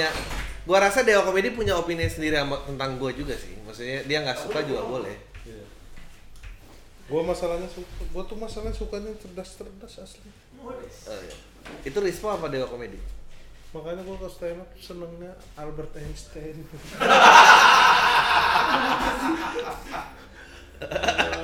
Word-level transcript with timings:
Ya, 0.00 0.08
gua 0.64 0.80
rasa 0.80 1.04
Dewa 1.04 1.20
Komedi 1.20 1.52
punya 1.52 1.76
opini 1.76 2.08
sendiri 2.08 2.32
sama- 2.40 2.64
tentang 2.64 2.96
gua 2.96 3.12
juga 3.12 3.36
sih. 3.36 3.60
Maksudnya 3.60 4.00
dia 4.08 4.24
nggak 4.24 4.40
suka 4.40 4.64
juga 4.64 4.88
boleh. 4.88 5.12
Iya. 5.44 5.68
Gua 7.12 7.20
masalahnya 7.20 7.68
suka, 7.68 8.00
gua 8.08 8.24
tuh 8.24 8.40
masalahnya 8.40 8.72
sukanya 8.72 9.12
cerdas-cerdas 9.20 10.00
asli. 10.00 10.32
Oh, 10.56 10.72
iya. 10.72 11.36
Itu 11.84 12.00
Rispo 12.00 12.32
apa 12.32 12.48
Dewa 12.48 12.64
Komedi? 12.72 12.96
Makanya 13.76 14.00
gua 14.00 14.16
ke 14.16 14.32
stand 14.32 14.64
up 14.64 14.72
senengnya 14.80 15.36
Albert 15.60 15.92
Einstein. 16.00 16.56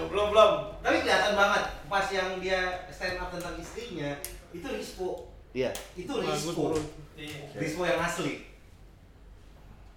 belum 0.09 0.35
belum 0.35 0.53
tapi 0.83 0.99
kelihatan 0.99 1.39
banget 1.39 1.65
pas 1.87 2.11
yang 2.11 2.43
dia 2.43 2.91
stand 2.91 3.23
up 3.23 3.31
tentang 3.31 3.55
istrinya 3.55 4.17
itu 4.51 4.67
Rispo 4.67 5.31
Iya. 5.53 5.71
itu 5.97 6.13
Rispo. 6.13 6.77
Rispo 7.57 7.83
yang 7.85 8.01
asli 8.01 8.45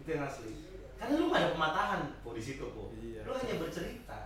itu 0.02 0.10
yang 0.10 0.26
asli 0.26 0.52
karena 0.98 1.14
lu 1.18 1.34
gak 1.34 1.40
ada 1.42 1.50
pematahan 1.54 2.02
po 2.22 2.34
di 2.34 2.42
situ 2.42 2.66
po 2.74 2.90
Iya. 2.98 3.22
lu 3.26 3.32
hanya 3.38 3.56
bercerita 3.58 4.20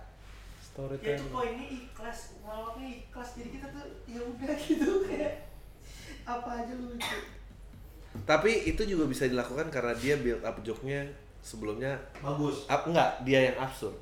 ya 1.00 1.16
itu 1.16 1.24
poinnya 1.32 1.66
ikhlas 1.72 2.36
ngelawaknya 2.44 2.88
ikhlas 3.00 3.28
jadi 3.40 3.48
kita 3.48 3.66
tuh 3.72 3.84
ya 4.04 4.20
udah 4.20 4.52
gitu 4.68 4.90
kayak 5.08 5.34
apa 6.28 6.50
aja 6.64 6.72
lucu 6.76 7.18
Tapi 8.24 8.64
itu 8.64 8.80
juga 8.88 9.04
bisa 9.04 9.28
dilakukan 9.28 9.68
karena 9.68 9.92
dia 9.92 10.16
build 10.16 10.40
up 10.40 10.56
joke-nya 10.64 11.04
sebelumnya 11.44 12.00
bagus 12.24 12.64
up 12.64 12.88
enggak, 12.88 13.22
dia 13.28 13.52
yang 13.52 13.56
absurd. 13.60 13.92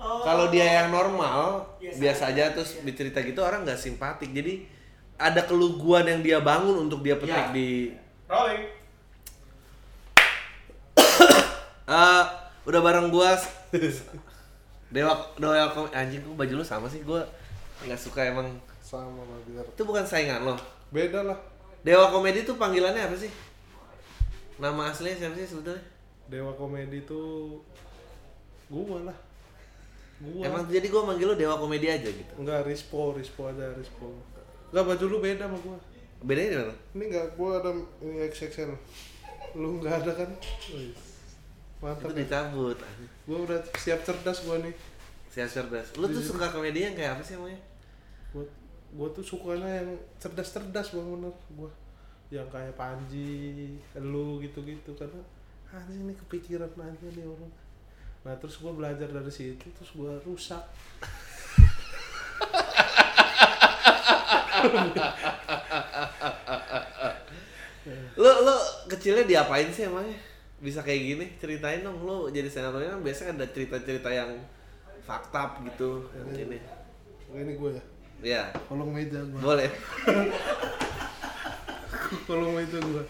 oh. 0.00 0.24
Kalau 0.24 0.48
dia 0.48 0.64
yang 0.80 0.88
normal, 0.88 1.60
Biasa 1.76 2.00
biasa 2.00 2.22
aja, 2.32 2.44
aja 2.48 2.54
terus 2.56 2.70
iya. 2.74 2.88
bercerita 2.88 3.20
gitu 3.20 3.44
orang 3.44 3.68
nggak 3.68 3.76
simpatik. 3.76 4.32
Jadi 4.32 4.64
ada 5.16 5.40
keluguan 5.40 6.04
yang 6.04 6.20
dia 6.20 6.38
bangun 6.38 6.84
untuk 6.84 7.00
dia 7.00 7.14
petik 7.14 7.30
Iya. 7.32 7.50
di 7.50 7.68
rolling 8.26 8.62
Eh, 11.86 12.24
udah 12.64 12.80
bareng 12.80 13.08
gua 13.08 13.36
Dewa 14.88 15.12
Dewa 15.34 15.68
Kom- 15.68 15.92
anjing 15.92 16.22
gua 16.22 16.34
baju 16.38 16.54
lu 16.54 16.64
sama 16.64 16.86
sih 16.86 17.02
gua 17.02 17.20
nggak 17.80 18.00
suka 18.00 18.24
emang 18.24 18.48
Sama 18.80 19.10
biar. 19.44 19.64
itu 19.66 19.82
bukan 19.82 20.00
saingan 20.02 20.42
lo 20.42 20.56
Beda 20.88 21.20
lah. 21.22 21.36
Dewa 21.80 22.08
Komedi 22.08 22.42
tuh 22.42 22.56
panggilannya 22.56 23.02
apa 23.02 23.14
sih 23.14 23.28
nama 24.54 24.88
aslinya 24.88 25.18
siapa 25.20 25.36
sih 25.36 25.46
sebetulnya 25.46 25.82
Dewa 26.24 26.54
komedi 26.54 27.04
tuh 27.04 27.60
gua 28.66 29.04
lah. 29.04 29.18
Gua. 30.16 30.40
emang 30.40 30.64
jadi 30.64 30.86
gua 30.86 31.04
manggil 31.04 31.28
lu 31.28 31.36
Dewa 31.36 31.54
Komedi 31.54 31.84
aja 31.86 32.06
gitu 32.06 32.32
Enggak, 32.34 32.64
Rispo, 32.64 33.12
Rispo 33.12 33.44
aja, 33.46 33.76
Rispo. 33.76 34.08
Enggak, 34.74 34.90
baju 34.90 35.04
lu 35.06 35.18
beda 35.22 35.46
sama 35.46 35.58
gua. 35.62 35.78
bedanya 36.26 36.50
di 36.50 36.56
mana 36.58 36.74
Ini 36.98 37.04
enggak, 37.06 37.26
gua 37.38 37.62
ada 37.62 37.70
ini 38.02 38.26
XXL. 38.26 38.74
Lu 39.54 39.78
enggak 39.78 40.02
ada 40.02 40.12
kan? 40.18 40.30
Mantap. 41.78 42.10
itu 42.10 42.26
dicabut 42.26 42.78
Gua 43.22 43.38
udah 43.46 43.60
siap 43.78 44.02
cerdas 44.02 44.42
gua 44.42 44.58
nih. 44.58 44.74
siap 45.30 45.46
cerdas 45.46 45.94
lu 45.94 46.10
tuh 46.10 46.22
suka 46.22 46.50
komedi 46.50 46.86
yang 46.90 46.94
kayak 46.98 47.14
apa 47.14 47.22
sih 47.22 47.38
emangnya 47.38 47.62
Gua 48.34 48.42
gua 48.98 49.06
tuh 49.14 49.22
sukanya 49.22 49.70
yang 49.78 49.94
cerdas-cerdas 50.18 50.90
bang 50.90 51.06
bener 51.06 51.34
gua. 51.54 51.70
Yang 52.34 52.50
kayak 52.50 52.74
Panji, 52.74 53.78
lu 53.94 54.42
gitu-gitu 54.42 54.90
karena 54.98 55.22
anjing 55.70 56.02
ini 56.02 56.14
kepikiran 56.18 56.70
aja 56.82 57.06
nih 57.14 57.22
orang. 57.22 57.52
Nah 58.26 58.34
terus 58.42 58.58
gua 58.58 58.74
belajar 58.74 59.06
dari 59.06 59.30
situ 59.30 59.70
terus 59.70 59.94
gua 59.94 60.18
rusak. 60.26 60.66
lu 68.16 68.30
lu 68.44 68.56
kecilnya 68.88 69.24
diapain 69.24 69.68
sih 69.68 69.84
emangnya 69.84 70.16
bisa 70.58 70.80
kayak 70.80 71.00
gini 71.04 71.26
ceritain 71.36 71.84
dong 71.84 72.00
lu 72.00 72.32
jadi 72.32 72.48
senatorin 72.48 72.96
kan 72.96 73.00
biasanya 73.04 73.36
ada 73.36 73.46
cerita-cerita 73.52 74.08
yang 74.08 74.30
fakta 75.04 75.60
gitu 75.68 76.08
yang 76.16 76.48
ini 76.48 76.58
Ini 77.34 77.52
gua 77.58 77.70
ya. 77.74 77.82
ya 78.22 78.42
Kolong 78.70 78.94
meja 78.94 79.18
gua. 79.26 79.52
boleh 79.52 79.66
kolong 82.30 82.52
meja 82.54 82.78
gua. 82.80 83.04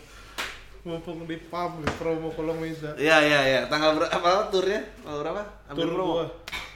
Mumpung 0.84 1.24
di 1.24 1.36
di 1.36 1.88
promo 1.96 2.28
kolong 2.28 2.60
meja. 2.60 2.92
Iya 2.96 3.16
iya 3.20 3.40
iya. 3.44 3.60
Tanggal 3.68 3.96
berapa 3.96 4.12
apa 4.12 4.48
turnya? 4.48 4.80
Tanggal 5.00 5.18
berapa? 5.24 5.42
Ambil 5.68 5.80
Tur 5.80 5.88
promo. 5.92 6.12
gua. 6.12 6.26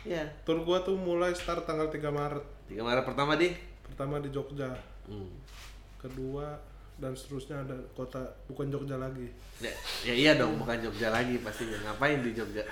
Iya. 0.05 0.25
Tur 0.44 0.59
gua 0.65 0.78
tuh 0.81 0.97
mulai 0.97 1.33
start 1.33 1.65
tanggal 1.65 1.88
3 1.88 2.00
Maret. 2.09 2.44
Tiga 2.69 2.83
Maret 2.84 3.05
pertama 3.05 3.37
di. 3.37 3.53
Pertama 3.99 4.23
di 4.23 4.31
Jogja, 4.31 4.71
Hmm. 5.11 5.27
kedua 5.99 6.55
dan 7.03 7.19
seterusnya 7.19 7.67
ada 7.67 7.75
kota 7.99 8.23
bukan 8.47 8.71
Jogja 8.71 8.95
lagi. 8.95 9.27
Ya, 9.59 9.75
ya 10.07 10.15
iya 10.15 10.33
dong, 10.39 10.55
bukan 10.55 10.79
Jogja 10.79 11.11
lagi 11.11 11.43
pastinya. 11.43 11.75
Ngapain 11.83 12.23
di 12.23 12.31
Jogja? 12.31 12.63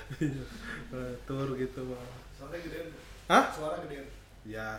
Eh, 0.95 1.13
Tur 1.27 1.59
gitu, 1.59 1.83
Bang. 1.83 2.07
Suara 2.39 2.55
gedein. 2.63 2.95
Hah? 3.27 3.45
Suara 3.51 3.83
gedein. 3.83 4.07
Ya. 4.47 4.79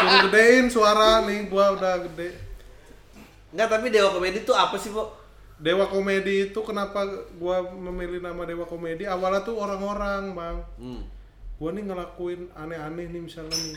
Suruh 0.00 0.18
gedein 0.32 0.72
suara 0.72 1.28
nih, 1.28 1.44
gua 1.52 1.76
udah 1.76 2.00
gede. 2.08 2.32
Enggak, 3.52 3.76
tapi 3.76 3.92
Dewa 3.92 4.08
Komedi 4.08 4.40
tuh 4.40 4.56
apa 4.56 4.80
sih, 4.80 4.88
Bu? 4.88 5.04
Dewa 5.60 5.84
Komedi 5.84 6.48
itu 6.48 6.60
kenapa 6.64 7.04
gua 7.36 7.60
memilih 7.60 8.24
nama 8.24 8.48
Dewa 8.48 8.64
Komedi? 8.64 9.04
Awalnya 9.04 9.44
tuh 9.44 9.60
orang-orang, 9.60 10.32
Bang. 10.32 10.64
Hmm. 10.80 11.04
Gua 11.60 11.76
nih 11.76 11.84
ngelakuin 11.84 12.48
aneh-aneh 12.56 13.12
nih 13.12 13.20
misalnya 13.20 13.52
nih. 13.52 13.76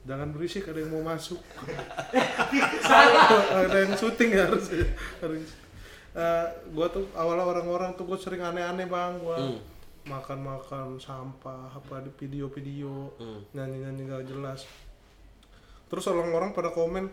Jangan 0.00 0.32
berisik, 0.32 0.64
ada 0.66 0.80
yang 0.80 0.90
mau 0.90 1.04
masuk. 1.04 1.36
ada 3.60 3.76
yang 3.76 3.92
syuting 3.94 4.32
ya 4.32 4.48
harus. 4.48 4.72
harus. 5.20 5.50
Eh, 6.10 6.46
gua 6.72 6.88
tuh 6.88 7.06
awalnya 7.12 7.44
orang-orang 7.46 7.94
tuh 7.94 8.02
gua 8.02 8.16
sering 8.16 8.40
aneh-aneh 8.40 8.84
bang, 8.84 9.12
gua 9.20 9.36
Hmm. 9.38 9.60
makan-makan 10.00 10.96
sampah 10.96 11.70
apa 11.70 12.00
di 12.00 12.10
video-video 12.16 13.14
Hmm. 13.20 13.40
nyanyi-nyanyi 13.52 14.02
gak 14.08 14.24
jelas. 14.26 14.64
Terus 15.86 16.06
orang-orang 16.06 16.50
pada 16.50 16.70
komen 16.70 17.10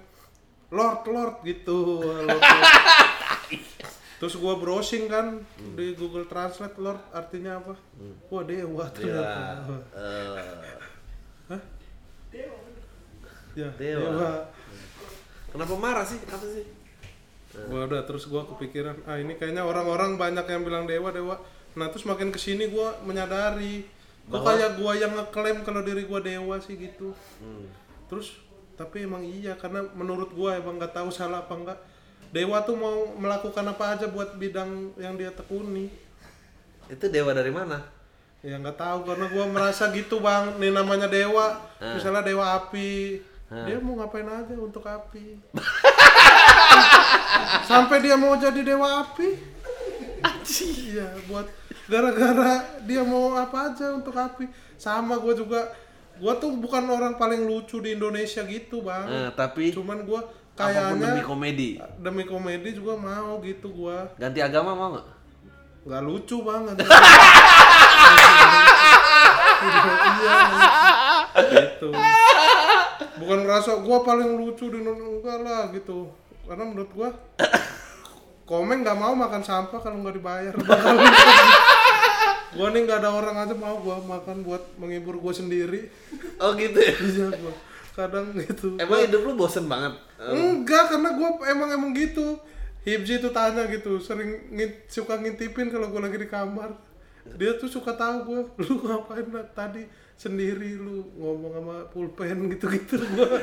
Lord 0.70 1.02
Lord 1.06 1.36
gitu. 1.44 2.02
Lord, 2.02 2.26
Lord. 2.32 2.42
Terus 4.18 4.34
gua 4.36 4.58
browsing 4.58 5.06
kan 5.06 5.46
di 5.74 5.94
Google 5.94 6.26
Translate 6.26 6.74
Lord 6.78 6.98
artinya 7.12 7.58
apa? 7.58 7.74
Wah 8.28 8.44
dewa 8.44 8.66
Dewa. 8.66 8.86
ternyata. 8.90 9.42
Eh, 9.94 11.62
Ya, 13.56 13.70
Dewa. 13.74 14.06
dewa. 14.06 14.32
kenapa 15.50 15.74
marah 15.76 16.06
sih? 16.06 16.22
Apa 16.24 16.46
sih? 16.46 16.66
Gua 17.66 17.86
udah 17.86 18.06
terus 18.06 18.26
gua 18.26 18.46
kepikiran, 18.46 19.02
ah 19.04 19.18
ini 19.18 19.34
kayaknya 19.34 19.66
orang-orang 19.66 20.14
banyak 20.14 20.46
yang 20.46 20.62
bilang 20.62 20.86
dewa 20.86 21.10
dewa. 21.10 21.42
Nah 21.74 21.90
terus 21.90 22.06
makin 22.06 22.30
ke 22.30 22.38
sini 22.38 22.70
gua 22.70 22.94
menyadari, 23.02 23.82
kok 24.28 24.42
kayak 24.42 24.78
gua 24.78 24.94
yang 24.94 25.10
ngeklaim 25.14 25.62
kalau 25.62 25.82
diri 25.82 26.06
gua 26.06 26.22
dewa 26.22 26.58
sih 26.58 26.78
gitu. 26.78 27.18
Hmm. 27.42 27.66
Terus 28.06 28.38
tapi 28.74 29.10
emang 29.10 29.26
iya 29.26 29.58
karena 29.58 29.82
menurut 29.92 30.30
gua 30.32 30.54
emang 30.54 30.78
nggak 30.78 30.94
tahu 30.94 31.10
salah 31.10 31.42
apa 31.42 31.54
enggak. 31.54 31.80
Dewa 32.28 32.60
tuh 32.62 32.76
mau 32.76 33.16
melakukan 33.16 33.64
apa 33.64 33.96
aja 33.96 34.06
buat 34.08 34.36
bidang 34.36 34.92
yang 35.00 35.16
dia 35.16 35.32
tekuni. 35.32 35.88
Itu 36.88 37.08
dewa 37.08 37.32
dari 37.32 37.52
mana? 37.52 37.84
Ya 38.44 38.56
nggak 38.56 38.78
tahu 38.78 39.00
karena 39.04 39.26
gua 39.28 39.46
merasa 39.48 39.90
gitu 39.92 40.20
bang. 40.20 40.56
Nih 40.60 40.72
namanya 40.72 41.08
dewa, 41.08 41.58
Ah. 41.80 41.96
misalnya 41.96 42.24
dewa 42.24 42.46
api. 42.56 43.20
Ah. 43.48 43.64
Dia 43.64 43.80
mau 43.80 43.96
ngapain 43.96 44.28
aja 44.28 44.56
untuk 44.56 44.84
api. 44.84 45.40
Sampai 47.64 48.04
dia 48.04 48.16
mau 48.16 48.36
jadi 48.36 48.62
dewa 48.64 49.04
api. 49.04 49.30
Iya, 50.48 51.08
buat 51.28 51.48
gara-gara 51.88 52.64
dia 52.84 53.04
mau 53.04 53.36
apa 53.36 53.72
aja 53.72 53.92
untuk 53.94 54.16
api. 54.16 54.48
Sama 54.76 55.20
gua 55.20 55.34
juga, 55.36 55.62
gua 56.18 56.36
tuh 56.36 56.56
bukan 56.56 56.84
orang 56.88 57.16
paling 57.16 57.44
lucu 57.44 57.80
di 57.80 57.96
Indonesia 57.96 58.44
gitu 58.44 58.80
bang. 58.82 59.06
Eh, 59.08 59.30
tapi 59.36 59.72
Cuman 59.72 60.04
gua 60.04 60.24
apa 60.58 60.90
pun 60.90 60.98
demi 60.98 61.06
kayaknya 61.06 61.24
komedi. 61.24 61.70
demi 62.02 62.24
komedi 62.26 62.70
juga 62.74 62.94
mau 62.98 63.38
gitu 63.46 63.68
gua. 63.70 64.10
Ganti 64.18 64.40
agama 64.42 64.74
mau 64.74 64.90
nggak? 64.98 65.18
nggak 65.88 66.04
lucu 66.04 66.44
banget 66.44 66.76
iya 70.20 70.36
gitu 71.48 71.96
bukan 73.24 73.40
ngerasa 73.48 73.80
gua 73.88 74.04
paling 74.04 74.36
lucu 74.36 74.68
di 74.68 74.84
enggak 74.84 75.40
lah 75.48 75.72
gitu 75.72 76.12
karena 76.44 76.64
menurut 76.68 76.92
gua 76.92 77.16
komen 78.44 78.84
nggak 78.84 79.00
mau 79.00 79.16
makan 79.16 79.40
sampah 79.48 79.80
kalau 79.80 80.04
nggak 80.04 80.20
dibayar 80.20 80.52
gua 82.60 82.68
nih 82.76 82.82
nggak 82.84 83.00
ada 83.00 83.12
orang 83.16 83.48
aja 83.48 83.56
mau 83.56 83.80
gua 83.80 84.04
makan 84.04 84.44
buat 84.44 84.68
menghibur 84.76 85.16
gua 85.24 85.32
sendiri 85.32 85.88
Oh 86.44 86.52
gitu 86.54 86.78
ya? 86.84 86.94
iya 87.00 87.28
gua 87.32 87.54
kadang 87.98 88.38
gitu. 88.38 88.78
Emang 88.78 89.02
hidup 89.02 89.26
lu 89.26 89.34
bosen 89.34 89.66
banget? 89.66 89.98
Enggak, 90.22 90.94
karena 90.94 91.10
gue 91.18 91.30
emang 91.50 91.70
emang 91.74 91.92
gitu. 91.98 92.38
Hibji 92.86 93.20
tuh 93.20 93.34
tanya 93.36 93.68
gitu, 93.68 94.00
sering 94.00 94.48
ngint- 94.54 94.88
suka 94.88 95.20
ngintipin 95.20 95.74
kalau 95.74 95.90
gue 95.90 96.00
lagi 96.00 96.22
di 96.22 96.30
kamar. 96.30 96.72
Dia 97.36 97.60
tuh 97.60 97.68
suka 97.68 97.98
tahu 97.98 98.16
gue, 98.24 98.42
lu 98.70 98.80
ngapain 98.86 99.28
lah 99.34 99.44
tadi 99.52 99.84
sendiri 100.18 100.82
lu 100.82 101.06
ngomong 101.14 101.54
sama 101.54 101.76
pulpen 101.94 102.50
gitu-gitu. 102.50 102.98
Gua 103.18 103.38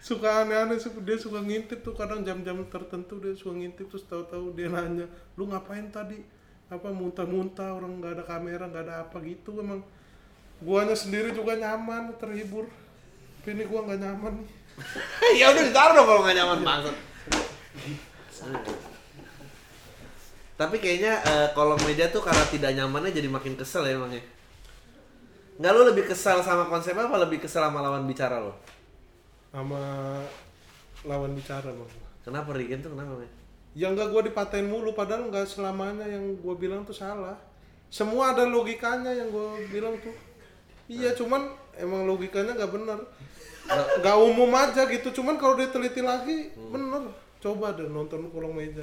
suka 0.00 0.44
aneh-aneh 0.44 0.76
sih 0.76 0.92
dia 1.04 1.16
suka 1.16 1.40
ngintip 1.40 1.80
tuh. 1.80 1.96
Kadang 1.96 2.20
jam-jam 2.20 2.60
tertentu 2.68 3.16
dia 3.16 3.32
suka 3.32 3.56
ngintip 3.56 3.88
terus 3.88 4.04
tahu-tahu 4.04 4.52
dia 4.52 4.68
nanya 4.68 5.08
lu 5.40 5.48
ngapain 5.48 5.88
tadi? 5.88 6.20
Apa 6.68 6.92
muntah-muntah? 6.92 7.74
Orang 7.74 7.98
nggak 8.04 8.12
ada 8.20 8.24
kamera 8.28 8.64
nggak 8.68 8.84
ada 8.86 8.94
apa? 9.08 9.16
Gitu 9.24 9.56
emang 9.56 9.80
guanya 10.60 10.96
sendiri 10.96 11.32
juga 11.32 11.56
nyaman 11.56 12.14
terhibur 12.20 12.68
tapi 13.40 13.56
ini 13.56 13.64
gua 13.64 13.88
nggak 13.88 14.00
nyaman 14.00 14.32
nih 14.40 14.48
ya 15.40 15.52
udah 15.52 15.62
ditaruh 15.68 15.92
dong 15.92 16.06
kalau 16.08 16.20
nggak 16.24 16.36
nyaman 16.40 16.58
maksud. 16.64 16.96
Tapi 20.56 20.76
kayaknya 20.80 21.20
eh, 21.20 21.48
kolong 21.52 21.80
meja 21.84 22.08
tuh 22.08 22.24
karena 22.24 22.44
tidak 22.48 22.72
nyamannya 22.72 23.12
jadi 23.12 23.28
makin 23.28 23.60
kesel 23.60 23.84
ya 23.84 23.96
emangnya. 23.96 24.24
Nggak 25.60 25.72
lu 25.76 25.80
lebih 25.92 26.08
kesal 26.08 26.40
sama 26.40 26.64
konsep 26.64 26.96
apa 26.96 27.12
lebih 27.20 27.44
kesel 27.44 27.60
sama 27.60 27.84
lawan 27.84 28.08
bicara 28.08 28.40
lo? 28.40 28.56
sama 29.50 29.82
lawan 31.02 31.34
bicara 31.34 31.74
bang 31.74 31.90
Kenapa 32.22 32.54
Rigen 32.54 32.80
tuh 32.84 32.94
kenapa? 32.94 33.18
Men? 33.18 33.30
yang 33.70 33.94
nggak 33.94 34.10
gue 34.10 34.22
dipatain 34.34 34.66
mulu 34.66 34.90
padahal 34.94 35.30
nggak 35.30 35.46
selamanya 35.46 36.02
yang 36.02 36.38
gue 36.42 36.54
bilang 36.58 36.82
tuh 36.82 36.94
salah 36.94 37.38
semua 37.86 38.34
ada 38.34 38.42
logikanya 38.42 39.14
yang 39.14 39.30
gue 39.30 39.46
bilang 39.70 39.94
tuh 40.02 40.10
iya 40.90 41.14
cuman 41.14 41.54
emang 41.78 42.10
logikanya 42.10 42.58
nggak 42.58 42.72
bener. 42.74 42.98
Nggak 44.02 44.16
umum 44.18 44.50
aja 44.58 44.82
gitu. 44.90 45.14
Cuman 45.14 45.38
kalau 45.38 45.54
diteliti 45.54 46.02
lagi 46.02 46.50
bener. 46.58 47.14
Coba 47.38 47.72
deh 47.78 47.86
nonton 47.86 48.26
kolong 48.34 48.52
meja. 48.52 48.82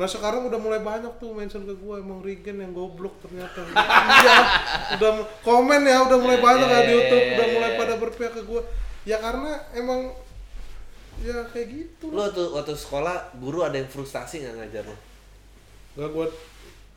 Nah 0.00 0.08
sekarang 0.08 0.48
udah 0.48 0.56
mulai 0.56 0.80
banyak 0.80 1.12
tuh 1.20 1.36
mention 1.36 1.68
ke 1.68 1.76
gue 1.76 1.94
emang 2.00 2.24
Regen 2.24 2.62
yang 2.62 2.72
goblok 2.72 3.20
ternyata. 3.20 3.60
Iya 3.68 4.38
udah 4.96 5.12
komen 5.44 5.82
ya 5.84 6.08
udah 6.08 6.18
mulai 6.22 6.38
banyak 6.40 6.68
ya 6.70 6.80
di 6.88 6.92
YouTube. 6.96 7.24
udah 7.36 7.46
mulai 7.52 7.70
pada 7.76 7.94
berpihak 8.00 8.32
ke 8.32 8.42
gue 8.46 8.62
ya 9.04 9.20
karena 9.20 9.60
emang 9.76 10.14
ya 11.20 11.44
kayak 11.52 11.68
gitu. 11.68 12.08
Lu 12.08 12.24
tuh 12.32 12.56
waktu 12.56 12.72
sekolah 12.72 13.36
guru 13.36 13.60
ada 13.60 13.76
yang 13.76 13.90
frustasi 13.92 14.40
nggak 14.40 14.54
ngajar 14.56 14.84
lo? 14.88 14.96
Gak 16.00 16.10
gue 16.16 16.26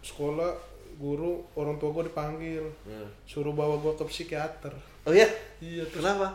sekolah 0.06 0.56
guru 1.04 1.32
orang 1.54 1.76
tua 1.76 1.92
gue 1.92 2.08
dipanggil 2.08 2.64
Hmm. 2.82 3.08
suruh 3.24 3.52
bawa 3.52 3.76
gue 3.78 3.92
ke 3.94 4.06
psikiater 4.06 4.72
Oh 5.04 5.12
iya? 5.12 5.28
iya 5.60 5.84
terus 5.84 6.00
Kenapa? 6.00 6.32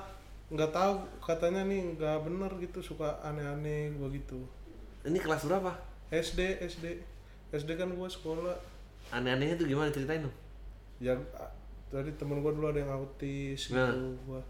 nggak 0.48 0.70
tahu 0.70 0.92
katanya 1.18 1.64
nih 1.64 1.94
nggak 1.94 2.18
bener 2.22 2.52
gitu 2.58 2.78
suka 2.82 3.16
aneh-aneh 3.22 3.88
gue 3.90 4.08
gitu 4.14 4.44
Ini 5.02 5.16
kelas 5.16 5.42
berapa? 5.42 5.72
SD 6.10 6.40
SD 6.62 6.84
SD 7.50 7.70
kan 7.74 7.88
gue 7.88 8.08
sekolah 8.08 8.52
Aneh-anehnya 9.08 9.56
tuh 9.56 9.64
gimana 9.66 9.88
ceritain 9.88 10.20
dong? 10.20 10.36
ya 10.98 11.16
tadi 11.88 12.12
temen 12.12 12.38
gue 12.38 12.50
dulu 12.50 12.68
ada 12.68 12.78
yang 12.78 12.92
autis 12.92 13.70
Nah. 13.70 13.88
gitu 13.88 14.20
gua 14.26 14.40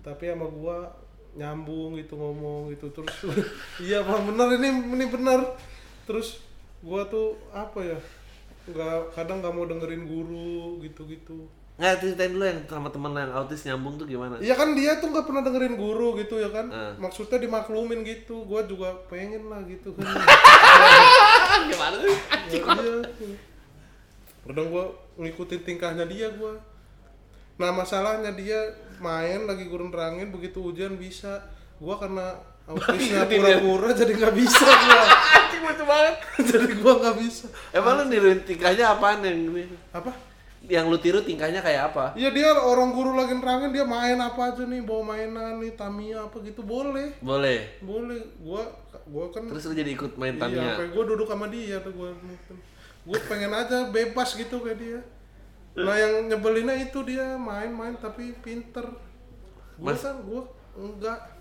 tapi 0.00 0.28
sama 0.28 0.46
gue 0.46 0.76
nyambung 1.34 1.96
gitu 1.96 2.14
ngomong 2.14 2.70
gitu 2.70 2.86
terus 2.92 3.10
iya 3.82 3.98
bang 4.00 4.22
bener 4.24 4.54
ini 4.54 4.68
ini 4.92 5.06
bener 5.06 5.42
terus 6.04 6.38
gue 6.78 7.02
tuh 7.06 7.34
apa 7.50 7.82
ya 7.82 7.98
nggak 8.66 9.14
kadang 9.14 9.38
nggak 9.38 9.54
mau 9.54 9.64
dengerin 9.66 10.04
guru 10.06 10.82
gitu 10.82 11.06
gitu 11.06 11.46
Nggak 11.76 11.94
ceritain 12.00 12.32
dulu 12.32 12.44
yang 12.48 12.60
sama 12.64 12.88
temen 12.88 13.12
lo 13.12 13.20
yang 13.20 13.34
autis 13.36 13.68
nyambung 13.68 14.00
tuh 14.00 14.08
gimana? 14.08 14.40
Iya 14.40 14.56
kan 14.56 14.72
dia 14.72 14.96
tuh 14.96 15.12
nggak 15.12 15.28
pernah 15.28 15.44
dengerin 15.44 15.76
guru 15.76 16.16
gitu 16.16 16.40
ya 16.40 16.48
kan. 16.48 16.72
Ah. 16.72 16.96
maksudnya 16.96 17.36
dimaklumin 17.36 18.00
gitu 18.00 18.48
gue 18.48 18.60
juga 18.64 18.96
pengen 19.12 19.52
lah 19.52 19.60
gitu 19.68 19.92
kan. 19.92 20.08
Gimana 21.70 21.96
sih? 22.00 22.16
iya 22.56 22.60
kadang 24.46 24.68
gue 24.70 24.84
ngikutin 25.20 25.60
tingkahnya 25.66 26.06
dia 26.06 26.30
gue 26.30 26.54
nah 27.58 27.74
masalahnya 27.74 28.30
dia 28.36 28.56
main 29.02 29.44
lagi 29.44 29.66
gurun 29.68 29.92
nerangin 29.92 30.32
begitu 30.32 30.64
ujian 30.64 30.96
bisa. 30.96 31.44
Gue 31.76 31.92
karena 32.00 32.40
autisnya 32.66 33.22
pura-pura 33.24 33.90
jadi 33.92 34.12
nggak 34.12 34.34
bisa 34.34 34.58
gue 34.60 35.00
Anjing 35.36 35.62
lucu 35.62 35.84
banget. 35.84 36.14
jadi 36.42 36.72
gue 36.72 36.92
nggak 36.96 37.16
bisa 37.16 37.46
Emang 37.70 37.94
lu 37.96 38.04
niruin 38.06 38.40
tingkahnya 38.42 38.84
apaan 38.90 39.22
yang 39.22 39.38
ini? 39.46 39.64
apa 39.90 40.10
Yang 40.62 40.84
lu 40.84 40.98
tiru 40.98 41.18
tingkahnya 41.20 41.60
kayak 41.60 41.82
apa? 41.88 42.10
Iya 42.12 42.26
dia 42.28 42.50
orang 42.52 42.90
guru 42.90 43.14
lagi 43.14 43.32
nerangin 43.32 43.70
dia 43.70 43.86
main 43.86 44.18
apa 44.18 44.50
aja 44.50 44.62
nih 44.62 44.82
bawa 44.82 45.02
mainan 45.08 45.58
nih 45.58 45.72
Tamiya 45.72 46.26
apa 46.26 46.42
gitu 46.42 46.58
boleh 46.60 47.14
Boleh. 47.20 47.78
boleh 47.78 48.18
gua 48.36 48.66
gua 49.06 49.30
kan 49.30 49.46
Terus 49.46 49.62
lu 49.64 49.74
jadi 49.76 49.90
ikut 49.92 50.14
main 50.16 50.34
Iya, 50.34 50.42
Tamiya. 50.42 50.66
sampai 50.74 50.88
gue 50.90 51.04
duduk 51.06 51.28
sama 51.28 51.46
dia 51.46 51.78
tuh 51.78 51.94
gue 51.94 52.10
gue 53.06 53.18
pengen 53.24 53.54
aja 53.54 53.86
bebas 53.86 54.34
gitu 54.34 54.58
kayak 54.58 54.74
dia. 54.76 55.00
Nah 55.76 55.94
yang 55.94 56.26
nyebelinnya 56.26 56.74
itu 56.80 56.98
dia 57.04 57.38
main-main 57.38 57.94
tapi 57.94 58.34
pinter. 58.36 58.90
Gue 59.72 59.86
Mas- 59.86 60.02
kan 60.02 60.18
gue 60.18 60.42
enggak. 60.74 61.35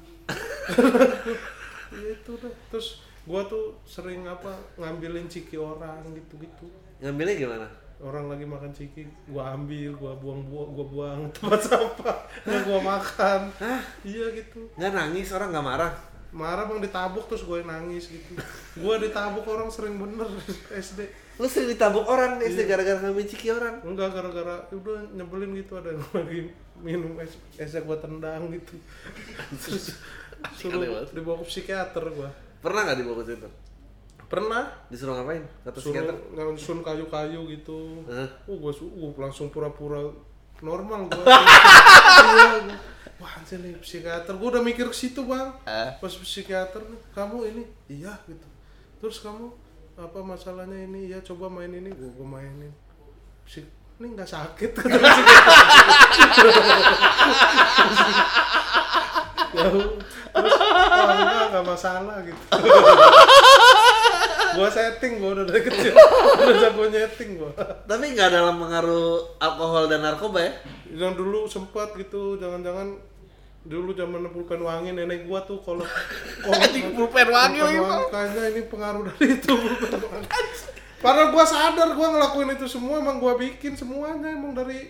Ya 1.94 2.08
itu 2.12 2.32
deh. 2.42 2.54
Terus 2.74 3.02
gue 3.26 3.42
tuh 3.50 3.66
sering 3.86 4.26
apa 4.30 4.54
ngambilin 4.78 5.26
ciki 5.26 5.58
orang 5.58 6.02
gitu-gitu. 6.14 6.70
Ngambilnya 7.02 7.36
gimana? 7.38 7.68
Orang 7.96 8.28
lagi 8.28 8.44
makan 8.44 8.76
ciki, 8.76 9.08
gue 9.08 9.44
ambil, 9.44 9.96
gue 9.96 10.14
buang-buang, 10.20 10.70
gue 10.76 10.86
buang 10.92 11.20
tempat 11.36 11.62
sampah, 11.64 12.18
nggak 12.44 12.62
gue 12.68 12.80
makan. 12.84 13.42
Iya 14.04 14.26
gitu. 14.36 14.68
Nggak 14.76 14.94
nangis, 14.94 15.32
orang 15.32 15.56
nggak 15.56 15.66
marah. 15.66 15.94
Marah 16.36 16.68
bang 16.68 16.84
ditabuk 16.84 17.32
terus 17.32 17.48
gue 17.48 17.64
nangis 17.64 18.12
gitu. 18.12 18.36
gue 18.76 18.96
ditabuk 19.08 19.48
orang 19.48 19.72
sering 19.72 19.96
bener 19.96 20.28
SD. 20.84 21.08
Lu 21.40 21.48
sering 21.48 21.72
ditabuk 21.72 22.04
orang. 22.04 22.44
SD 22.44 22.68
gara-gara 22.68 23.00
ngambil 23.00 23.26
ciki 23.32 23.56
orang. 23.56 23.80
Enggak 23.88 24.12
gara-gara 24.12 24.68
udah 24.76 25.16
nyebelin 25.16 25.56
gitu 25.56 25.80
ada 25.80 25.96
yang 25.96 26.04
lagi 26.12 26.52
minum 26.84 27.16
es 27.22 27.36
esnya 27.56 27.82
gua 27.84 27.96
tendang 28.00 28.52
gitu. 28.52 28.76
Terus 29.62 29.96
suruh 30.56 31.04
dibawa 31.12 31.40
ke 31.44 31.46
psikiater 31.48 32.04
gua. 32.12 32.30
Pernah 32.60 32.82
nggak 32.90 32.98
dibawa 33.00 33.24
ke 33.24 33.36
situ? 33.36 33.50
Pernah 34.26 34.64
Disuruh 34.90 35.14
ngapain? 35.22 35.46
Kata 35.62 35.78
suruh 35.78 35.94
psikiater? 35.94 36.16
nyusun 36.34 36.80
kayu-kayu 36.82 37.42
gitu. 37.54 38.02
Uh, 38.10 38.58
gua 38.58 38.74
su- 38.74 38.90
uh, 38.90 39.14
langsung 39.22 39.54
pura-pura 39.54 40.02
normal 40.60 41.08
gua. 41.08 41.24
Iya. 42.26 42.74
Wah, 43.16 43.32
anjir 43.40 43.64
nih 43.64 43.80
psikiater. 43.80 44.36
Gua 44.36 44.58
udah 44.58 44.64
mikir 44.66 44.90
ke 44.92 44.96
situ, 44.98 45.24
Bang. 45.24 45.56
Eh. 45.64 45.90
Pas 46.02 46.12
psikiater 46.12 46.84
nih, 46.84 47.00
kamu 47.16 47.38
ini 47.54 47.64
iya 47.88 48.12
gitu. 48.28 48.48
Terus 49.00 49.24
kamu 49.24 49.54
apa 49.96 50.20
masalahnya 50.20 50.84
ini? 50.84 51.14
Ya 51.14 51.24
coba 51.24 51.48
main 51.48 51.72
ini, 51.72 51.94
gua, 51.96 52.12
gua 52.18 52.28
mainin. 52.42 52.74
Psik 53.48 53.64
ini 53.96 54.12
nggak 54.12 54.28
sakit 54.28 54.76
kata 54.76 54.92
ya, 59.56 59.72
terus 60.36 60.52
oh, 60.52 61.16
enggak, 61.16 61.48
enggak 61.48 61.64
masalah 61.64 62.20
gitu. 62.28 62.36
gua 64.56 64.72
setting 64.72 65.20
gua 65.24 65.32
udah 65.40 65.48
dari 65.48 65.64
kecil 65.64 65.96
udah 65.96 66.56
jago 66.60 66.84
nyeting 66.92 67.40
gua 67.40 67.52
Tapi 67.88 68.06
nggak 68.16 68.30
dalam 68.36 68.60
pengaruh 68.60 69.40
alkohol 69.40 69.88
dan 69.88 70.04
narkoba 70.04 70.44
ya? 70.44 70.52
yang 70.92 71.16
dulu 71.16 71.48
sempat 71.48 71.96
gitu 71.96 72.36
jangan-jangan 72.36 73.00
dulu 73.64 73.96
zaman 73.96 74.28
pulpen 74.28 74.60
wangi 74.60 74.92
nenek 74.92 75.24
gua 75.24 75.40
tuh 75.48 75.64
kalau 75.64 75.88
kalau 76.44 76.60
pulpen 77.00 77.32
wangi 77.32 77.64
wangi, 77.64 77.80
kayaknya 78.12 78.44
ini 78.52 78.62
pengaruh 78.68 79.08
dari 79.08 79.40
itu 79.40 79.56
pulpen 79.56 80.04
wangi. 80.04 80.28
Padahal 81.06 81.30
gua 81.30 81.46
sadar 81.46 81.94
gua 81.94 82.08
ngelakuin 82.18 82.58
itu 82.58 82.66
semua 82.66 82.98
emang 82.98 83.22
gua 83.22 83.38
bikin 83.38 83.78
semuanya 83.78 84.34
emang 84.34 84.58
dari 84.58 84.90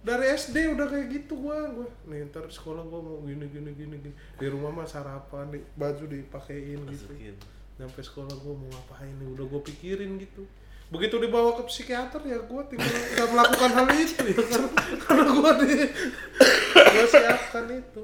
dari 0.00 0.24
SD 0.32 0.72
udah 0.72 0.86
kayak 0.88 1.06
gitu 1.12 1.36
gua 1.36 1.68
gua 1.68 1.88
nih 2.08 2.24
ntar 2.32 2.48
sekolah 2.48 2.80
gua 2.88 3.04
mau 3.04 3.20
gini 3.28 3.44
gini 3.52 3.70
gini 3.76 3.96
gini. 4.00 4.14
Di 4.40 4.46
rumah 4.48 4.72
mah 4.72 4.88
sarapan 4.88 5.52
di 5.52 5.60
baju 5.76 6.04
dipakein 6.08 6.80
gitu. 6.88 7.06
Masukin. 7.12 7.36
nyampe 7.76 8.00
sekolah 8.00 8.32
gue 8.32 8.54
mau 8.56 8.68
ngapain 8.72 9.12
nih 9.20 9.28
udah 9.36 9.44
gue 9.52 9.60
pikirin 9.68 10.16
gitu. 10.16 10.48
Begitu 10.88 11.20
dibawa 11.20 11.60
ke 11.60 11.68
psikiater 11.68 12.24
ya 12.24 12.40
gue 12.40 12.62
tinggal 12.72 12.88
nggak 12.88 13.28
melakukan 13.36 13.70
hal 13.76 13.86
itu 13.92 14.22
ya 14.32 14.42
karena, 14.48 14.70
karena 15.04 15.24
gue 15.28 15.52
di 15.60 15.72
gue 16.72 17.04
siapkan 17.04 17.66
itu. 17.68 18.02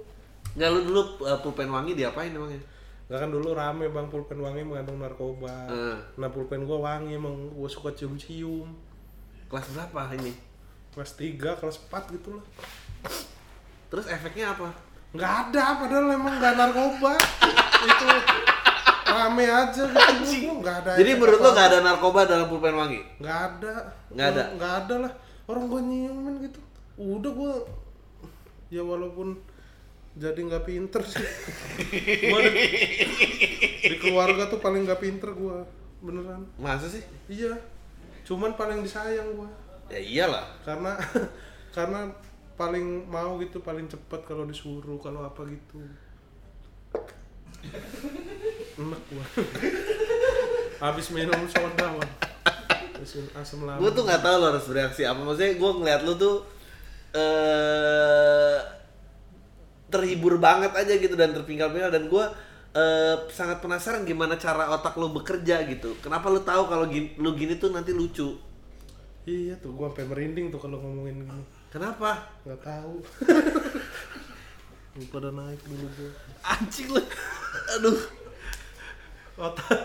Nggak 0.61 0.69
lu 0.77 0.81
dulu 0.93 1.03
uh, 1.25 1.41
pulpen 1.41 1.73
wangi 1.73 1.97
diapain 1.97 2.37
emangnya? 2.37 2.61
Gak 3.12 3.19
kan 3.19 3.28
dulu 3.28 3.52
rame 3.52 3.85
bang 3.87 4.09
pulpen 4.09 4.40
wangi 4.40 4.64
mengandung 4.64 4.97
narkoba 4.97 5.52
Eh. 5.69 5.97
nah 6.16 6.26
pulpen 6.26 6.64
gue 6.64 6.78
wangi 6.78 7.12
emang 7.12 7.37
gue 7.50 7.69
suka 7.69 7.92
cium-cium 7.92 8.73
Kelas 9.47 9.69
berapa 9.69 10.16
ini? 10.16 10.33
kelas 10.90 11.12
3, 11.14 11.37
kelas 11.54 11.76
4 11.87 12.09
gitu 12.11 12.33
lah 12.33 12.45
Terus 13.87 14.07
efeknya 14.07 14.52
apa? 14.52 14.73
nggak 15.12 15.28
ada 15.45 15.76
padahal 15.76 16.09
emang 16.11 16.35
nggak 16.35 16.54
narkoba 16.54 17.12
itu 17.85 18.07
rame 19.04 19.45
aja 19.45 19.85
gitu 20.19 20.50
nggak 20.57 20.76
ada 20.78 20.90
Jadi 20.97 21.11
menurut 21.12 21.37
lo 21.38 21.49
nggak 21.52 21.69
ada 21.69 21.78
narkoba 21.83 22.21
dalam 22.25 22.49
pulpen 22.49 22.73
wangi? 22.73 23.00
nggak 23.21 23.38
ada 23.52 23.75
Nggak 24.09 24.28
ada? 24.31 24.42
nggak 24.57 24.73
ada 24.78 24.95
lah 25.04 25.12
orang 25.45 25.64
gue 25.66 25.81
nyiumin 25.83 26.35
gitu 26.42 26.61
udah 26.95 27.28
gue 27.31 27.52
ya 28.71 28.81
walaupun 28.81 29.37
jadi 30.12 30.37
nggak 30.37 30.64
pinter 30.69 31.02
sih. 31.04 31.25
Gue 32.28 32.40
di, 32.45 32.52
di 33.88 33.97
keluarga 33.97 34.45
tuh 34.52 34.61
paling 34.61 34.85
nggak 34.85 35.00
pinter 35.00 35.33
gue 35.33 35.57
beneran. 36.04 36.45
Masa 36.61 36.88
sih? 36.88 37.00
iya. 37.33 37.57
Cuman 38.23 38.54
paling 38.54 38.85
disayang 38.85 39.35
gue 39.35 39.50
Ya 39.90 39.99
iyalah. 39.99 40.47
karena 40.64 40.97
karena 41.76 42.09
paling 42.57 43.09
mau 43.09 43.40
gitu 43.40 43.64
paling 43.64 43.88
cepat 43.88 44.23
kalau 44.28 44.45
disuruh 44.45 45.00
kalau 45.00 45.25
apa 45.25 45.42
gitu. 45.49 45.81
Enak 48.76 49.02
gua. 49.09 49.26
Habis 50.83 51.07
minum 51.14 51.40
soda 51.49 51.88
bang 51.97 52.12
asam, 53.02 53.66
lambung. 53.66 53.83
Gue 53.83 53.90
tuh 53.99 54.04
nggak 54.07 54.23
tahu 54.23 54.37
lo 54.38 54.47
harus 54.54 54.64
bereaksi 54.71 55.02
apa. 55.02 55.21
Maksudnya 55.21 55.59
gue 55.59 55.71
ngeliat 55.83 56.00
lu 56.07 56.14
tuh 56.14 56.37
eh 57.12 58.59
terhibur 59.93 60.41
banget 60.41 60.73
aja 60.73 60.97
gitu 60.97 61.13
dan 61.13 61.37
terpinggal-pinggal 61.37 61.93
dan 61.93 62.09
gue 62.09 62.25
eh, 62.73 63.17
sangat 63.29 63.61
penasaran 63.61 64.09
gimana 64.09 64.41
cara 64.41 64.73
otak 64.73 64.97
lu 64.97 65.13
bekerja 65.13 65.61
gitu. 65.69 65.97
Kenapa 66.01 66.33
lu 66.33 66.41
tahu 66.41 66.67
kalau 66.69 66.89
gini, 66.89 67.13
lu 67.21 67.37
gini 67.37 67.61
tuh 67.61 67.71
nanti 67.71 67.93
lucu? 67.93 68.37
Iya 69.23 69.55
tuh 69.63 69.71
gua 69.71 69.87
sampai 69.93 70.09
merinding 70.09 70.51
tuh 70.51 70.59
kalau 70.59 70.83
ngomongin 70.83 71.23
gini. 71.23 71.45
Kenapa? 71.71 72.27
Nggak 72.43 72.61
tahu. 72.65 72.95
Lu 74.99 75.05
pada 75.09 75.31
naik 75.31 75.61
dulu 75.63 75.87
gua. 75.95 76.11
Anjing 76.43 76.89
lu. 76.91 77.03
Aduh. 77.79 77.99
Otak. 79.39 79.81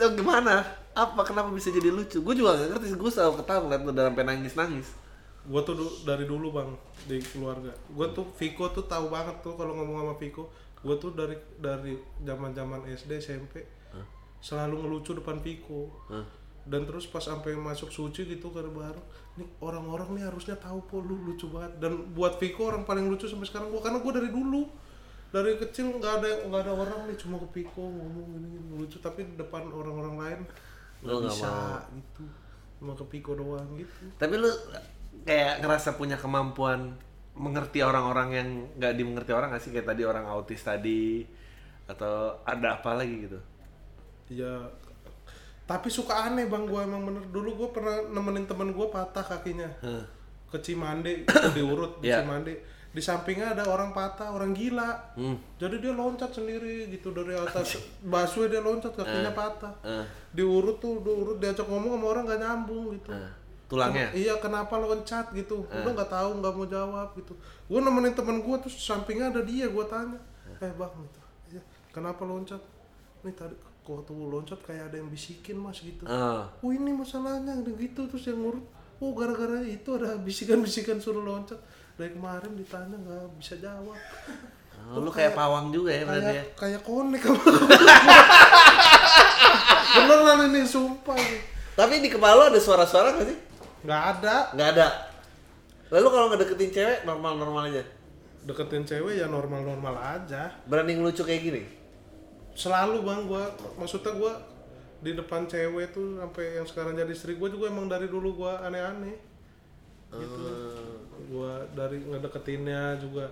Tuh 0.00 0.10
gimana? 0.16 0.64
Apa 0.96 1.22
kenapa 1.22 1.52
bisa 1.52 1.70
jadi 1.70 1.92
lucu? 1.92 2.18
Gue 2.18 2.34
juga 2.34 2.58
gak 2.58 2.74
ngerti 2.74 2.98
gue 2.98 3.10
selalu 3.12 3.38
ketawa 3.38 3.68
ngeliat 3.68 3.82
lu 3.86 3.92
dalam 3.94 4.12
pengen 4.16 4.42
nangis 4.42 4.58
nangis 4.58 4.88
gua 5.44 5.60
tuh 5.62 5.72
du- 5.72 5.96
dari 6.02 6.24
dulu 6.24 6.50
bang 6.50 6.70
di 7.04 7.16
keluarga. 7.18 7.72
Gua 7.88 8.10
tuh 8.10 8.28
Viko 8.34 8.68
tuh 8.68 8.84
tahu 8.84 9.08
banget 9.08 9.40
tuh 9.40 9.54
kalau 9.54 9.72
ngomong 9.72 9.96
sama 10.02 10.14
Viko. 10.16 10.52
Gua 10.80 10.96
tuh 10.96 11.12
dari 11.12 11.32
dari 11.56 11.94
zaman 12.20 12.50
zaman 12.50 12.84
SD 12.86 13.16
SMP 13.18 13.64
selalu 14.38 14.84
ngelucu 14.84 15.12
depan 15.14 15.38
Viko. 15.38 15.88
Hah? 16.08 16.26
dan 16.60 16.84
terus 16.84 17.08
pas 17.08 17.24
sampai 17.24 17.56
masuk 17.56 17.88
suci 17.88 18.28
gitu 18.28 18.52
ke 18.52 18.60
baru 18.60 19.00
nih 19.34 19.48
orang-orang 19.58 20.12
nih 20.12 20.28
harusnya 20.28 20.54
tahu 20.54 20.84
po 20.84 21.00
lu 21.00 21.16
lucu 21.24 21.48
banget. 21.48 21.72
Dan 21.80 22.12
buat 22.12 22.36
Viko 22.36 22.68
orang 22.68 22.84
paling 22.84 23.08
lucu 23.08 23.24
sampai 23.24 23.48
sekarang 23.48 23.72
gua 23.72 23.80
karena 23.80 23.98
gua 23.98 24.12
dari 24.12 24.28
dulu. 24.28 24.68
Dari 25.30 25.56
kecil 25.56 25.88
nggak 25.96 26.12
ada 26.20 26.28
nggak 26.46 26.60
ada 26.60 26.72
orang 26.76 27.00
nih 27.08 27.16
cuma 27.16 27.40
ke 27.40 27.48
Viko 27.54 27.80
ngomong 27.80 28.26
gini 28.36 28.58
lucu. 28.76 29.00
Tapi 29.00 29.24
depan 29.34 29.72
orang-orang 29.72 30.14
lain 30.20 30.40
nggak 31.00 31.18
bisa 31.26 31.48
mau. 31.48 31.96
gitu. 31.96 32.24
Cuma 32.78 32.92
ke 32.92 33.04
Viko 33.08 33.32
doang 33.34 33.68
gitu. 33.74 34.04
Tapi 34.16 34.34
lu 34.36 34.50
kayak 35.22 35.60
ngerasa 35.60 35.94
punya 35.94 36.16
kemampuan 36.16 36.96
mengerti 37.34 37.80
orang-orang 37.80 38.28
yang 38.32 38.48
nggak 38.76 38.94
dimengerti 38.94 39.32
orang 39.32 39.48
gak 39.50 39.62
sih? 39.62 39.70
Kayak 39.70 39.94
tadi 39.94 40.02
orang 40.04 40.26
autis 40.26 40.60
tadi 40.60 41.24
atau 41.86 42.38
ada 42.44 42.78
apa 42.78 42.94
lagi 42.94 43.26
gitu? 43.26 43.38
Ya, 44.30 44.62
tapi 45.66 45.90
suka 45.90 46.26
aneh 46.26 46.46
bang 46.46 46.66
gua 46.66 46.86
emang 46.86 47.02
bener. 47.02 47.24
Dulu 47.30 47.54
gua 47.56 47.68
pernah 47.70 47.96
nemenin 48.06 48.46
temen 48.46 48.70
gua 48.70 48.90
patah 48.90 49.22
kakinya. 49.22 49.70
Ke 50.46 50.58
Cimande 50.58 51.26
diurut 51.56 51.98
di 51.98 52.10
Iya. 52.10 52.22
Cimande. 52.22 52.54
Di 52.90 52.98
sampingnya 52.98 53.54
ada 53.54 53.70
orang 53.70 53.94
patah 53.94 54.34
orang 54.34 54.50
gila. 54.50 55.14
Hmm. 55.14 55.38
jadi 55.54 55.78
dia 55.78 55.94
loncat 55.94 56.34
sendiri 56.34 56.90
gitu 56.90 57.14
dari 57.14 57.38
atas. 57.38 57.78
Busway 58.02 58.50
dia 58.50 58.58
loncat 58.58 58.90
kakinya 58.90 59.30
patah. 59.30 59.74
Eh, 59.82 60.02
diurut 60.34 60.82
tuh 60.82 60.98
diurut 60.98 61.38
diajak 61.38 61.70
ngomong 61.70 61.98
sama 61.98 62.06
orang 62.10 62.24
gak 62.26 62.40
nyambung 62.42 62.90
gitu. 62.98 63.14
Eh, 63.14 63.30
tulangnya? 63.70 64.10
Iya 64.10 64.42
kenapa 64.42 64.74
loncat 64.82 65.30
gitu? 65.30 65.62
Udah 65.70 65.92
nggak 65.94 66.10
tahu 66.10 66.42
nggak 66.42 66.52
mau 66.58 66.66
jawab 66.66 67.08
gitu. 67.14 67.38
Gua 67.70 67.78
nemenin 67.78 68.18
temen 68.18 68.42
gua 68.42 68.58
terus 68.58 68.74
sampingnya 68.82 69.30
ada 69.30 69.46
dia 69.46 69.70
gua 69.70 69.86
tanya. 69.86 70.18
Eh. 70.58 70.74
Bang 70.74 70.90
gitu. 71.06 71.20
"Iya, 71.54 71.62
kenapa 71.94 72.26
loncat? 72.26 72.58
Nih 73.22 73.30
tadi 73.38 73.54
kok 73.86 74.02
tuh 74.04 74.26
loncat 74.26 74.58
kayak 74.66 74.90
ada 74.90 74.98
yang 74.98 75.06
bisikin 75.06 75.56
mas 75.56 75.78
gitu. 75.78 76.02
Eh, 76.02 76.42
oh 76.66 76.70
ini 76.74 76.90
masalahnya 76.90 77.54
udah 77.62 77.74
gitu 77.78 78.10
terus 78.10 78.26
yang 78.26 78.42
ngurut. 78.42 78.66
Oh 79.00 79.14
gara-gara 79.16 79.62
itu 79.64 79.88
ada 79.96 80.18
bisikan-bisikan 80.18 80.98
suruh 80.98 81.22
loncat. 81.22 81.56
Dari 81.94 82.10
kemarin 82.10 82.58
ditanya 82.58 82.98
nggak 82.98 83.38
bisa 83.38 83.54
jawab. 83.62 83.96
Oh, 84.90 84.98
lu 85.04 85.12
kayak 85.12 85.36
pawang 85.36 85.68
juga 85.68 85.92
ya 85.92 86.08
berarti 86.08 86.24
ya? 86.24 86.32
kayak 86.32 86.46
kayak 86.56 86.80
konek 86.88 87.20
sama 87.20 87.36
beneran 90.00 90.40
ini 90.48 90.62
sumpah. 90.64 91.20
Tapi 91.76 92.00
di 92.00 92.08
kepala 92.08 92.48
ada 92.48 92.56
suara-suara 92.56 93.12
gak 93.20 93.28
sih 93.28 93.49
nggak 93.84 94.02
ada. 94.16 94.36
Nggak 94.54 94.68
ada. 94.76 94.88
Lalu 95.90 96.06
kalau 96.08 96.26
ngedeketin 96.30 96.70
cewek 96.70 96.98
normal-normal 97.02 97.66
aja? 97.66 97.82
Deketin 98.40 98.88
cewek 98.88 99.20
ya 99.20 99.26
normal-normal 99.28 99.96
aja. 100.00 100.54
Berani 100.64 100.96
ngelucu 100.96 101.26
kayak 101.26 101.42
gini? 101.44 101.62
Selalu 102.56 103.04
bang 103.04 103.28
gua 103.28 103.50
maksudnya 103.76 104.16
gua 104.16 104.32
di 105.00 105.12
depan 105.16 105.44
cewek 105.44 105.92
tuh 105.92 106.20
sampai 106.20 106.60
yang 106.60 106.66
sekarang 106.68 106.92
jadi 106.96 107.12
istri 107.12 107.36
gua 107.36 107.52
juga 107.52 107.68
emang 107.68 107.90
dari 107.90 108.08
dulu 108.08 108.44
gua 108.46 108.64
aneh-aneh. 108.64 109.18
Gitu. 110.14 110.40
Eh, 110.40 110.94
gua 111.28 111.66
dari 111.76 112.00
ngedeketinnya 112.00 112.96
juga 113.02 113.28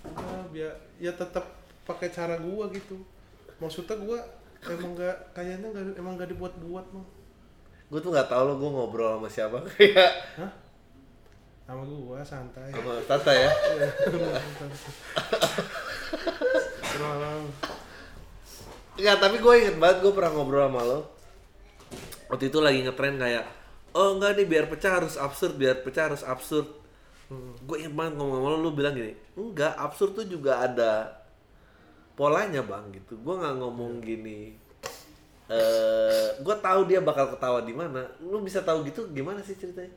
ya 0.00 0.38
biar 0.48 0.74
ya 0.96 1.12
tetap 1.14 1.44
pakai 1.88 2.12
cara 2.12 2.36
gua 2.36 2.68
gitu. 2.74 3.00
Maksudnya 3.62 3.96
gua 3.96 4.20
emang 4.60 4.92
gak 4.92 5.32
kayaknya 5.32 5.72
nggak 5.72 5.84
emang 5.96 6.20
gak 6.20 6.30
dibuat-buat 6.36 6.86
mah 6.92 7.19
gue 7.90 7.98
tuh 7.98 8.14
nggak 8.14 8.30
tahu 8.30 8.42
lo 8.46 8.54
gue 8.54 8.70
ngobrol 8.70 9.18
sama 9.18 9.28
siapa. 9.28 9.58
Kayak 9.74 10.10
hah? 10.38 10.52
Sama 11.70 11.86
gua 11.86 12.18
santai. 12.26 12.70
Sama 12.74 12.98
Tata 13.06 13.30
ya? 13.30 13.50
Enggak, 19.00 19.16
tapi 19.16 19.36
gue 19.40 19.54
inget 19.64 19.76
banget 19.80 20.02
gue 20.02 20.12
pernah 20.12 20.30
ngobrol 20.34 20.66
sama 20.66 20.82
lo. 20.82 20.98
Waktu 22.26 22.50
itu 22.50 22.58
lagi 22.58 22.82
ngetren 22.82 23.16
kayak 23.18 23.46
Oh 23.90 24.14
enggak 24.14 24.38
nih 24.38 24.46
biar 24.46 24.70
pecah 24.70 25.02
harus 25.02 25.18
absurd, 25.18 25.58
biar 25.58 25.82
pecah 25.82 26.10
harus 26.10 26.22
absurd. 26.22 26.68
Gue 27.66 27.82
inget 27.82 27.94
banget 27.94 28.18
ngomong 28.18 28.38
sama 28.42 28.48
lo, 28.50 28.58
lo 28.58 28.70
bilang 28.74 28.94
gini 28.94 29.14
Enggak, 29.38 29.78
absurd 29.78 30.18
tuh 30.18 30.26
juga 30.26 30.62
ada 30.62 31.22
polanya 32.18 32.62
bang 32.66 32.90
gitu. 32.94 33.14
Gue 33.18 33.34
nggak 33.38 33.56
ngomong 33.62 34.02
gini 34.02 34.58
eh 35.50 36.26
gue 36.38 36.56
tahu 36.62 36.80
dia 36.86 37.02
bakal 37.02 37.26
ketawa 37.34 37.60
di 37.66 37.74
mana. 37.74 38.06
Lu 38.22 38.38
bisa 38.40 38.62
tahu 38.62 38.86
gitu 38.86 39.10
gimana 39.10 39.42
sih 39.42 39.58
ceritanya? 39.58 39.90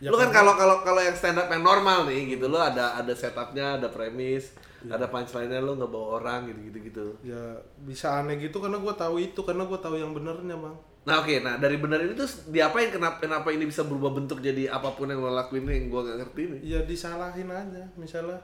Ya, 0.00 0.08
lu 0.08 0.16
kan 0.16 0.32
kalau 0.32 0.56
kalau 0.56 0.80
kalau 0.80 1.00
yang 1.04 1.12
stand 1.12 1.36
up 1.36 1.52
yang 1.52 1.60
normal 1.60 2.08
nih 2.08 2.32
gitu, 2.32 2.48
lu 2.48 2.56
ada 2.56 2.96
ada 2.96 3.12
setupnya, 3.12 3.76
ada 3.76 3.92
premis, 3.92 4.56
ada 4.88 5.04
punchline-nya, 5.04 5.60
lu 5.60 5.76
ngebawa 5.76 6.24
orang 6.24 6.48
gitu 6.48 6.60
gitu 6.72 6.78
gitu. 6.88 7.04
ya 7.20 7.60
bisa 7.84 8.24
aneh 8.24 8.40
gitu 8.40 8.64
karena 8.64 8.80
gua 8.80 8.96
tahu 8.96 9.20
itu 9.20 9.36
karena 9.44 9.68
gua 9.68 9.76
tahu 9.76 10.00
yang 10.00 10.16
benernya 10.16 10.56
bang 10.56 10.76
Nah 11.00 11.24
oke, 11.24 11.32
nah 11.40 11.56
dari 11.56 11.80
benar 11.80 12.00
ini 12.04 12.12
tuh 12.12 12.28
diapain 12.52 12.92
kenapa 12.92 13.20
kenapa 13.24 13.48
ini 13.52 13.64
bisa 13.68 13.84
berubah 13.88 14.12
bentuk 14.12 14.40
jadi 14.40 14.68
apa 14.68 14.92
pun 14.96 15.08
yang 15.08 15.20
lo 15.20 15.32
lakuin 15.32 15.64
ini 15.68 15.84
yang 15.84 15.86
gua 15.92 16.00
gak 16.08 16.18
ngerti 16.24 16.42
nih. 16.48 16.60
ya 16.64 16.80
disalahin 16.84 17.48
aja 17.52 17.84
misalnya 17.96 18.36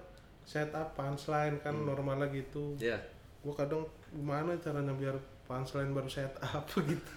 setup 0.44 0.92
punchline 0.92 1.56
kan 1.64 1.72
normalnya 1.72 2.28
gitu 2.32 2.76
Ya. 2.76 3.00
gua 3.40 3.56
kadang 3.56 3.84
gimana 4.12 4.52
caranya 4.60 4.92
biar 4.92 5.16
punchline 5.46 5.90
baru 5.90 6.06
setup 6.06 6.66
gitu 6.90 7.12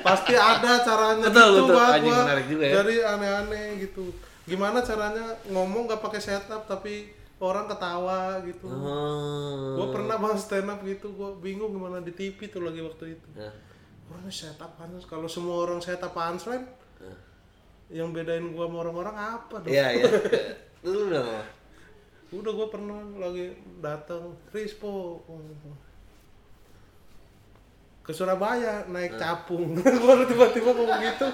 pasti 0.00 0.32
ada 0.32 0.80
caranya 0.80 1.28
Betul, 1.28 1.48
gitu 1.52 1.62
betul. 1.62 1.76
Bang, 1.76 1.92
Anjing, 1.92 2.08
gua. 2.08 2.22
menarik 2.24 2.46
juga 2.48 2.64
ya. 2.64 2.72
jadi 2.80 2.94
aneh-aneh 3.12 3.66
gitu 3.78 4.04
gimana 4.44 4.78
caranya 4.80 5.24
ngomong 5.46 5.84
gak 5.86 6.00
pakai 6.00 6.16
setup 6.18 6.64
tapi 6.64 7.12
orang 7.38 7.66
ketawa 7.66 8.40
gitu 8.42 8.66
Oh. 8.66 9.76
gua 9.76 9.86
pernah 9.92 10.16
bang 10.16 10.34
stand 10.34 10.66
up 10.66 10.80
gitu 10.82 11.12
gua 11.12 11.36
bingung 11.36 11.70
gimana 11.70 12.00
di 12.00 12.10
TV 12.10 12.46
tuh 12.46 12.62
lagi 12.62 12.80
waktu 12.80 13.14
itu 13.14 13.28
Nah, 13.34 13.52
orang 14.08 14.26
setup 14.28 14.72
punchline 14.74 15.04
kalau 15.04 15.28
semua 15.28 15.60
orang 15.60 15.78
setup 15.78 16.10
punchline 16.10 16.64
nah. 16.98 17.18
yang 17.88 18.10
bedain 18.10 18.48
gua 18.50 18.66
sama 18.66 18.76
orang-orang 18.80 19.16
apa 19.16 19.54
dong 19.58 19.68
Iya, 19.68 19.86
iya. 19.94 20.08
Lu 20.84 21.10
apa? 21.10 21.42
udah 22.28 22.52
gue 22.54 22.68
pernah 22.68 23.00
lagi 23.18 23.50
datang 23.78 24.20
Rispo 24.48 25.16
ke 28.08 28.16
Surabaya 28.16 28.88
naik 28.88 29.20
capung. 29.20 29.76
Baru 30.08 30.24
tiba-tiba 30.24 30.72
ngomong 30.72 30.96
gitu. 30.98 31.28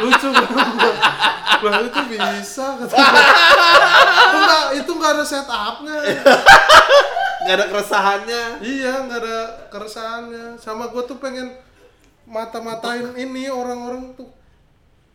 Lucu 0.00 0.28
banget. 0.32 0.96
Lah 1.60 1.80
itu 1.84 2.00
bisa 2.08 2.66
enggak 4.32 4.64
itu 4.76 4.90
nggak 4.90 5.12
ada 5.12 5.24
setupnya. 5.24 5.96
Gak 7.40 7.56
ada 7.56 7.66
keresahannya. 7.68 8.42
iya 8.60 9.04
nggak 9.04 9.20
ada 9.20 9.38
keresahannya. 9.68 10.56
Sama 10.56 10.88
gue 10.88 11.02
tuh 11.04 11.16
pengen 11.16 11.52
mata-matain 12.24 13.16
ini 13.16 13.48
orang-orang 13.48 14.12
tuh. 14.14 14.28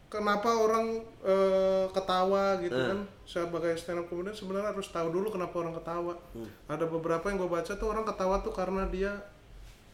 Kenapa 0.06 0.54
orang 0.54 1.01
eh, 1.22 1.86
ketawa 1.92 2.62
gitu 2.62 2.74
Hmm. 2.74 2.89
kan? 2.89 3.00
Sebagai 3.25 3.74
stand 3.75 4.00
up 4.00 4.08
comedian 4.08 4.34
sebenarnya 4.34 4.70
harus 4.70 4.86
tahu 4.88 5.10
dulu 5.10 5.34
kenapa 5.34 5.54
orang 5.60 5.74
ketawa. 5.74 6.13
Hmm. 6.32 6.50
ada 6.65 6.86
beberapa 6.86 7.25
yang 7.25 7.38
gue 7.38 7.50
baca 7.50 7.74
tuh 7.74 7.88
orang 7.89 8.06
ketawa 8.06 8.38
tuh 8.42 8.54
karena 8.54 8.86
dia 8.86 9.12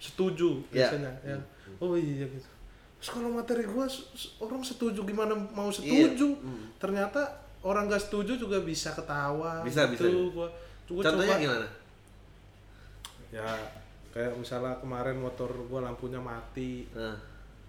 setuju 0.02 0.58
Ya. 0.68 0.90
biasanya 0.90 1.12
ya 1.24 1.38
oh 1.78 1.94
iya 1.94 2.26
gitu 2.26 2.50
terus 2.98 3.10
kalau 3.12 3.30
materi 3.30 3.64
gue 3.64 3.86
orang 4.40 4.62
setuju 4.62 5.00
gimana 5.04 5.34
mau 5.52 5.70
Iya. 5.70 5.78
setuju 6.10 6.28
Hmm. 6.36 6.66
ternyata 6.76 7.22
orang 7.62 7.86
gak 7.86 8.02
setuju 8.02 8.36
juga 8.36 8.58
bisa 8.60 8.90
ketawa 8.92 9.62
Bisa, 9.62 9.86
gitu. 9.88 10.02
bisa. 10.04 10.18
gua 10.32 10.50
gua 10.88 11.02
Contohnya 11.04 11.30
coba- 11.30 11.38
gimana? 11.40 11.68
ya 13.32 13.48
kayak 14.12 14.34
misalnya 14.36 14.74
kemarin 14.76 15.16
motor 15.16 15.48
gua 15.66 15.82
lampunya 15.84 16.18
mati 16.18 16.90
Nah, 16.92 17.16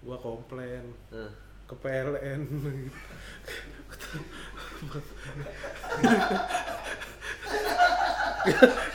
gua 0.01 0.17
komplain 0.17 0.81
nah. 1.07 1.29
ke 1.63 1.71
ke 1.71 1.75
PLN 1.79 2.41
gitu. 2.81 4.17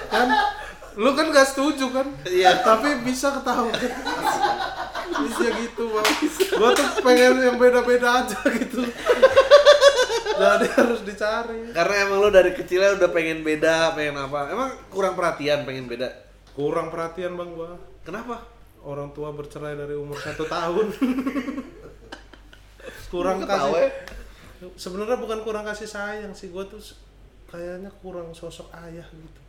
kan 0.09 0.29
lu 0.99 1.15
kan 1.15 1.31
gak 1.31 1.47
setuju 1.47 1.95
kan 1.95 2.07
Iya. 2.27 2.59
tapi 2.61 3.07
bisa 3.07 3.31
ketahuan 3.33 3.71
bisa 5.09 5.47
gitu 5.57 5.85
bang 5.89 6.09
gua 6.55 6.71
tuh 6.75 6.89
pengen 7.01 7.39
yang 7.39 7.57
beda-beda 7.57 8.23
aja 8.23 8.39
gitu 8.51 8.83
jadi 10.39 10.67
harus 10.71 11.03
dicari 11.03 11.71
Karena 11.71 11.95
emang 12.03 12.19
lo 12.19 12.31
dari 12.31 12.51
kecilnya 12.53 12.95
udah 12.95 13.11
pengen 13.11 13.43
beda, 13.43 13.91
pengen 13.93 14.15
apa? 14.17 14.47
Emang 14.47 14.71
kurang 14.87 15.19
perhatian 15.19 15.67
pengen 15.67 15.87
beda. 15.87 16.07
kurang 16.55 16.91
perhatian 16.91 17.35
bang 17.35 17.51
gua 17.53 17.75
Kenapa? 18.03 18.47
orang 18.81 19.11
tua 19.11 19.31
bercerai 19.31 19.75
dari 19.75 19.95
umur 19.95 20.15
satu 20.17 20.47
tahun 20.47 20.95
kurang 23.09 23.43
kasih 23.43 23.71
ya? 23.75 23.91
sebenarnya 24.75 25.17
bukan 25.17 25.39
kurang 25.43 25.63
kasih 25.63 25.87
sayang 25.87 26.31
sih 26.31 26.51
gua 26.51 26.63
tuh 26.65 26.79
kayaknya 27.47 27.91
kurang 27.99 28.31
sosok 28.31 28.71
ayah 28.79 29.07
gitu 29.09 29.41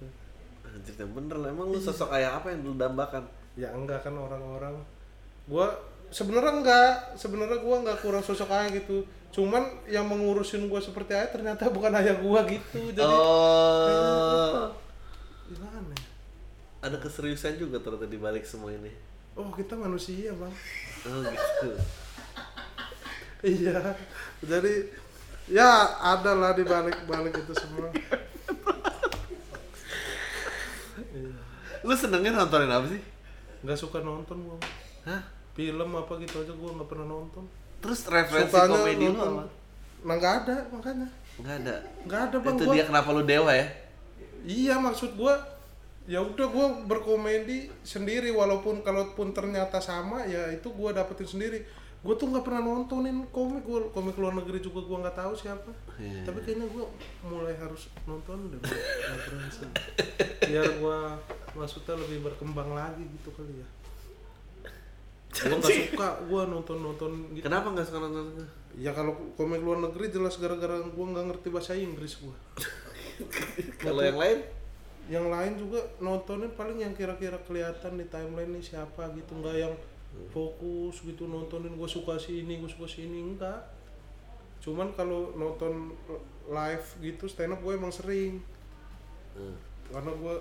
Anjir, 0.70 0.94
yang 0.96 1.12
bener 1.12 1.38
lah. 1.38 1.50
Emang 1.50 1.68
lu 1.70 1.80
sosok 1.80 2.14
ayah 2.14 2.38
apa 2.38 2.54
yang 2.54 2.62
lu 2.64 2.74
dambakan? 2.76 3.26
ya 3.58 3.68
enggak 3.76 4.00
kan 4.08 4.16
orang-orang 4.16 4.72
gua 5.44 5.68
sebenarnya 6.08 6.64
enggak 6.64 6.92
sebenarnya 7.20 7.60
gua 7.60 7.84
enggak 7.84 8.00
kurang 8.00 8.24
sosok 8.24 8.48
ayah 8.56 8.72
gitu 8.72 9.04
cuman 9.36 9.84
yang 9.84 10.08
mengurusin 10.08 10.72
gua 10.72 10.80
seperti 10.80 11.12
ayah 11.12 11.28
ternyata 11.28 11.68
bukan 11.68 11.92
ayah 12.00 12.16
gua 12.24 12.48
gitu 12.48 12.80
jadi 12.96 13.04
Oh, 13.04 14.72
gimana 15.52 15.92
ya? 15.92 16.08
ada 16.80 16.98
keseriusan 17.04 17.60
juga 17.60 17.84
ternyata 17.84 18.08
di 18.08 18.16
balik 18.16 18.48
semua 18.48 18.72
ini. 18.72 18.96
oh 19.36 19.52
kita 19.52 19.76
manusia 19.76 20.32
bang 20.32 20.54
Oh 21.04 21.20
gitu. 21.28 21.70
iya 23.60 23.92
jadi 24.40 24.88
ya 25.52 25.72
ada 26.00 26.32
lah 26.32 26.56
di 26.56 26.64
balik 26.64 26.96
balik 27.04 27.36
itu 27.36 27.54
semua 27.60 27.92
Lu 31.82 31.94
senengnya 31.94 32.32
nontonin 32.34 32.68
apa 32.68 32.88
sih? 32.88 33.02
nggak 33.60 33.76
suka 33.76 34.00
nonton 34.00 34.40
gua 34.42 34.56
Hah? 35.04 35.20
film 35.52 35.90
apa 35.92 36.16
gitu 36.18 36.40
aja 36.40 36.54
gua 36.54 36.72
nggak 36.74 36.88
pernah 36.88 37.08
nonton 37.10 37.44
Terus 37.80 38.08
referensi 38.08 38.48
Sukanya 38.50 38.72
komedi 38.74 39.06
lu 39.06 39.20
apa? 39.20 39.44
nah 40.00 40.16
nggak 40.16 40.34
ada 40.40 40.56
makanya 40.72 41.08
Enggak 41.36 41.56
ada. 41.60 41.76
nggak 42.08 42.22
ada 42.24 42.38
bang 42.40 42.56
Itu 42.56 42.64
gua 42.64 42.74
dia 42.74 42.86
kenapa 42.88 43.10
lu 43.12 43.24
dewa 43.24 43.52
ya? 43.52 43.68
iya 44.42 44.76
maksud 44.80 45.12
gua 45.14 45.36
ya 46.08 46.24
udah 46.24 46.48
gua 46.48 46.68
berkomedi 46.88 47.68
sendiri 47.84 48.32
walaupun 48.32 48.80
kalaupun 48.80 49.36
ternyata 49.36 49.78
sama 49.78 50.24
ya 50.24 50.48
itu 50.50 50.72
gua 50.72 50.96
dapetin 50.96 51.28
sendiri 51.28 51.68
gua 52.00 52.16
tuh 52.16 52.28
nggak 52.32 52.46
pernah 52.48 52.62
nontonin 52.64 53.28
komik. 53.32 53.64
Gua 53.68 53.80
komik 53.92 54.16
luar 54.16 54.34
negeri 54.40 54.64
juga 54.64 54.80
gua 54.88 55.04
nggak 55.04 55.18
tahu 55.20 55.34
siapa. 55.36 55.72
Iya. 56.00 56.24
tapi 56.24 56.40
kayaknya 56.48 56.68
gua 56.72 56.88
mulai 57.28 57.52
harus 57.60 57.92
nonton 58.08 58.56
deh 58.56 58.62
biar 60.48 60.80
gua 60.80 61.20
maksudnya 61.60 62.00
lebih 62.00 62.24
berkembang 62.24 62.72
lagi 62.72 63.04
gitu 63.04 63.30
kali 63.36 63.60
ya. 63.60 63.68
Gua 65.44 65.58
nggak 65.60 65.76
suka 65.76 66.10
gua 66.32 66.42
nonton 66.48 66.78
nonton 66.80 67.12
gitu. 67.36 67.44
Kenapa 67.44 67.68
nggak 67.76 67.88
suka 67.88 68.00
nonton? 68.00 68.48
ya 68.80 68.96
kalau 68.96 69.18
komik 69.36 69.60
luar 69.60 69.82
negeri 69.82 70.08
jelas 70.14 70.40
gara-gara 70.40 70.80
gua 70.94 71.06
nggak 71.12 71.26
ngerti 71.36 71.48
bahasa 71.52 71.76
Inggris 71.76 72.16
gua. 72.24 72.36
Kalau 73.84 74.00
yang 74.00 74.16
lain? 74.16 74.40
yang 75.10 75.26
lain 75.26 75.58
juga 75.58 75.82
nontonnya 75.98 76.54
paling 76.54 76.86
yang 76.86 76.94
kira-kira 76.94 77.42
kelihatan 77.42 77.98
di 77.98 78.06
timeline 78.06 78.54
nih 78.54 78.64
siapa 78.64 79.10
gitu. 79.18 79.42
Nggak 79.42 79.56
yang 79.58 79.74
fokus 80.28 81.02
gitu 81.02 81.26
nontonin 81.26 81.74
gue 81.74 81.88
suka 81.88 82.14
si 82.16 82.44
ini 82.44 82.58
gue 82.58 82.68
suka 82.68 82.84
si 82.84 83.06
ini 83.06 83.24
enggak 83.24 83.60
cuman 84.60 84.92
kalau 84.92 85.32
nonton 85.34 85.96
live 86.46 86.88
gitu 87.00 87.24
stand 87.26 87.52
up 87.52 87.60
gue 87.60 87.74
emang 87.74 87.90
sering 87.90 88.44
Hmm. 89.30 89.56
karena 89.88 90.10
gue 90.12 90.36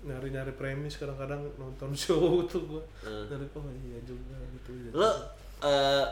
nyari-nyari 0.00 0.54
premis 0.54 0.96
kadang-kadang 0.96 1.42
nonton 1.56 1.90
show 1.98 2.40
tuh 2.44 2.62
gue 2.64 2.82
Hmm. 3.02 3.26
dari 3.26 3.44
oh 3.50 3.66
iya 3.84 3.98
juga 4.02 4.38
gitu 4.54 4.70
ya. 4.78 4.90
Lo 4.94 5.10
eh, 5.60 6.06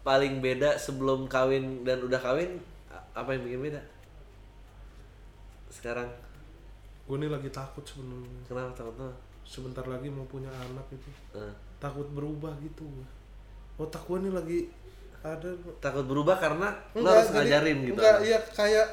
paling 0.00 0.38
beda 0.38 0.76
sebelum 0.76 1.24
kawin 1.26 1.82
dan 1.82 2.00
udah 2.00 2.16
kawin 2.16 2.60
apa 3.12 3.34
yang 3.34 3.42
bikin 3.42 3.60
beda? 3.64 3.80
Sekarang 5.68 6.06
gue 7.08 7.16
nih 7.16 7.32
lagi 7.32 7.48
takut 7.48 7.82
sebenarnya 7.82 8.28
kenapa 8.44 8.70
takut 8.76 8.94
sebentar 9.42 9.82
lagi 9.82 10.12
mau 10.12 10.28
punya 10.28 10.52
anak 10.52 10.84
itu 10.92 11.08
Eh, 11.34 11.54
takut 11.78 12.06
berubah 12.08 12.54
gitu 12.58 12.82
gue 12.84 13.06
otak 13.78 14.02
gue 14.02 14.18
nih 14.20 14.32
lagi 14.32 14.58
ada 15.18 15.50
takut 15.78 16.02
berubah 16.02 16.34
karena 16.34 16.74
lo 16.92 17.00
Enggak, 17.00 17.14
harus 17.14 17.28
jadi- 17.28 17.36
ngajarin 17.38 17.78
gitu. 17.84 17.94
Enggak, 17.94 18.16
iya 18.22 18.38
kayak 18.50 18.88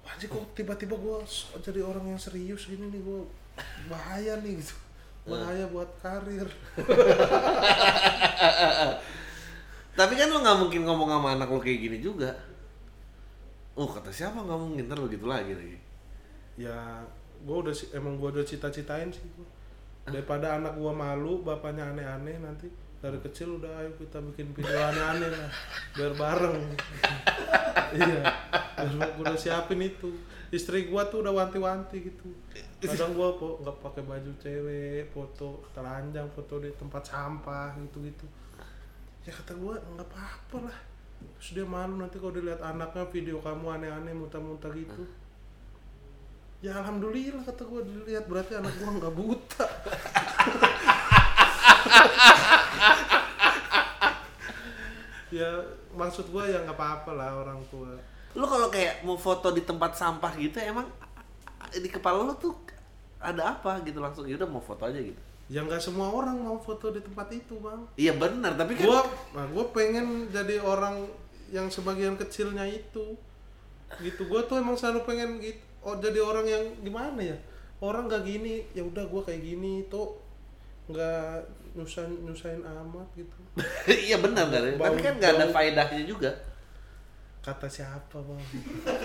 Wajib 0.00 0.28
kok 0.32 0.44
tiba-tiba 0.54 0.96
gue 0.96 1.16
jadi 1.60 1.80
orang 1.80 2.02
yang 2.08 2.18
serius 2.18 2.66
gini 2.66 2.88
nih 2.88 2.98
gue 2.98 3.20
bahaya 3.86 4.34
nih 4.40 4.58
gitu 4.58 4.74
bahaya 5.22 5.68
buat 5.68 5.86
karir 6.00 6.48
Tapi 9.90 10.12
kan 10.16 10.26
lo 10.26 10.40
nggak 10.40 10.58
mungkin 10.58 10.82
ngomong 10.82 11.08
sama 11.10 11.28
anak 11.36 11.50
lo 11.50 11.60
kayak 11.60 11.80
gini 11.82 11.98
juga. 12.00 12.32
Oh 13.76 13.84
kata 13.84 14.08
siapa 14.08 14.38
nggak 14.38 14.58
mungkin 14.58 14.86
ntar 14.88 14.96
lo 14.96 15.06
gitu 15.06 15.26
lagi 15.26 15.52
lagi. 15.52 15.76
ya 16.56 17.00
gue 17.40 17.56
udah 17.56 17.72
emang 17.94 18.16
gue 18.16 18.28
udah 18.30 18.44
cita-citain 18.44 19.08
sih 19.08 19.24
gua. 19.32 19.44
Daripada 20.10 20.58
anak 20.58 20.74
gue 20.76 20.92
malu 20.92 21.40
bapaknya 21.46 21.94
aneh-aneh 21.94 22.36
nanti 22.42 22.66
dari 23.00 23.16
kecil 23.24 23.56
udah 23.56 23.80
ayo 23.80 23.90
kita 23.96 24.20
bikin 24.20 24.52
video 24.52 24.76
aneh-aneh 24.76 25.28
lah. 25.32 25.50
Biar 25.96 26.12
bareng. 26.14 26.58
Iya. 27.90 28.22
Gue 28.86 29.26
udah 29.26 29.34
siapin 29.34 29.82
itu. 29.82 30.14
Istri 30.54 30.86
gue 30.86 31.02
tuh 31.10 31.26
udah 31.26 31.34
wanti-wanti 31.34 32.06
gitu. 32.06 32.30
Kadang 32.78 33.18
gue 33.18 33.28
kok 33.34 33.54
nggak 33.66 33.76
pakai 33.82 34.02
baju 34.06 34.30
cewek 34.38 35.10
foto 35.10 35.66
telanjang 35.74 36.30
foto 36.30 36.62
di 36.62 36.70
tempat 36.78 37.02
sampah 37.02 37.74
gitu 37.82 37.98
gitu 38.06 38.26
ya 39.26 39.32
kata 39.36 39.52
gue 39.52 39.74
nggak 39.76 40.08
apa-apa 40.08 40.56
lah. 40.70 40.78
Terus 41.36 41.50
dia 41.52 41.66
malu 41.68 42.00
nanti 42.00 42.16
kalau 42.16 42.32
dilihat 42.32 42.64
anaknya 42.64 43.04
video 43.12 43.36
kamu 43.44 43.66
aneh-aneh 43.80 44.16
muntah-muntah 44.16 44.72
gitu 44.72 45.04
ya 46.60 46.76
alhamdulillah 46.76 47.40
kata 47.48 47.64
gue 47.64 47.80
dilihat 47.88 48.28
berarti 48.28 48.52
anak 48.60 48.72
gue 48.76 48.88
nggak 48.88 49.14
buta. 49.16 49.66
Ya 55.30 55.62
maksud 55.96 56.28
gue 56.28 56.44
ya 56.52 56.60
nggak 56.66 56.76
apa-apa 56.76 57.10
lah 57.16 57.40
orang 57.40 57.64
tua. 57.72 57.96
Lo 58.36 58.44
kalau 58.44 58.68
kayak 58.68 59.00
mau 59.08 59.16
foto 59.16 59.48
di 59.54 59.64
tempat 59.64 59.96
sampah 59.96 60.36
gitu 60.36 60.60
emang 60.60 60.84
di 61.70 61.88
kepala 61.88 62.28
lo 62.28 62.34
tuh 62.36 62.52
ada 63.22 63.56
apa 63.56 63.80
gitu 63.86 64.02
langsung 64.02 64.26
ya 64.28 64.36
udah 64.36 64.48
mau 64.50 64.60
foto 64.64 64.88
aja 64.88 64.98
gitu. 64.98 65.20
ya 65.50 65.66
nggak 65.66 65.82
semua 65.82 66.08
orang 66.14 66.38
mau 66.38 66.58
foto 66.62 66.92
di 66.92 67.00
tempat 67.02 67.30
itu 67.32 67.56
bang. 67.58 67.80
Iya 67.98 68.14
benar 68.14 68.54
tapi 68.58 68.76
kan 68.76 68.86
gue 68.86 69.00
nah 69.34 69.46
gue 69.48 69.64
pengen 69.72 70.28
jadi 70.28 70.62
orang 70.62 71.08
yang 71.50 71.72
sebagian 71.72 72.20
kecilnya 72.20 72.68
itu. 72.68 73.16
Gitu 74.02 74.22
gue 74.28 74.40
tuh 74.44 74.60
emang 74.60 74.78
selalu 74.78 75.08
pengen 75.08 75.40
gitu 75.42 75.69
oh 75.84 75.94
jadi 75.98 76.20
orang 76.20 76.46
yang 76.46 76.64
gimana 76.84 77.20
ya? 77.20 77.36
Orang 77.80 78.08
nggak 78.08 78.24
gini. 78.24 78.64
Ya 78.76 78.84
udah 78.84 79.04
gue 79.08 79.22
kayak 79.24 79.42
gini 79.42 79.88
tuh 79.88 80.20
nggak 80.90 81.46
nyusahin 81.76 82.26
nyusahin 82.26 82.62
amat 82.66 83.08
gitu. 83.14 83.36
Iya 84.10 84.18
benar 84.18 84.50
kan. 84.50 84.62
Tapi 84.76 84.98
kan 85.00 85.14
nggak 85.18 85.32
ada 85.38 85.46
faedahnya 85.50 86.04
juga. 86.04 86.32
kata 87.40 87.64
siapa 87.64 88.20
bang? 88.20 88.42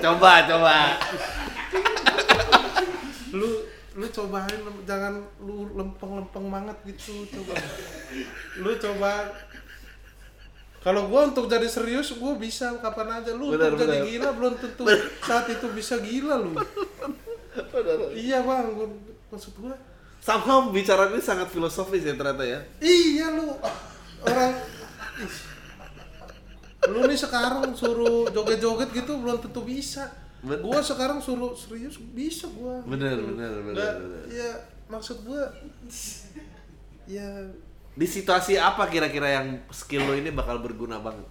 Coba 0.04 0.44
coba. 0.44 1.00
lu 3.32 3.64
lu 3.96 4.06
cobain 4.12 4.60
jangan 4.84 5.24
lu 5.40 5.72
lempeng-lempeng 5.72 6.52
banget 6.52 6.78
gitu 6.84 7.24
coba. 7.32 7.56
Lu 8.60 8.76
coba 8.76 9.32
kalau 10.86 11.10
gua 11.10 11.26
untuk 11.26 11.50
jadi 11.50 11.66
serius 11.66 12.14
gua 12.14 12.38
bisa 12.38 12.78
kapan 12.78 13.18
aja. 13.18 13.34
Lu 13.34 13.50
Benar, 13.50 13.74
untuk 13.74 13.82
jadi 13.82 13.98
benar. 13.98 14.06
gila 14.06 14.30
belum 14.32 14.54
tentu. 14.56 14.84
Saat 15.20 15.50
itu 15.50 15.66
bisa 15.74 15.98
gila 15.98 16.38
lu. 16.38 16.54
Iya 18.14 18.40
bang 18.40 18.66
gua, 18.72 18.88
maksud 19.28 19.58
gua. 19.58 19.74
Somehow 20.22 20.70
bicara 20.70 21.10
ini 21.10 21.18
sangat 21.20 21.50
filosofis 21.50 22.02
ya 22.02 22.14
ternyata 22.14 22.46
ya. 22.46 22.62
iya 22.78 23.34
lu. 23.34 23.50
Orang 24.22 24.54
lu 26.86 27.02
nih 27.04 27.18
sekarang 27.18 27.74
suruh 27.74 28.30
joget-joget 28.30 28.94
gitu 28.94 29.18
belum 29.18 29.42
tentu 29.42 29.62
bisa. 29.62 30.06
Bet- 30.46 30.62
gua 30.62 30.78
sekarang 30.80 31.18
suruh 31.18 31.58
serius 31.58 31.98
bisa 31.98 32.46
gua. 32.52 32.78
Bener, 32.86 33.18
bener, 33.18 33.50
bener, 33.60 33.74
Nggak, 33.74 33.94
bener. 33.98 34.24
ya 34.30 34.50
maksud 34.86 35.26
gua 35.26 35.50
ya 37.06 37.26
Di 37.96 38.04
situasi 38.04 38.60
apa 38.60 38.92
kira-kira 38.92 39.32
yang 39.32 39.48
skill 39.72 40.04
lo 40.04 40.14
ini 40.14 40.30
bakal 40.36 40.60
berguna 40.60 41.00
banget? 41.00 41.28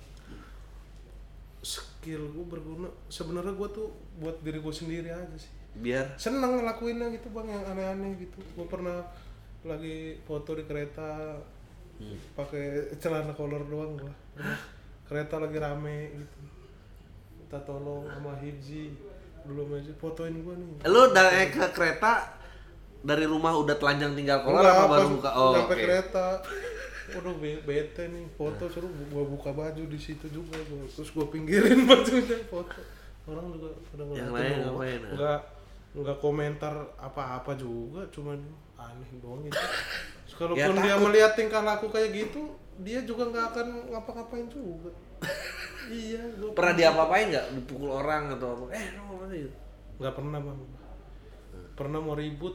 skill 1.64 2.28
gua 2.36 2.44
berguna 2.52 2.88
sebenarnya 3.08 3.56
gua 3.56 3.68
tuh 3.72 3.88
buat 4.20 4.36
diri 4.44 4.60
gua 4.60 4.76
sendiri 4.76 5.08
aja 5.08 5.36
sih. 5.40 5.48
Biar? 5.80 6.12
Seneng 6.20 6.60
ngelakuinnya 6.60 7.08
gitu 7.16 7.32
bang 7.32 7.48
yang 7.48 7.64
aneh-aneh 7.72 8.12
gitu. 8.20 8.36
Gua 8.52 8.68
pernah 8.68 9.00
lagi 9.64 10.20
foto 10.28 10.52
di 10.52 10.68
kereta 10.68 11.40
pakai 12.36 12.92
celana 13.00 13.32
kolor 13.32 13.64
doang 13.64 13.96
Pernah. 13.96 14.58
kereta 15.08 15.40
lagi 15.40 15.56
rame 15.56 16.12
gitu. 16.12 16.38
Minta 17.40 17.58
tolong 17.64 18.04
sama 18.12 18.36
Hibzi 18.44 18.92
belum 19.48 19.80
aja 19.80 19.92
fotoin 19.96 20.44
gua 20.44 20.60
nih. 20.60 20.84
Lu 20.84 21.08
dari 21.16 21.48
ke 21.48 21.64
kereta 21.72 22.43
dari 23.04 23.28
rumah 23.28 23.52
udah 23.52 23.76
telanjang 23.76 24.16
tinggal 24.16 24.40
Enggak, 24.42 24.64
apa 24.66 24.84
baru 24.88 25.06
buka? 25.12 25.30
Oh, 25.30 25.52
nyampe 25.52 25.74
oke. 25.76 25.82
kereta 25.84 26.26
waduh 27.14 27.36
be- 27.36 27.60
bete 27.62 28.08
nih 28.10 28.24
foto 28.34 28.64
seru 28.66 28.88
gua 29.12 29.22
buka 29.22 29.52
baju 29.52 29.82
di 29.86 29.98
situ 30.00 30.24
juga 30.26 30.56
gua 30.66 30.82
terus 30.88 31.12
gua 31.12 31.28
pinggirin 31.28 31.84
bajunya 31.88 32.40
foto 32.48 32.80
orang 33.28 33.52
juga 33.52 33.68
udah 33.92 34.04
Yang 34.08 34.30
lain 34.32 34.56
ngapain, 34.64 35.00
ah? 35.04 35.12
nggak 35.14 35.40
nggak 35.94 36.18
komentar 36.18 36.74
apa-apa 36.98 37.52
juga 37.54 38.02
cuman 38.10 38.40
aneh 38.74 39.10
doang 39.20 39.44
itu 39.46 39.54
Terus 39.54 40.34
kalaupun 40.34 40.74
Ya, 40.80 40.82
dia 40.82 40.96
melihat 40.98 41.32
tingkah 41.36 41.62
laku 41.62 41.86
kayak 41.92 42.10
gitu 42.10 42.50
dia 42.82 43.04
juga 43.04 43.30
nggak 43.30 43.46
akan 43.52 43.66
ngapa-ngapain 43.94 44.48
juga 44.48 44.90
iya 45.92 46.24
gua 46.40 46.50
Pernah 46.56 46.74
diapa-apain 46.74 47.26
nggak? 47.30 47.46
Dipukul 47.52 47.90
orang 47.94 48.32
atau 48.34 48.48
apa? 48.58 48.64
Eh, 48.74 48.88
sih? 49.30 49.46
nggak 50.00 50.14
pernah 50.18 50.40
bang 50.42 50.58
pernah 51.78 51.98
mau 52.02 52.18
ribut 52.18 52.54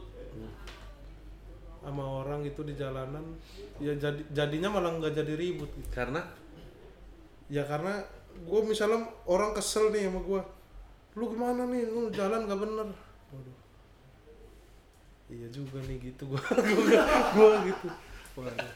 sama 1.80 2.04
orang 2.04 2.44
itu 2.44 2.60
di 2.60 2.76
jalanan 2.76 3.24
ya 3.80 3.96
jadi 3.96 4.20
jadinya 4.36 4.68
malah 4.68 5.00
nggak 5.00 5.16
jadi 5.16 5.32
ribut 5.32 5.72
gitu. 5.80 5.88
Karena? 5.88 6.20
Ya 7.48 7.64
karena 7.64 8.04
gue 8.36 8.60
misalnya 8.62 9.08
orang 9.26 9.56
kesel 9.56 9.88
nih 9.90 10.06
sama 10.06 10.20
gue 10.20 10.42
lu 11.18 11.24
gimana 11.34 11.66
nih? 11.66 11.88
Lu 11.90 12.06
jalan 12.14 12.46
gak 12.46 12.60
bener. 12.60 12.88
Waduh. 13.34 13.56
Iya 15.32 15.48
juga 15.50 15.82
nih 15.88 15.96
gitu 16.12 16.22
gue 16.30 16.40
gue 17.34 17.52
gitu. 17.72 17.88
Waduh. 18.38 18.70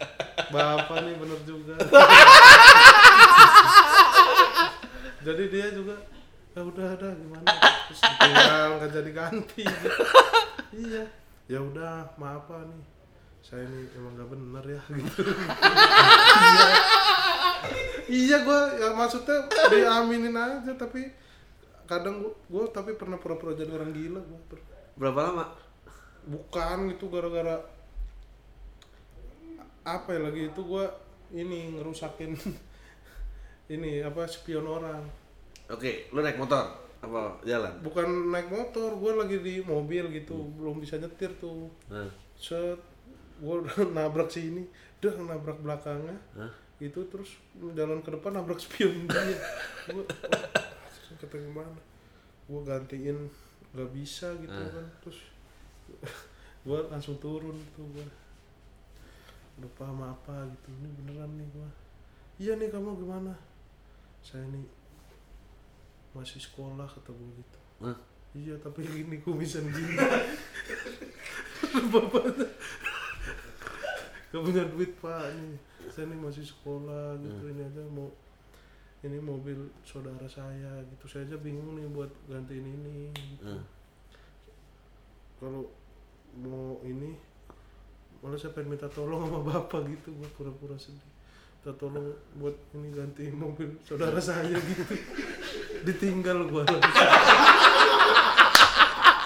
Bapak 0.50 0.98
nih 1.04 1.14
bener 1.20 1.40
juga. 1.44 1.76
Jadi 5.24 5.44
dia 5.52 5.66
juga 5.76 5.96
ya 6.56 6.60
udah 6.64 6.86
ada 6.88 7.08
gimana? 7.14 7.46
Terus 7.92 8.00
tinggal 8.00 8.68
nggak 8.80 8.90
jadi 8.96 9.10
ganti. 9.12 9.64
Iya 10.74 11.04
ya 11.44 11.60
udah 11.60 12.16
maaf 12.16 12.48
Pak 12.48 12.64
nih? 12.68 12.82
Saya 13.44 13.68
nih 13.68 13.84
emang 14.00 14.16
gak 14.16 14.30
bener 14.32 14.64
ya 14.64 14.82
gitu. 14.88 15.22
Iya 18.04 18.44
gue 18.44 18.60
ya 18.84 18.92
maksudnya 18.92 19.48
diaminin 19.72 20.36
aja 20.36 20.76
tapi 20.76 21.08
kadang 21.88 22.20
gue 22.20 22.32
gue 22.52 22.64
tapi 22.68 22.92
pernah 23.00 23.16
pura-pura 23.16 23.56
jadi 23.56 23.72
orang 23.72 23.96
gila 23.96 24.20
gue 24.20 24.40
berapa 25.00 25.20
lama? 25.24 25.46
bukan 26.24 26.88
itu 26.88 27.04
gara-gara 27.12 27.60
apa 29.84 30.08
ya 30.16 30.20
lagi 30.24 30.48
itu 30.48 30.60
gue 30.64 30.84
ini 31.36 31.76
ngerusakin 31.76 32.32
ini 33.74 34.00
apa 34.00 34.24
spion 34.28 34.64
orang. 34.64 35.04
Oke, 35.68 36.08
lu 36.12 36.20
naik 36.20 36.36
motor 36.36 36.83
apa? 37.04 37.38
Jalan? 37.42 37.72
bukan 37.80 38.06
naik 38.28 38.48
motor 38.48 38.90
gue 38.92 39.12
lagi 39.14 39.36
di 39.38 39.54
mobil 39.60 40.08
gitu 40.10 40.34
belum 40.54 40.78
bisa 40.78 40.96
nyetir 40.96 41.30
tuh. 41.34 41.68
Nah, 41.86 42.08
set 42.32 42.80
gue 43.36 43.56
nabrak 43.96 44.28
sini 44.28 44.64
dah 44.98 45.14
nabrak 45.16 45.58
belakangnya. 45.58 46.16
Hah? 46.34 46.52
itu 46.76 47.00
terus 47.06 47.38
jalan 47.72 48.00
ke 48.00 48.10
depan 48.10 48.34
nabrak 48.34 48.58
spion 48.58 49.06
dia. 49.06 49.22
Gue 49.86 50.04
kata 51.20 51.36
gimana? 51.36 51.78
Gue 52.44 52.60
gantiin 52.60 53.16
nggak 53.70 53.90
bisa 53.90 54.34
gitu 54.36 54.52
Ah. 54.52 54.68
kan. 54.68 54.86
Terus 55.00 55.18
gue 56.66 56.78
langsung 56.86 57.16
turun 57.18 57.54
tuh 57.72 57.86
gue 57.90 58.06
lupa 59.54 59.86
sama 59.86 60.10
apa 60.10 60.34
gitu 60.50 60.68
ini 60.74 60.88
beneran 60.96 61.30
nih 61.32 61.46
gue 61.46 61.68
iya 62.40 62.52
nih 62.54 62.66
kamu 62.66 62.98
gimana? 62.98 63.30
Saya 64.18 64.42
nih 64.46 64.66
masih 66.14 66.38
sekolah 66.38 66.86
kata 66.86 67.10
gue 67.10 67.30
gitu 67.42 67.58
Hah? 67.82 67.98
iya 68.34 68.54
tapi 68.62 68.86
gini 68.86 69.18
kumisan 69.22 69.66
gini 69.70 69.94
bapaknya 71.92 72.46
gak 74.34 74.42
punya 74.42 74.62
duit 74.74 74.90
pak 74.98 75.30
nih 75.34 75.58
saya 75.90 76.10
nih 76.10 76.18
masih 76.18 76.42
sekolah 76.42 77.18
gitu 77.22 77.50
ini 77.50 77.62
aja 77.62 77.82
mau 77.90 78.10
ini 79.04 79.20
mobil 79.20 79.70
saudara 79.86 80.26
saya 80.26 80.82
gitu 80.90 81.04
saya 81.06 81.22
aja 81.30 81.36
bingung 81.38 81.76
nih 81.78 81.86
buat 81.92 82.10
gantiin 82.26 82.66
ini 82.66 83.14
gitu. 83.14 83.54
Hmm. 83.54 83.62
kalau 85.38 85.70
mau 86.34 86.82
ini 86.82 87.14
malah 88.18 88.34
saya 88.34 88.56
pengen 88.56 88.74
minta 88.74 88.90
tolong 88.90 89.28
sama 89.28 89.40
bapak 89.44 89.86
gitu 89.92 90.10
buat 90.18 90.32
pura-pura 90.34 90.74
sedih 90.74 91.13
minta 91.64 91.80
tolong 91.80 92.12
buat 92.36 92.52
ini 92.76 92.92
gantiin 92.92 93.40
mobil 93.40 93.72
saudara 93.88 94.20
saya 94.20 94.52
gitu. 94.52 94.84
Ditinggal 95.88 96.44
gua. 96.52 96.60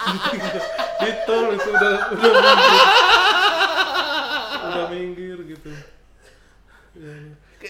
Ditinggal 0.06 0.62
di 1.02 1.12
tol 1.26 1.50
itu 1.50 1.66
udah 1.66 1.94
udah 2.14 2.54
minggir. 2.54 2.86
Udah 4.54 4.86
minggir 4.86 5.38
gitu. 5.50 5.70
Ya, 6.94 7.10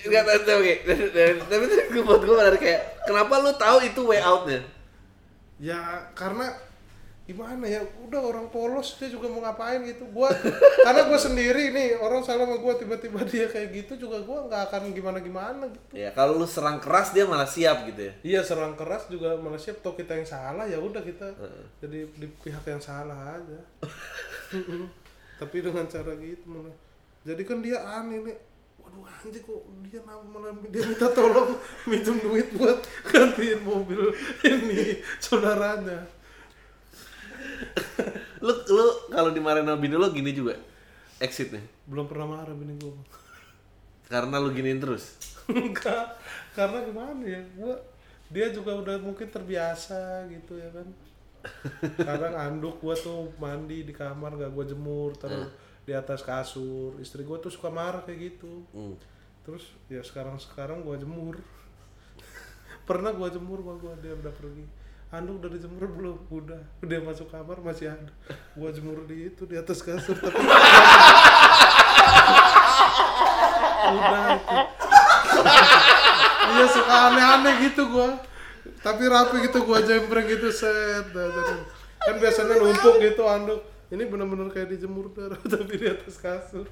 Enggak 0.05 0.45
tahu 0.45 0.61
oke. 0.61 0.75
Tapi 1.49 1.65
itu 1.65 1.77
gue 1.89 2.03
buat 2.05 2.21
gue 2.21 2.37
menarik 2.37 2.61
kayak 2.61 3.09
kenapa 3.09 3.41
lu 3.41 3.57
tahu 3.57 3.81
itu 3.89 4.05
way 4.05 4.21
outnya? 4.21 4.61
ya 5.59 6.13
karena 6.15 6.55
gimana 7.29 7.69
ya? 7.69 7.85
Udah 8.09 8.25
orang 8.25 8.49
polos 8.49 8.97
dia 8.97 9.13
juga 9.13 9.29
mau 9.29 9.45
ngapain 9.45 9.85
gitu? 9.85 10.09
Gua 10.09 10.33
karena 10.81 11.05
gua 11.05 11.21
sendiri 11.21 11.77
nih 11.77 12.01
orang 12.01 12.25
salah 12.25 12.49
sama 12.49 12.57
gua 12.57 12.73
tiba-tiba 12.81 13.21
dia 13.29 13.45
kayak 13.45 13.69
gitu 13.85 14.09
juga 14.09 14.25
gua 14.25 14.49
nggak 14.49 14.73
akan 14.73 14.97
gimana 14.97 15.21
gimana 15.21 15.69
gitu. 15.69 15.93
Ya 15.93 16.09
kalau 16.17 16.41
lu 16.41 16.49
serang 16.49 16.81
keras 16.81 17.13
dia 17.13 17.29
malah 17.29 17.45
siap 17.45 17.85
gitu 17.93 18.09
ya. 18.09 18.13
iya 18.25 18.41
serang 18.41 18.73
keras 18.81 19.13
juga 19.13 19.37
malah 19.37 19.61
siap. 19.61 19.85
Toh 19.85 19.93
kita 19.93 20.17
yang 20.17 20.25
salah 20.25 20.65
ya 20.65 20.81
udah 20.81 21.05
kita 21.05 21.29
jadi 21.85 22.09
di 22.17 22.27
pihak 22.41 22.65
yang 22.65 22.81
salah 22.81 23.37
aja. 23.37 23.61
Tapi 25.37 25.57
dengan 25.61 25.85
cara 25.85 26.17
gitu 26.17 26.49
malah. 26.49 26.73
Jadi 27.29 27.45
kan 27.45 27.61
dia 27.61 27.77
aneh 27.85 28.25
nih. 28.25 28.37
Waduh 28.81 29.05
anjing 29.05 29.45
kok 29.45 29.61
dia 29.85 30.01
malah 30.01 30.49
dia 30.73 30.81
minta 30.81 31.13
tolong 31.13 31.61
minjem 31.85 32.17
duit 32.25 32.49
buat 32.57 32.81
gantiin 33.05 33.61
mobil 33.61 34.17
ini 34.49 35.05
saudaranya 35.21 36.18
Lu 38.69 38.87
kalau 39.09 39.33
dimarahin 39.33 39.65
sama 39.65 39.81
bini 39.81 39.97
lu 39.97 40.09
gini 40.13 40.31
juga. 40.37 40.55
Exitnya. 41.19 41.59
belum 41.91 42.07
pernah 42.07 42.27
marah 42.31 42.55
bini 42.55 42.79
gua. 42.79 42.95
Karena 44.07 44.39
lu 44.39 44.55
giniin 44.55 44.79
terus. 44.79 45.19
enggak. 45.51 46.15
Karena 46.55 46.85
gimana 46.87 47.23
ya? 47.27 47.43
Gua 47.59 47.75
dia 48.29 48.53
juga 48.53 48.77
udah 48.77 49.01
mungkin 49.03 49.27
terbiasa 49.27 50.29
gitu 50.31 50.61
ya 50.61 50.71
kan. 50.71 50.87
Kadang 51.99 52.35
anduk 52.39 52.79
gua 52.79 52.95
tuh 52.95 53.35
mandi 53.43 53.83
di 53.83 53.91
kamar 53.91 54.39
gak 54.39 54.53
gua 54.55 54.65
jemur 54.69 55.17
taruh 55.19 55.51
di 55.83 55.93
atas 55.97 56.23
kasur. 56.23 56.95
Istri 57.03 57.27
gua 57.27 57.43
tuh 57.43 57.51
suka 57.51 57.73
marah 57.73 58.05
kayak 58.05 58.37
gitu. 58.37 58.65
Hmm. 58.73 58.97
terus 59.49 59.73
ya 59.89 60.05
sekarang 60.05 60.37
sekarang 60.37 60.85
gua 60.85 60.95
jemur. 61.01 61.41
Pernah 62.89 63.11
gua 63.17 63.33
jemur 63.33 63.59
gua 63.65 63.75
gua 63.75 63.97
dia 63.99 64.15
udah 64.15 64.31
pergi 64.31 64.78
anduk 65.09 65.41
udah 65.41 65.51
dijemur 65.57 65.89
belum. 65.89 66.19
Udah. 66.29 66.61
Udah 66.85 66.99
masuk 67.05 67.33
kamar 67.33 67.57
masih 67.65 67.89
ada. 67.89 68.13
Gua 68.53 68.69
jemur 68.69 69.09
di 69.09 69.33
itu 69.33 69.49
di 69.49 69.57
atas 69.57 69.81
kasur. 69.81 70.17
Tapi 70.17 70.37
udah 73.89 74.37
iya 76.49 76.67
suka 76.69 76.95
aneh-aneh 77.13 77.55
gitu 77.73 77.89
gua. 77.89 78.21
Tapi 78.85 79.03
rapi 79.09 79.49
gitu 79.49 79.65
gua 79.65 79.81
jembreng 79.81 80.29
gitu 80.29 80.53
set. 80.53 81.09
Kan 82.05 82.17
biasanya 82.21 82.61
numpuk 82.61 83.01
gitu 83.01 83.25
anduk 83.25 83.61
ini 83.89 84.05
bener-bener 84.05 84.53
kayak 84.53 84.69
dijemur 84.69 85.09
dar 85.17 85.33
tapi 85.53 85.81
di 85.81 85.89
atas 85.89 86.21
kasur. 86.21 86.69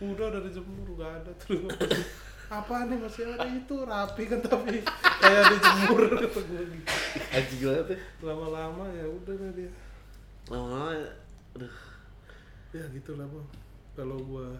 Udah 0.00 0.28
udah 0.28 0.40
dijemur 0.44 1.00
gak 1.00 1.24
ada. 1.24 1.32
Terus 1.40 1.64
apa 2.50 2.90
nih 2.90 2.98
masih 2.98 3.30
ada 3.30 3.46
itu 3.46 3.76
rapi 3.86 4.26
kan 4.26 4.42
tapi 4.42 4.82
kayak 5.22 5.42
dijemur 5.54 6.02
kata 6.18 6.40
gua 6.42 6.62
gitu 6.66 7.62
banget 7.62 7.86
ya. 7.94 7.98
lama-lama 8.26 8.84
ya 8.90 9.06
udah 9.06 9.34
dah 9.38 9.50
dia 9.54 9.70
Lama-lama 10.50 10.90
aduh. 11.54 11.74
ya 12.74 12.82
gitulah 12.90 13.22
bang 13.30 13.48
kalau 13.94 14.18
gua 14.26 14.50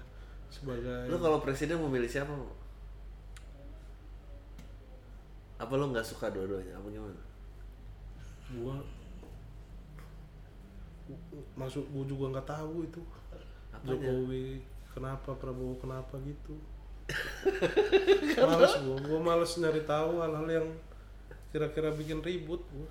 sebagai 0.46 1.10
Lu 1.10 1.18
kalau 1.18 1.42
presiden 1.42 1.78
mau 1.78 1.90
milih 1.90 2.10
siapa? 2.10 2.30
Mo? 2.30 2.50
Apa 5.58 5.78
lu 5.78 5.90
nggak 5.94 6.02
suka 6.06 6.26
dua-duanya? 6.30 6.74
Apa 6.78 6.86
gimana? 6.90 7.20
gua 8.50 8.78
masuk 11.58 11.86
gua 11.90 12.06
juga 12.06 12.38
nggak 12.38 12.48
tahu 12.50 12.86
itu 12.86 13.02
Apanya? 13.74 13.98
Jokowi 13.98 14.62
kenapa 14.90 15.30
Prabowo 15.38 15.74
kenapa 15.78 16.14
gitu 16.22 16.54
males 18.46 18.74
gua 18.82 18.96
gua 19.04 19.20
males 19.20 19.52
nyari 19.58 19.82
tahu 19.84 20.22
hal-hal 20.22 20.48
yang 20.48 20.68
kira-kira 21.50 21.90
bikin 21.92 22.22
ribut 22.22 22.62
gua. 22.70 22.88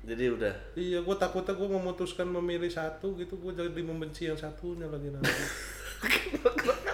Jadi 0.00 0.24
udah. 0.32 0.54
iya 0.78 0.98
gua 1.04 1.16
takutnya 1.18 1.52
gua 1.52 1.76
memutuskan 1.76 2.24
memilih 2.24 2.72
satu 2.72 3.12
gitu 3.20 3.36
gua 3.36 3.52
jadi 3.52 3.82
membenci 3.82 4.30
yang 4.30 4.38
satunya 4.38 4.86
lagi 4.88 5.10
nanti. 5.12 5.32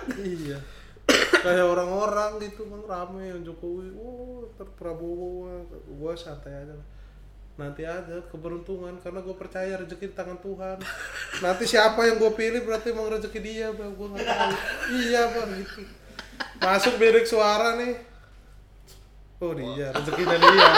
Iya. 0.06 0.58
Kayak 1.42 1.66
orang-orang 1.66 2.38
gitu 2.42 2.66
kan 2.66 2.82
rame 2.86 3.30
yang 3.30 3.42
Jokowi 3.42 3.94
oh 3.98 4.46
ntar 4.54 4.66
Prabowo 4.74 5.50
gue 5.70 6.12
santai 6.14 6.54
aja 6.54 6.74
lah. 6.74 6.86
Nanti 7.58 7.82
aja 7.86 8.22
keberuntungan 8.30 8.98
karena 9.02 9.22
gue 9.22 9.34
percaya 9.34 9.78
rezeki 9.78 10.10
di 10.10 10.14
tangan 10.14 10.38
Tuhan. 10.38 10.78
Nanti 11.42 11.64
siapa 11.66 12.06
yang 12.06 12.22
gue 12.22 12.32
pilih 12.34 12.62
berarti 12.66 12.94
emang 12.94 13.10
rezeki 13.10 13.38
dia 13.42 13.70
bang. 13.74 13.94
Gue 13.94 14.08
nggak 14.14 14.26
tahu. 14.26 14.52
Iya 14.94 15.22
bang 15.34 15.50
gitu 15.62 15.82
masuk 16.60 16.94
bilik 17.00 17.26
suara 17.28 17.76
nih. 17.80 17.94
Oh 19.42 19.52
dia. 19.52 19.68
Dia. 19.76 19.88
Rezekinya 19.92 20.36
dia. 20.40 20.68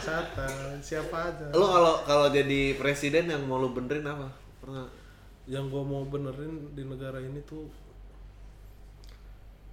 Santai 0.00 0.80
siapa 0.82 1.16
aja. 1.30 1.46
Lu 1.54 1.66
kalau 1.66 1.94
kalau 2.02 2.26
jadi 2.34 2.74
presiden 2.74 3.30
yang 3.30 3.46
mau 3.46 3.62
lu 3.62 3.70
benerin 3.70 4.06
apa? 4.10 4.28
Pernah? 4.58 5.00
yang 5.50 5.66
gue 5.66 5.82
mau 5.82 6.06
benerin 6.06 6.70
di 6.78 6.86
negara 6.86 7.18
ini 7.18 7.42
tuh 7.42 7.66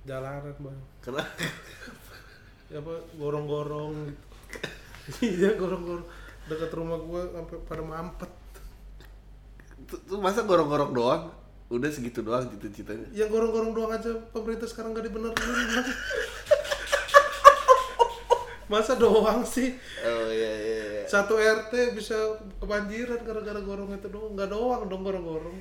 jalanan 0.09 0.57
bang. 0.57 0.79
Kenapa? 1.05 1.29
ya 2.73 2.81
apa 2.81 2.93
gorong-gorong 3.13 3.93
gitu. 4.09 4.25
Iya 5.37 5.53
gorong-gorong. 5.53 6.07
Dekat 6.49 6.71
rumah 6.73 6.97
gue 6.97 7.21
sampai 7.29 7.57
pada 7.69 7.83
mampet. 7.85 8.31
Tuh, 9.85 9.99
tuh 10.01 10.17
masa 10.17 10.41
gorong-gorong 10.43 10.91
doang? 10.97 11.23
Udah 11.67 11.89
segitu 11.89 12.21
doang 12.21 12.47
cita-citanya. 12.47 13.07
yang 13.11 13.27
gorong-gorong 13.27 13.71
doang 13.71 13.91
aja 13.91 14.07
pemerintah 14.31 14.63
sekarang 14.63 14.91
gak 14.91 15.03
dibenerin 15.03 15.35
Bang. 15.35 15.83
masa 18.67 18.95
doang 18.95 19.43
sih 19.43 19.75
Oh 20.01 20.27
iya 20.27 20.51
iya. 20.53 20.79
iya. 20.93 21.03
satu 21.05 21.35
RT 21.35 21.71
bisa 21.91 22.15
kebanjiran 22.57 23.19
gara-gara 23.21 23.59
gorong 23.59 23.91
itu 23.91 24.07
doang 24.07 24.35
nggak 24.35 24.47
doang 24.47 24.81
dong 24.85 25.03
gorong-gorong 25.03 25.55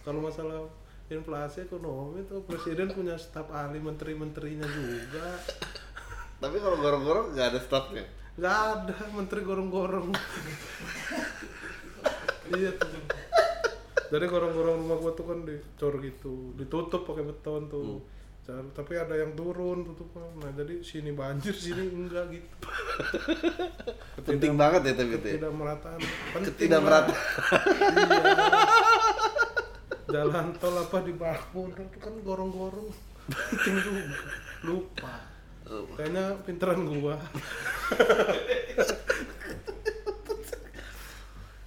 kalau 0.00 0.24
masalah 0.24 0.64
inflasi 1.06 1.62
ekonomi 1.62 2.24
tuh 2.24 2.40
presiden 2.42 2.88
punya 2.88 3.12
staf 3.14 3.48
ahli 3.50 3.76
menteri-menterinya 3.76 4.64
juga 4.64 5.36
Tapi 6.36 6.56
kalau 6.56 6.76
gorong-gorong 6.76 7.32
nggak 7.32 7.48
ada 7.50 7.60
stopnya. 7.60 8.04
nggak 8.36 8.56
ada 8.74 8.96
menteri 9.10 9.40
gorong-gorong 9.40 10.08
iya 12.52 12.72
tuh 12.72 12.88
jadi 14.06 14.24
gorong-gorong 14.24 14.76
rumah 14.80 14.96
gua 14.96 15.12
tuh 15.12 15.26
kan 15.26 15.38
dicor 15.42 15.94
gitu 15.98 16.54
ditutup 16.54 17.02
pakai 17.04 17.24
beton 17.24 17.66
tuh. 17.66 18.00
Car- 18.46 18.70
tapi 18.70 18.94
ada 18.94 19.10
yang 19.10 19.34
turun 19.34 19.82
tutupnya 19.82 20.22
nah 20.38 20.50
jadi 20.54 20.78
sini 20.78 21.10
banjir 21.10 21.50
sini 21.50 21.82
enggak 21.82 22.30
gitu. 22.30 22.56
Penting 24.30 24.54
banget 24.54 24.86
ya 24.86 24.92
tapi 24.94 25.18
itu. 25.18 25.28
tidak 25.34 25.50
merataan 25.50 25.98
penting 26.30 26.54
Tidak 26.54 26.78
merata. 26.78 27.10
iya. 27.10 28.22
jalan 30.06 30.54
tol 30.56 30.78
apa 30.78 30.98
dibangun 31.02 31.74
itu 31.74 31.98
kan 31.98 32.14
gorong-gorong. 32.22 32.86
Penting 33.26 33.74
juga. 33.82 34.14
Lupa. 34.62 35.14
Kayaknya 35.98 36.24
pinteran 36.46 36.86
gua. 36.86 37.18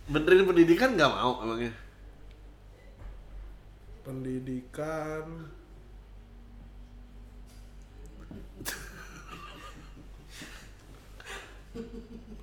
Benerin 0.07 0.47
pendidikan 0.47 0.95
nggak 0.95 1.11
mau 1.11 1.43
emangnya? 1.43 1.75
Pendidikan 4.09 5.45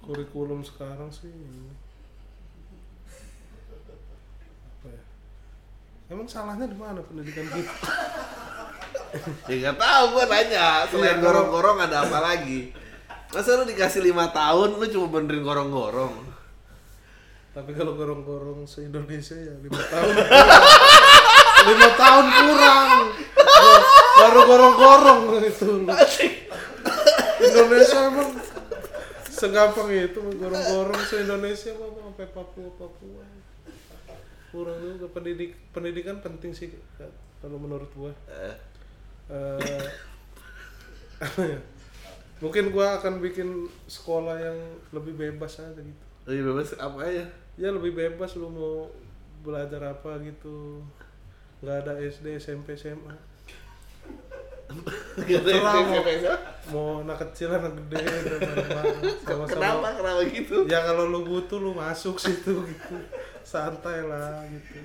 kurikulum 0.07 0.63
sekarang 0.63 1.11
sih 1.11 1.27
ini. 1.27 1.75
apa 4.63 4.95
ya 4.95 5.03
emang 6.15 6.31
salahnya 6.31 6.71
di 6.71 6.79
mana 6.79 7.03
pendidikan 7.03 7.51
kita 7.51 7.75
Ya 9.51 9.55
nggak 9.73 9.81
tahu 9.81 10.05
gua 10.13 10.29
nanya. 10.29 10.85
Selain 10.93 11.17
Iya, 11.17 11.25
gorong-gorong 11.25 11.79
ada 11.89 12.05
apa 12.05 12.21
lagi? 12.21 12.69
Masa 13.33 13.57
lu 13.57 13.65
dikasih 13.65 14.05
lima 14.05 14.29
tahun 14.29 14.77
lu 14.77 14.85
cuma 14.93 15.09
benerin 15.09 15.41
gorong-gorong? 15.41 16.37
tapi 17.57 17.73
kalau 17.73 17.97
gorong-gorong 17.97 18.69
se 18.69 18.85
Indonesia 18.85 19.33
ya 19.33 19.57
lima 19.65 19.81
tahun 19.81 20.13
lima 21.67 21.89
tahun 21.99 22.27
kurang. 22.31 22.91
Baru 24.17 24.41
gorong-gorong 24.49 25.23
itu. 25.45 25.85
Indonesia 27.37 27.99
emang 28.09 28.31
segampang 29.29 29.93
itu 29.93 30.21
gorong-gorong 30.41 31.01
se 31.05 31.21
Indonesia 31.21 31.71
mah 31.77 31.89
sampai 31.93 32.27
Papua 32.33 32.71
Papua. 32.79 33.25
Kurang 34.55 34.79
juga. 34.81 35.07
Pendidik 35.13 35.59
pendidikan 35.75 36.23
penting 36.25 36.55
sih 36.57 36.73
kalau 37.43 37.61
menurut 37.61 37.91
gua. 37.93 38.13
Ya? 38.31 38.55
mungkin 42.43 42.69
gua 42.69 43.01
akan 43.01 43.19
bikin 43.21 43.69
sekolah 43.91 44.37
yang 44.41 44.59
lebih 44.95 45.13
bebas 45.17 45.61
aja 45.61 45.81
gitu. 45.81 46.05
Lebih 46.31 46.43
bebas 46.53 46.73
apa 46.79 47.01
aja? 47.05 47.27
ya 47.57 47.73
lebih 47.73 47.97
bebas 47.97 48.37
lu 48.37 48.53
mau 48.53 48.93
belajar 49.41 49.81
apa 49.97 50.21
gitu 50.21 50.85
nggak 51.65 51.77
ada 51.85 51.93
SD 52.05 52.37
SMP 52.37 52.77
SMA 52.77 53.17
Terserah 55.17 55.73
mau, 55.89 56.03
mau 56.75 56.89
anak 57.01 57.23
kecil 57.25 57.49
anak 57.49 57.73
gede 57.87 58.03
udah 58.03 58.39
bareng-bareng. 58.43 59.01
Kenapa? 59.49 59.89
Kenapa 59.97 60.23
gitu? 60.29 60.57
ya 60.69 60.85
kalau 60.85 61.09
lu 61.09 61.25
butuh 61.25 61.57
lu 61.57 61.73
masuk 61.73 62.21
situ 62.21 62.67
gitu. 62.67 62.97
Santai 63.47 64.05
lah 64.05 64.43
gitu. 64.51 64.77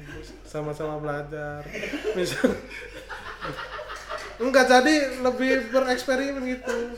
Sama-sama 0.48 1.02
belajar. 1.02 1.66
Misal 2.16 2.56
enggak 4.40 4.70
jadi 4.70 5.20
lebih 5.20 5.74
bereksperimen 5.74 6.46
gitu. 6.46 6.96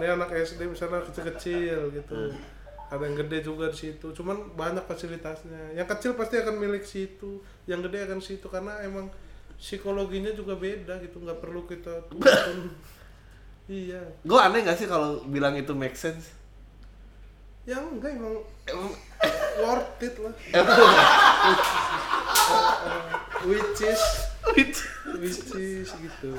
Ini 0.00 0.06
anak 0.16 0.32
SD 0.32 0.70
misalnya 0.70 1.04
kecil-kecil 1.06 1.92
gitu 1.92 2.34
ada 2.94 3.04
yang 3.10 3.16
gede 3.18 3.38
juga 3.42 3.68
di 3.74 3.78
situ. 3.78 4.06
Cuman 4.14 4.54
banyak 4.54 4.86
fasilitasnya. 4.86 5.74
Yang 5.74 5.88
kecil 5.98 6.12
pasti 6.14 6.38
akan 6.38 6.54
milik 6.56 6.86
situ. 6.86 7.42
Yang 7.66 7.90
gede 7.90 7.98
akan 8.06 8.20
situ. 8.22 8.46
Karena 8.46 8.78
emang 8.86 9.10
psikologinya 9.58 10.30
juga 10.30 10.54
beda 10.54 11.02
gitu. 11.02 11.18
Nggak 11.18 11.38
perlu 11.42 11.66
kita 11.66 12.06
iya. 13.70 14.02
Gue 14.22 14.38
aneh 14.38 14.62
gak 14.62 14.78
sih 14.78 14.86
kalau 14.86 15.26
bilang 15.26 15.58
itu 15.58 15.74
make 15.74 15.98
sense? 15.98 16.44
ya 17.64 17.80
enggak 17.80 18.12
emang 18.12 18.44
Emang 18.68 18.92
worth 19.64 20.04
it 20.04 20.14
lah. 20.20 20.34
Which 23.44 23.80
is 23.80 24.02
which 24.52 24.80
is 25.56 25.88
gitu. 25.92 26.30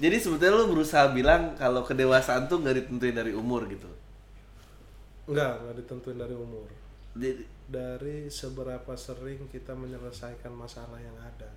Jadi 0.00 0.16
sebetulnya 0.16 0.56
lu 0.56 0.72
berusaha 0.72 1.12
bilang 1.12 1.56
kalau 1.60 1.84
kedewasaan 1.84 2.48
tuh 2.48 2.60
nggak 2.64 2.84
ditentuin 2.84 3.16
dari 3.16 3.32
umur 3.36 3.68
gitu. 3.68 3.88
Enggak 5.26 5.52
enggak 5.58 5.74
ditentuin 5.78 6.16
dari 6.16 6.32
umur. 6.32 6.68
Jadi, 7.10 7.42
dari 7.66 8.16
seberapa 8.26 8.92
sering 8.94 9.46
kita 9.48 9.74
menyelesaikan 9.74 10.50
masalah 10.50 10.96
yang 10.96 11.14
ada. 11.16 11.50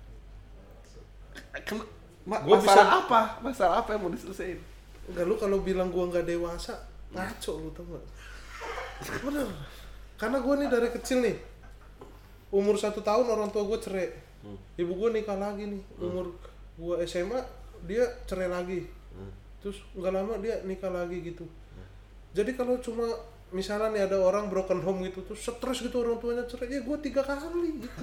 Ma- 2.24 2.40
Gua 2.40 2.56
masalah 2.56 2.84
bisa- 2.84 3.00
apa? 3.04 3.20
Masalah 3.40 3.76
apa 3.80 3.90
yang 3.94 4.02
mau 4.02 4.12
diselesaikan? 4.12 4.60
enggak 5.04 5.24
lu 5.28 5.36
kalau 5.36 5.60
bilang 5.60 5.92
gua 5.92 6.08
nggak 6.08 6.24
dewasa 6.24 6.72
ngaco 7.12 7.52
lu 7.60 7.68
tau 7.70 7.84
gak 7.84 8.04
bener. 9.20 9.44
Karena 10.16 10.40
gua 10.40 10.54
nih 10.56 10.68
dari 10.68 10.88
kecil 10.90 11.20
nih 11.20 11.36
umur 12.48 12.72
satu 12.74 13.04
tahun 13.04 13.28
orang 13.28 13.52
tua 13.52 13.62
gua 13.62 13.76
cerai. 13.76 14.08
Ibu 14.74 14.92
gua 14.96 15.12
nikah 15.12 15.36
lagi 15.36 15.68
nih. 15.68 15.82
Umur 16.00 16.32
gua 16.74 17.04
SMA 17.04 17.36
dia 17.84 18.00
cerai 18.24 18.48
lagi. 18.48 18.88
Terus 19.60 19.84
nggak 19.92 20.12
lama 20.12 20.40
dia 20.40 20.56
nikah 20.64 20.88
lagi 20.88 21.20
gitu. 21.20 21.44
Jadi 22.32 22.56
kalau 22.56 22.80
cuma 22.80 23.04
misalnya 23.54 23.94
nih 23.94 24.02
ada 24.10 24.18
orang 24.18 24.50
broken 24.50 24.82
home 24.82 25.06
gitu 25.06 25.22
tuh 25.22 25.38
stres 25.38 25.78
gitu 25.78 26.02
orang 26.02 26.18
tuanya 26.18 26.42
cerai 26.44 26.74
ya 26.74 26.82
gue 26.82 26.98
tiga 26.98 27.22
kali. 27.22 27.78
Gitu 27.78 28.02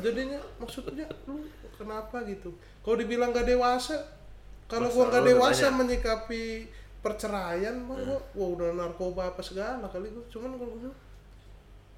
jadinya 0.00 0.40
maksudnya 0.56 1.04
lu 1.28 1.44
kenapa 1.76 2.24
gitu? 2.24 2.56
Kalau 2.80 2.96
dibilang 2.96 3.36
gak 3.36 3.44
dewasa 3.44 4.00
kalau 4.66 4.88
lu 4.88 5.04
udah 5.04 5.20
dewasa 5.20 5.68
banyak. 5.68 6.00
menyikapi 6.00 6.72
perceraian 7.04 7.76
mah 7.86 7.94
gua, 8.02 8.18
wah 8.34 8.48
udah 8.56 8.74
narkoba 8.74 9.30
apa 9.30 9.44
segala 9.44 9.86
kali 9.92 10.10
gua. 10.10 10.24
Cuman 10.32 10.58
kalau 10.58 10.74
bilang, 10.80 10.96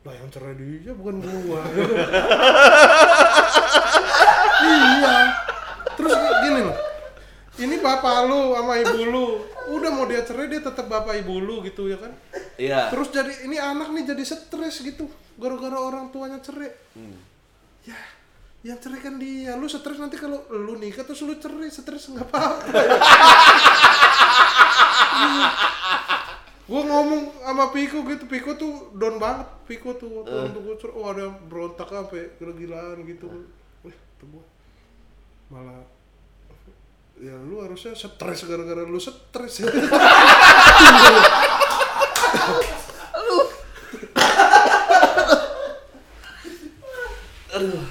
lah 0.04 0.14
yang 0.18 0.28
cerai 0.28 0.58
dia 0.58 0.92
bukan 0.92 1.16
gua. 1.22 1.62
Iya. 4.58 5.16
Terus 5.94 6.12
gini 6.42 6.60
loh 6.66 6.78
ini 7.58 7.76
bapak 7.82 8.30
lu 8.30 8.54
sama 8.54 8.78
ibu 8.78 9.02
lu 9.02 9.26
udah 9.74 9.90
mau 9.90 10.06
dia 10.06 10.22
cerai 10.22 10.46
dia 10.46 10.62
tetap 10.62 10.86
bapak 10.86 11.26
ibu 11.26 11.42
lu 11.42 11.58
gitu 11.66 11.90
ya 11.90 11.98
kan 11.98 12.14
Iya. 12.58 12.90
terus 12.90 13.08
jadi 13.08 13.46
ini 13.46 13.54
anak 13.54 13.94
nih 13.94 14.02
jadi 14.04 14.24
stres 14.24 14.82
gitu. 14.82 15.06
Gara-gara 15.38 15.78
orang 15.78 16.10
tuanya 16.10 16.42
cerai. 16.42 16.74
Ya 17.82 17.94
yang 18.60 18.76
cerai 18.76 18.98
kan 18.98 19.14
dia. 19.16 19.54
Lu 19.54 19.64
stres 19.64 19.94
nanti 19.94 20.18
kalau 20.18 20.42
lu 20.50 20.74
nikah 20.74 21.06
terus 21.06 21.22
lu 21.22 21.38
cerai. 21.38 21.70
Stres 21.70 22.10
nggak 22.10 22.26
apa-apa. 22.26 22.66
Gue 26.68 26.82
ngomong 26.84 27.22
sama 27.40 27.70
Piko 27.70 28.04
gitu. 28.04 28.26
Piko 28.26 28.52
tuh 28.54 28.92
down 28.92 29.16
banget. 29.16 29.48
Piko 29.64 29.94
tuh 29.94 30.20
waktu 30.20 30.28
Eh. 30.28 30.42
waktu 30.44 30.58
gue 30.60 30.74
cerai 30.76 30.94
oh 30.94 31.06
ada 31.06 31.20
yang 31.24 31.36
berontak 31.46 31.88
ya 31.88 32.02
gila-gilaan 32.36 32.98
gitu. 33.06 33.26
Wih, 33.80 33.94
kata 33.94 34.24
gua. 34.28 34.44
Malah 35.48 35.80
ya 37.18 37.34
lu 37.34 37.58
harusnya 37.58 37.94
stres 37.94 38.46
gara-gara 38.46 38.82
lu 38.82 38.94
stres 38.98 39.58
Aduh. 47.48 47.82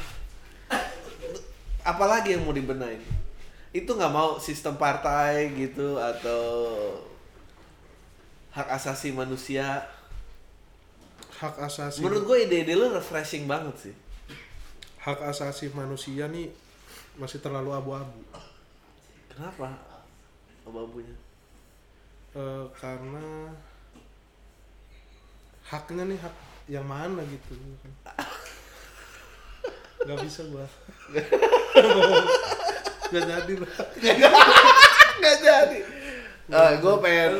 Apalagi 1.84 2.36
yang 2.36 2.44
mau 2.44 2.54
dibenahin? 2.54 3.00
Itu 3.72 3.96
nggak 3.96 4.14
mau 4.14 4.38
sistem 4.38 4.76
partai 4.76 5.52
gitu 5.56 5.98
atau 5.98 6.44
hak 8.52 8.68
asasi 8.74 9.12
manusia. 9.12 9.86
hak 11.38 11.54
asasi 11.70 12.02
Menurut 12.02 12.26
gue 12.26 12.38
ide-ide 12.50 12.74
lu 12.74 12.90
refreshing 12.90 13.46
banget 13.46 13.76
sih. 13.78 13.96
hak 14.98 15.22
asasi 15.24 15.70
manusia 15.72 16.28
nih 16.28 16.52
masih 17.16 17.40
terlalu 17.40 17.72
abu-abu 17.72 18.20
Kenapa? 19.32 19.78
Abu-abunya. 20.66 21.14
Eh, 22.34 22.66
karena 22.76 23.54
haknya 25.68 26.04
nih 26.08 26.20
hak 26.20 26.36
yang 26.68 26.86
mana 26.88 27.24
gitu 27.28 27.54
nggak 30.08 30.20
bisa 30.24 30.42
gua 30.52 30.68
nggak 33.08 33.24
jadi 33.24 33.54
lah 33.60 33.74
Nggak 35.18 35.38
jadi. 35.42 35.80
Ah, 36.54 36.72
gue 36.80 36.94
pengen. 37.04 37.34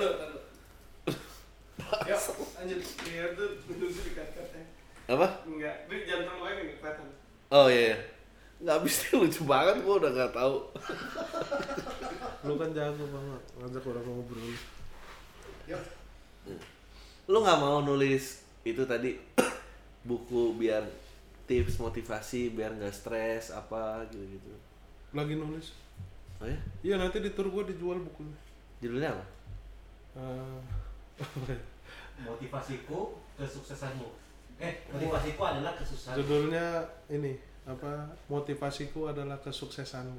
Yuk, 2.08 2.22
lanjut. 2.58 2.80
Biar 3.06 3.30
tuh 3.38 3.50
duduk 3.70 3.90
di 3.96 4.12
kat-katnya. 4.12 4.64
Apa? 5.08 5.28
Enggak, 5.48 5.88
ini 5.88 6.04
jangan 6.04 6.24
terlalu 6.28 6.52
nih 6.68 6.76
kelihatan. 6.82 7.08
Oh 7.48 7.68
iya. 7.72 7.96
iya. 7.96 7.98
Nggak 8.58 8.80
bisa 8.84 9.04
lucu 9.16 9.42
banget. 9.48 9.76
Gue 9.86 9.96
udah 10.04 10.12
nggak 10.12 10.34
tahu. 10.36 10.56
lu 12.46 12.56
kan 12.56 12.72
jago 12.72 13.04
banget 13.12 13.44
ngajak 13.60 13.84
orang 13.92 14.08
ngobrol 14.08 14.40
Yuk. 15.68 15.84
Lu 17.28 17.38
nggak 17.40 17.60
mau 17.60 17.80
nulis 17.82 18.42
itu 18.64 18.84
tadi 18.84 19.16
buku 20.10 20.56
biar 20.56 20.84
tips 21.44 21.80
motivasi 21.80 22.52
biar 22.52 22.72
nggak 22.74 22.92
stres 22.92 23.52
apa 23.52 24.04
gitu-gitu. 24.08 24.52
lagi 25.12 25.36
nulis 25.36 25.72
Oh 26.38 26.46
ya? 26.46 26.60
iya 26.84 26.96
nanti 26.96 27.18
di 27.18 27.32
tour 27.32 27.48
gua 27.48 27.64
dijual 27.64 27.98
bukunya 27.98 28.36
Judulnya 28.78 29.10
apa? 29.10 29.26
Eh, 30.16 30.60
Motivasiku 32.28 33.16
kesuksesanmu. 33.36 34.06
Eh, 34.58 34.74
motivasiku 34.90 35.42
adalah 35.44 35.74
kesusahan. 35.74 36.18
judulnya 36.18 36.66
ini 37.08 37.38
apa 37.64 38.10
motivasiku 38.26 39.06
adalah 39.08 39.38
kesuksesanmu 39.38 40.18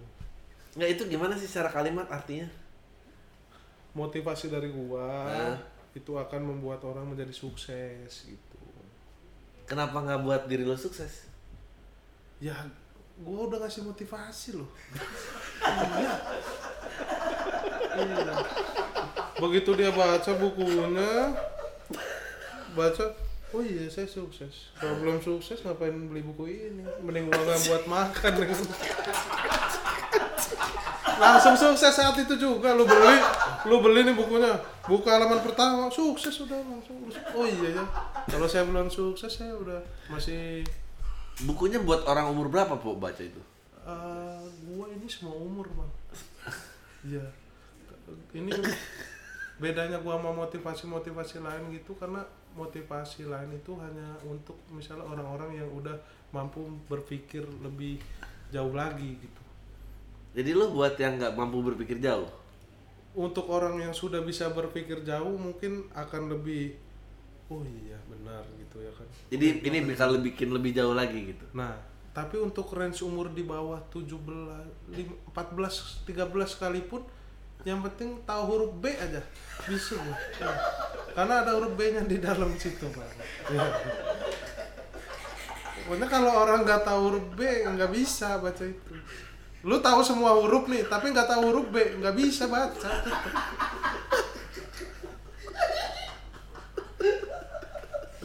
Nggak 0.75 0.91
itu 0.95 1.03
gimana 1.09 1.35
sih 1.35 1.47
secara 1.47 1.69
kalimat 1.71 2.07
artinya? 2.07 2.47
motivasi 3.93 4.47
dari 4.49 4.71
gua 4.71 5.27
Nah. 5.27 5.59
Itu 5.97 6.13
akan 6.17 6.41
membuat 6.45 6.85
orang 6.85 7.09
menjadi 7.09 7.33
sukses 7.33 8.29
gitu 8.29 8.59
Kenapa 9.69 10.01
nggak 10.01 10.21
buat 10.25 10.43
diri 10.49 10.65
lo 10.65 10.81
sukses? 10.81 11.29
ya 12.39 12.55
gua 13.19 13.51
udah 13.51 13.67
ngasih 13.67 13.83
motivasi 13.83 14.55
loh 14.55 14.71
iya. 15.99 16.15
Iya. 17.99 18.35
begitu 19.43 19.75
dia 19.75 19.91
baca 19.91 20.31
bukunya 20.39 21.35
baca 22.79 23.05
oh 23.51 23.59
iya 23.59 23.91
saya 23.91 24.07
sukses 24.07 24.71
kalau 24.79 25.03
belum 25.03 25.19
sukses 25.19 25.67
ngapain 25.67 25.99
beli 25.99 26.23
buku 26.23 26.47
ini 26.47 26.87
mending 27.03 27.27
uangnya 27.27 27.59
buat 27.67 27.85
makan 27.91 28.33
langsung 31.19 31.55
sukses 31.59 31.93
saat 31.93 32.15
itu 32.15 32.35
juga 32.39 32.73
lu 32.73 32.87
beli 32.87 33.19
lu 33.67 33.83
beli 33.83 34.07
nih 34.07 34.15
bukunya. 34.15 34.55
Buka 34.89 35.21
halaman 35.21 35.45
pertama 35.45 35.93
sukses 35.93 36.33
udah 36.41 36.57
langsung 36.65 36.97
oh 37.37 37.45
iya 37.45 37.77
ya 37.77 37.85
kalau 38.31 38.49
saya 38.49 38.65
belum 38.65 38.89
sukses 38.89 39.29
saya 39.29 39.53
udah 39.53 39.85
masih 40.09 40.65
Bukunya 41.47 41.79
buat 41.79 42.03
orang 42.11 42.35
umur 42.35 42.51
berapa 42.51 42.75
po 42.83 42.99
baca 42.99 43.23
itu? 43.23 43.39
Eh, 43.87 44.43
gua 44.67 44.91
ini 44.91 45.07
semua 45.07 45.39
umur 45.39 45.71
bang. 45.71 45.93
Iya. 47.15 47.27
Ini 48.35 48.51
bedanya 49.63 50.03
gua 50.03 50.19
sama 50.19 50.35
motivasi-motivasi 50.35 51.39
lain 51.39 51.71
gitu 51.79 51.95
karena 51.95 52.27
motivasi 52.59 53.31
lain 53.31 53.55
itu 53.55 53.71
hanya 53.79 54.19
untuk 54.27 54.59
misalnya 54.75 55.07
orang-orang 55.07 55.63
yang 55.63 55.71
udah 55.71 55.95
mampu 56.35 56.59
berpikir 56.91 57.47
lebih 57.63 58.03
jauh 58.51 58.75
lagi 58.75 59.15
gitu 59.23 59.43
Jadi 60.39 60.51
lo 60.55 60.71
buat 60.71 60.95
yang 60.97 61.19
nggak 61.19 61.35
mampu 61.35 61.59
berpikir 61.67 61.99
jauh. 61.99 62.29
untuk 63.15 63.51
orang 63.51 63.83
yang 63.83 63.91
sudah 63.91 64.23
bisa 64.23 64.47
berpikir 64.53 65.03
jauh 65.03 65.35
mungkin 65.35 65.91
akan 65.91 66.31
lebih 66.31 66.79
oh 67.49 67.65
iya 67.67 67.99
benar 68.07 68.45
gitu 68.55 68.79
ya 68.79 68.93
kan 68.95 69.09
Jadi 69.29 69.47
ini 69.65 69.79
bakal 69.85 70.15
lebih 70.15 70.37
bikin 70.37 70.49
lebih 70.55 70.71
jauh 70.73 70.95
lagi 70.95 71.35
gitu. 71.35 71.45
Nah, 71.53 71.75
tapi 72.15 72.39
untuk 72.39 72.71
range 72.71 73.03
umur 73.03 73.33
di 73.33 73.43
bawah 73.43 73.81
17, 73.91 74.63
lim- 74.95 75.19
14, 75.35 76.07
13 76.07 76.47
sekalipun 76.55 77.03
yang 77.67 77.83
penting 77.83 78.23
tahu 78.23 78.43
huruf 78.47 78.73
B 78.79 78.95
aja 78.95 79.19
bisa. 79.67 79.99
Ya. 80.39 80.53
Karena 81.11 81.43
ada 81.43 81.59
huruf 81.59 81.75
B-nya 81.75 82.07
di 82.07 82.23
dalam 82.23 82.55
situ, 82.55 82.87
Pak. 82.87 83.09
Ya. 83.51 83.67
Pokoknya 85.83 86.07
kalau 86.07 86.33
orang 86.45 86.63
nggak 86.69 86.85
tahu 86.85 87.01
huruf 87.09 87.27
B 87.35 87.41
nggak 87.65 87.91
bisa 87.91 88.39
baca 88.39 88.63
itu. 88.63 88.93
Lu 89.67 89.83
tahu 89.83 90.01
semua 90.07 90.39
huruf 90.39 90.71
nih, 90.71 90.87
tapi 90.87 91.11
nggak 91.11 91.27
tahu 91.27 91.51
huruf 91.51 91.67
B 91.71 91.99
nggak 91.99 92.15
bisa 92.15 92.47
baca. 92.47 92.91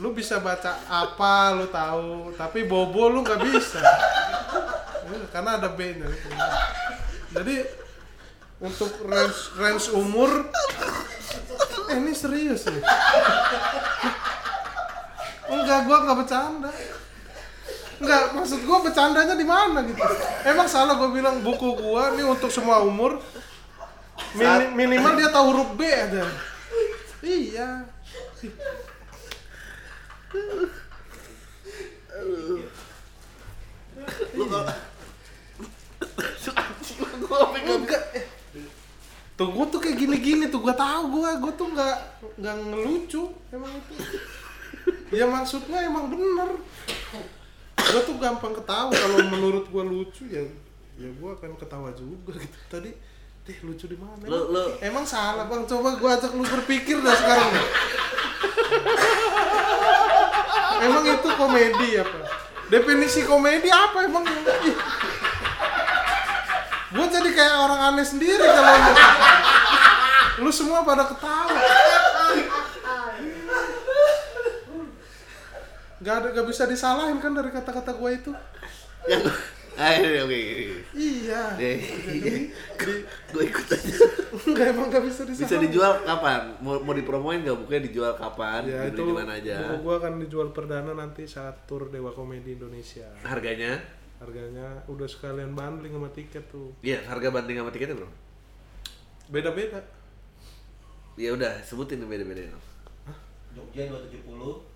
lu 0.03 0.11
bisa 0.11 0.35
baca 0.43 0.83
apa 0.91 1.55
lu 1.55 1.71
tahu 1.71 2.35
tapi 2.35 2.67
bobo 2.67 3.07
lu 3.07 3.23
nggak 3.23 3.39
bisa. 3.39 3.79
Ya, 3.79 5.19
karena 5.31 5.61
ada 5.61 5.71
B 5.71 5.79
nya. 5.95 6.11
Jadi 7.33 7.55
untuk 8.63 8.95
range 9.03 9.59
range 9.59 9.91
umur 9.91 10.47
eh 11.91 11.97
ini 11.99 12.15
serius 12.15 12.63
ya 12.63 12.79
enggak 15.51 15.79
gua 15.83 15.97
nggak 16.07 16.17
bercanda 16.23 16.71
enggak 18.03 18.35
maksud 18.35 18.59
gua 18.67 18.83
bercandanya 18.83 19.33
di 19.39 19.47
mana 19.47 19.79
gitu? 19.87 20.03
Emang 20.43 20.67
salah 20.67 20.99
gua 20.99 21.09
bilang 21.09 21.39
buku 21.39 21.79
gua 21.79 22.11
nih 22.11 22.27
untuk 22.27 22.51
semua 22.51 22.83
umur. 22.83 23.17
Mini- 24.35 24.75
minimal 24.75 25.15
dia 25.15 25.31
tahu 25.31 25.55
huruf 25.55 25.69
B 25.79 25.87
aja. 25.87 26.27
Iya. 27.23 27.69
Lo 34.35 34.43
kalau 34.45 34.67
enggak. 37.55 38.03
Tuh 39.33 39.47
gua 39.49 39.65
tuh 39.65 39.79
kayak 39.81 39.97
gini-gini 39.97 40.45
tuh 40.51 40.61
gua 40.61 40.75
tahu 40.77 41.17
gua 41.17 41.39
gua 41.41 41.53
tuh 41.57 41.67
nggak 41.73 41.97
nggak 42.37 42.55
ngelucu. 42.69 43.23
Emang 43.49 43.71
itu. 43.73 43.93
Ya 45.13 45.25
maksudnya 45.29 45.79
emang 45.87 46.09
bener 46.09 46.59
gua 47.93 48.01
tuh 48.01 48.17
gampang 48.17 48.53
ketawa. 48.57 48.89
Kalau 48.89 49.17
menurut 49.29 49.69
gua 49.69 49.85
lucu 49.85 50.25
ya 50.25 50.41
ya 50.97 51.09
gua 51.21 51.37
akan 51.37 51.53
ketawa 51.55 51.93
juga 51.93 52.33
gitu. 52.41 52.57
Tadi 52.67 52.89
deh 53.43 53.57
lucu 53.61 53.85
di 53.85 53.97
mana? 53.99 54.25
Lu- 54.25 54.49
lu- 54.49 54.73
emang 54.81 55.05
salah 55.05 55.45
bang. 55.45 55.63
Coba 55.69 55.93
gua 56.01 56.17
ajak 56.17 56.33
lu 56.33 56.41
berpikir 56.41 56.97
dah 56.99 57.13
sekarang. 57.13 57.51
Emang 60.83 61.03
itu 61.07 61.29
komedi 61.37 61.89
apa? 61.95 62.19
Definisi 62.67 63.21
komedi 63.23 63.69
apa 63.69 64.03
emang. 64.03 64.25
Gue 66.93 67.05
jadi 67.09 67.29
kayak 67.33 67.55
orang 67.57 67.79
aneh 67.89 68.05
sendiri 68.05 68.37
kalau 68.37 68.75
lu 70.45 70.51
semua 70.53 70.85
pada 70.85 71.09
ketawa. 71.09 71.57
Gak 76.03 76.15
ada 76.19 76.27
gak 76.31 76.45
bisa 76.45 76.67
disalahin 76.67 77.17
kan 77.17 77.31
dari 77.31 77.49
kata-kata 77.49 77.91
gue 77.91 78.11
itu. 78.13 78.31
yang 79.03 79.23
ah 79.73 79.89
ini 79.89 80.19
oke 80.19 80.37
oke. 80.37 80.65
Iya. 80.93 81.43
Di- 81.57 82.51
Gue 83.31 83.43
ikut 83.43 83.65
aja. 83.65 83.95
nggak 84.45 84.67
emang 84.69 84.87
gak 84.87 85.01
bisa 85.01 85.23
disalahin. 85.23 85.49
Bisa 85.49 85.57
dijual 85.59 85.91
kapan? 86.03 86.41
Mau 86.59 86.77
mau 86.79 86.93
dipromoin 86.93 87.41
nggak 87.41 87.57
bukunya 87.57 87.81
dijual 87.81 88.13
kapan? 88.13 88.61
Ya 88.63 88.85
itu 88.85 89.01
di 89.01 89.11
mana 89.11 89.33
aja? 89.33 89.55
buku 89.65 89.75
gue 89.81 89.95
akan 89.97 90.13
dijual 90.19 90.47
perdana 90.51 90.91
nanti 90.91 91.25
saat 91.25 91.65
tur 91.65 91.89
Dewa 91.89 92.11
Komedi 92.11 92.53
Indonesia. 92.53 93.07
Harganya? 93.23 93.79
Harganya 94.19 94.83
udah 94.85 95.03
sekalian 95.03 95.51
bundling 95.51 95.91
sama 95.91 96.07
tiket 96.11 96.43
tuh. 96.47 96.71
Iya, 96.79 97.03
harga 97.03 97.27
banding 97.27 97.57
sama 97.57 97.71
tiketnya 97.71 97.97
bro. 97.97 98.07
Beda-beda. 99.27 99.79
Ya 101.15 101.29
udah, 101.31 101.59
sebutin 101.61 101.99
yang 101.99 102.09
beda-beda. 102.09 102.45
Jogja 103.53 103.85
270. 103.85 104.72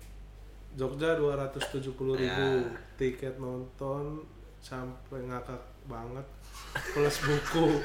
Jogja 0.74 1.14
270.000 1.14 2.14
ribu 2.14 2.16
Ya. 2.18 2.62
tiket 2.96 3.38
nonton 3.38 4.26
sampai 4.58 5.22
ngakak 5.24 5.62
banget 5.86 6.26
plus 6.92 7.16
buku 7.22 7.78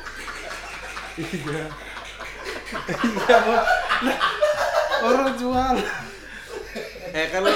iya 1.21 1.29
iya. 1.29 1.65
Lah, 4.03 4.17
orang 5.03 5.37
jual 5.37 5.75
Eh 7.13 7.29
lo 7.37 7.53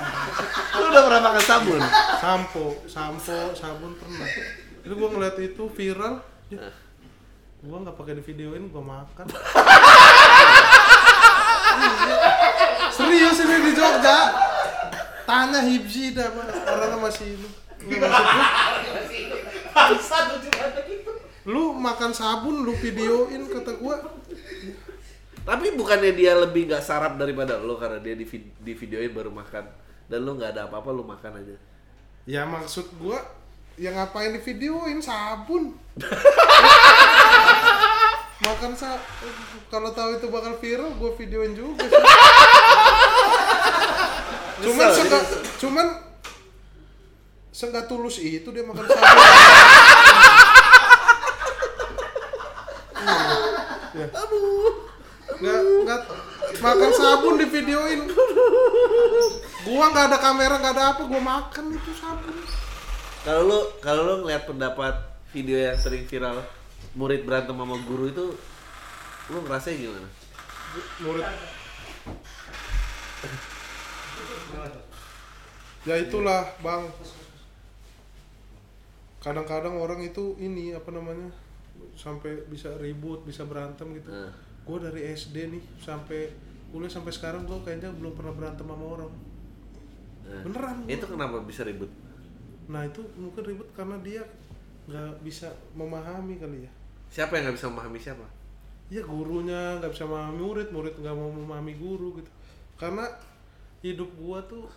Lo 0.75 0.91
udah 0.91 1.03
pernah 1.07 1.21
makan 1.31 1.43
sabun? 1.47 1.79
sampo 2.19 2.83
sampo 2.83 3.55
sabun 3.55 3.95
pernah. 3.95 4.27
Itu 4.83 4.91
gue 4.91 5.07
ngeliat 5.07 5.39
itu 5.39 5.63
viral. 5.71 6.19
Ya, 6.51 6.67
gue 7.63 7.77
nggak 7.79 7.95
pakai 7.95 8.19
di 8.19 8.23
videoin 8.27 8.67
gue 8.67 8.83
makan. 8.83 9.31
Serius 12.91 13.39
ini 13.39 13.55
di 13.55 13.71
Jogja? 13.71 14.35
Tanya 15.23 15.63
Hibzi 15.63 16.11
dah 16.11 16.27
orangnya 16.67 16.99
masih 16.99 17.39
banget 17.87 18.11
gitu. 20.91 21.11
lu 21.47 21.71
makan 21.71 22.11
sabun 22.11 22.67
lu 22.67 22.75
videoin 22.75 23.47
kata 23.47 23.79
gue 23.79 23.95
Tapi 25.47 25.79
bukannya 25.79 26.11
dia 26.11 26.35
lebih 26.35 26.67
nggak 26.67 26.83
sarap 26.83 27.15
daripada 27.15 27.55
lo 27.55 27.79
karena 27.79 28.03
dia 28.03 28.19
di, 28.19 28.27
vid- 28.27 28.51
di 28.59 28.75
videoin 28.75 29.15
baru 29.15 29.31
makan 29.31 29.63
dan 30.11 30.27
lo 30.27 30.35
nggak 30.35 30.51
ada 30.51 30.67
apa-apa 30.67 30.91
lo 30.91 31.07
makan 31.07 31.39
aja. 31.39 31.55
Ya 32.27 32.43
maksud 32.43 32.91
gua 32.99 33.15
ya 33.79 33.95
ngapain 33.95 34.35
di 34.35 34.43
videoin 34.43 34.99
sabun. 34.99 35.71
Makan 38.37 38.71
sa 38.75 38.99
kalau 39.67 39.91
tahu 39.91 40.19
itu 40.19 40.27
bakal 40.27 40.53
viral 40.59 40.91
gua 40.99 41.15
videoin 41.15 41.55
juga 41.55 41.87
sih. 41.87 41.95
cuman 44.67 44.87
nyesel. 44.89 45.41
cuman 45.63 45.87
seenggak 47.49 47.87
tulus 47.87 48.19
itu 48.19 48.51
dia 48.51 48.67
makan 48.67 48.83
sabun. 48.83 48.99
Iya. 53.97 54.03
ya. 54.03 54.17
Nggak, 55.37 55.59
nggak 55.85 56.01
makan 56.61 56.91
sabun 56.93 57.35
di 57.37 57.45
videoin. 57.45 58.01
Gua 59.67 59.85
nggak 59.91 60.05
ada 60.09 60.17
kamera, 60.17 60.55
nggak 60.57 60.73
ada 60.73 60.85
apa, 60.95 61.01
gua 61.05 61.21
makan 61.21 61.75
itu 61.75 61.91
sabun. 61.93 62.33
Kalau 63.21 63.41
lo 63.45 63.59
kalau 63.83 64.01
lo 64.07 64.13
ngeliat 64.23 64.47
pendapat 64.47 64.95
video 65.35 65.59
yang 65.59 65.77
sering 65.77 66.07
viral 66.07 66.41
murid 66.95 67.27
berantem 67.27 67.53
sama 67.53 67.75
guru 67.85 68.09
itu 68.09 68.25
lo 69.29 69.37
ngerasa 69.43 69.75
gimana? 69.75 70.09
murid 71.01 71.25
ya 75.87 75.95
itulah 76.03 76.43
bang 76.59 76.83
kadang-kadang 79.23 79.75
orang 79.79 80.03
itu 80.03 80.35
ini 80.37 80.75
apa 80.75 80.91
namanya 80.91 81.31
sampai 81.95 82.43
bisa 82.51 82.75
ribut 82.77 83.23
bisa 83.23 83.47
berantem 83.47 83.95
gitu 83.97 84.09
Nah. 84.11 84.46
Gue 84.67 84.77
dari 84.77 85.01
SD 85.09 85.35
nih 85.47 85.63
sampai 85.79 86.27
kuliah 86.67 86.91
sampai 86.91 87.09
sekarang 87.09 87.43
gue 87.43 87.55
kayaknya 87.63 87.87
belum 87.95 88.13
pernah 88.13 88.35
berantem 88.35 88.67
sama 88.67 88.85
orang 88.85 89.11
Nah, 90.27 90.43
Beneran, 90.43 90.83
gua. 90.83 90.91
Itu 90.91 91.05
kenapa 91.07 91.39
bisa 91.41 91.63
ribut? 91.63 91.87
nah 92.67 92.83
itu 92.83 92.99
mungkin 93.15 93.47
ribut 93.47 93.71
karena 93.71 93.95
dia 94.03 94.19
nggak 94.83 95.23
bisa 95.23 95.47
memahami 95.71 96.35
kali 96.35 96.67
ya 96.67 96.71
Siapa 97.07 97.39
yang 97.39 97.47
nggak 97.47 97.55
bisa 97.55 97.71
memahami 97.71 97.95
siapa? 97.95 98.27
ya 98.87 98.99
gurunya 99.03 99.79
nggak 99.79 99.87
bisa 99.87 100.03
memahami 100.03 100.35
murid 100.37 100.67
murid 100.71 100.95
nggak 100.95 101.11
mau 101.11 101.31
memahami 101.31 101.75
guru 101.75 102.19
gitu 102.19 102.27
karena 102.75 103.07
hidup 103.79 104.11
gua 104.15 104.43
tuh 104.43 104.67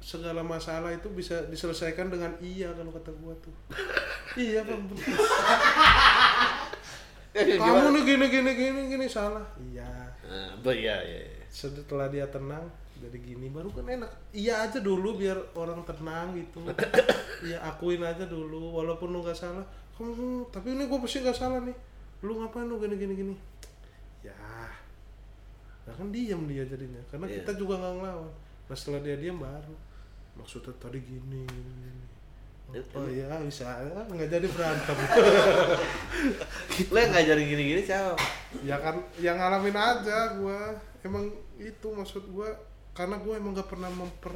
segala 0.00 0.40
masalah 0.40 0.88
itu 0.92 1.12
bisa 1.12 1.44
diselesaikan 1.48 2.08
dengan 2.08 2.32
iya 2.40 2.72
kalau 2.72 2.88
kata 2.88 3.12
gua 3.20 3.36
tuh 3.44 3.52
iya 4.40 4.64
bang. 4.64 4.80
kamu 7.34 7.86
nih 7.94 8.02
gini 8.04 8.26
gini 8.26 8.50
gini 8.54 8.80
gini 8.90 9.06
salah. 9.06 9.46
Iya. 9.58 9.86
Nah, 10.26 10.50
bah, 10.62 10.74
iya, 10.74 10.98
iya. 11.02 11.20
iya. 11.26 11.44
setelah 11.50 12.06
dia 12.06 12.22
tenang 12.30 12.62
jadi 13.00 13.16
gini 13.16 13.48
baru 13.50 13.70
kan 13.72 13.86
enak. 13.88 14.10
Iya 14.30 14.68
aja 14.68 14.78
dulu 14.78 15.16
biar 15.18 15.38
orang 15.56 15.82
tenang 15.82 16.36
gitu. 16.36 16.60
Iya 17.40 17.56
akuin 17.64 18.04
aja 18.04 18.28
dulu 18.28 18.76
walaupun 18.76 19.08
lu 19.16 19.24
nggak 19.24 19.32
salah. 19.32 19.64
Kamu 19.96 20.12
"Hmm, 20.12 20.40
tapi 20.52 20.76
ini 20.76 20.84
gue 20.84 20.98
pasti 21.00 21.24
nggak 21.24 21.32
salah 21.32 21.64
nih. 21.64 21.72
Lu 22.20 22.36
ngapain 22.36 22.68
lu 22.68 22.76
gini 22.76 22.94
gini 23.00 23.14
gini? 23.16 23.34
Ya 24.20 24.36
nah 25.88 25.94
kan 25.96 26.12
diam 26.12 26.44
dia 26.44 26.62
jadinya. 26.68 27.00
Karena 27.08 27.26
Iya. 27.26 27.40
kita 27.40 27.56
juga 27.56 27.80
nggak 27.80 27.94
ngelawan. 27.96 28.30
Nah 28.68 28.76
setelah 28.76 29.00
dia 29.00 29.16
diam 29.16 29.40
baru. 29.40 29.74
Maksudnya 30.36 30.76
tadi 30.76 31.00
gini, 31.00 31.42
gini, 31.48 31.72
gini. 31.80 32.06
Oh, 32.70 33.06
iya 33.10 33.26
bisa 33.42 33.66
nggak 34.06 34.30
jadi 34.30 34.46
berantem 34.46 34.94
Lo 36.94 36.98
yang 36.98 37.10
ngajarin 37.10 37.46
gini-gini 37.50 37.82
siapa? 37.82 38.14
ya 38.62 38.78
kan 38.78 39.02
yang 39.18 39.38
ngalamin 39.38 39.74
aja 39.74 40.38
gua 40.38 40.74
emang 41.02 41.26
itu 41.58 41.86
maksud 41.90 42.30
gua 42.30 42.46
karena 42.94 43.18
gua 43.18 43.38
emang 43.38 43.54
nggak 43.54 43.70
pernah 43.70 43.90
memper 43.90 44.34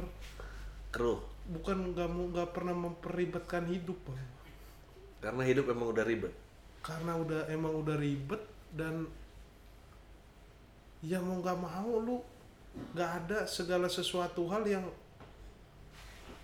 Keruh. 0.91 1.19
bukan 1.47 1.95
nggak 1.95 2.09
mau 2.11 2.27
nggak 2.31 2.49
pernah 2.51 2.75
memperibetkan 2.75 3.67
hidup 3.67 3.95
bang 4.03 4.19
Karena 5.21 5.41
hidup 5.43 5.65
emang 5.71 5.87
udah 5.91 6.03
ribet. 6.03 6.33
karena 6.81 7.11
udah 7.15 7.41
emang 7.49 7.73
udah 7.81 7.95
ribet 7.97 8.43
dan 8.71 9.07
ya 10.99 11.17
mau 11.19 11.39
nggak 11.39 11.57
mau 11.57 11.91
lu 11.97 12.17
nggak 12.93 13.11
ada 13.23 13.39
segala 13.47 13.87
sesuatu 13.87 14.45
hal 14.51 14.67
yang 14.67 14.83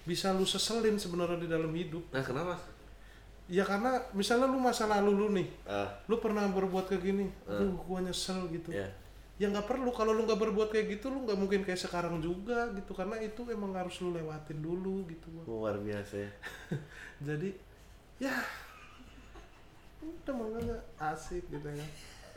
bisa 0.03 0.31
lu 0.31 0.43
seselin 0.43 0.95
sebenarnya 0.95 1.37
di 1.37 1.47
dalam 1.47 1.69
hidup 1.71 2.03
Nah, 2.09 2.21
kenapa? 2.21 2.55
ya 3.45 3.67
karena 3.67 3.99
misalnya 4.11 4.47
lu 4.47 4.57
masa 4.57 4.87
lalu 4.87 5.11
lu 5.11 5.27
nih 5.35 5.47
Ah, 5.63 5.91
lu 6.07 6.17
pernah 6.17 6.47
berbuat 6.47 6.87
kayak 6.87 7.03
gini 7.03 7.25
aduh 7.43 7.75
gua 7.83 7.99
nyesel 7.99 8.47
gitu 8.49 8.71
ya. 8.71 8.87
ya 9.35 9.47
nggak 9.47 9.67
perlu 9.67 9.91
kalau 9.91 10.13
lu 10.13 10.23
nggak 10.23 10.39
berbuat 10.39 10.69
kayak 10.69 10.87
gitu 10.95 11.11
lu 11.11 11.27
nggak 11.27 11.35
mungkin 11.35 11.61
kayak 11.61 11.75
sekarang 11.77 12.17
juga 12.17 12.71
gitu 12.71 12.93
karena 12.93 13.19
itu 13.19 13.43
emang 13.47 13.75
harus 13.75 13.99
lu 13.99 14.13
lewatin 14.13 14.61
dulu 14.61 15.03
gitu. 15.05 15.27
Luar 15.43 15.75
biasa 15.77 16.15
ya. 16.17 16.31
jadi 17.27 17.49
ya 18.17 18.33
udah 19.99 20.33
makanya 20.33 20.77
asik 20.97 21.43
gitu 21.45 21.67
ya 21.67 21.85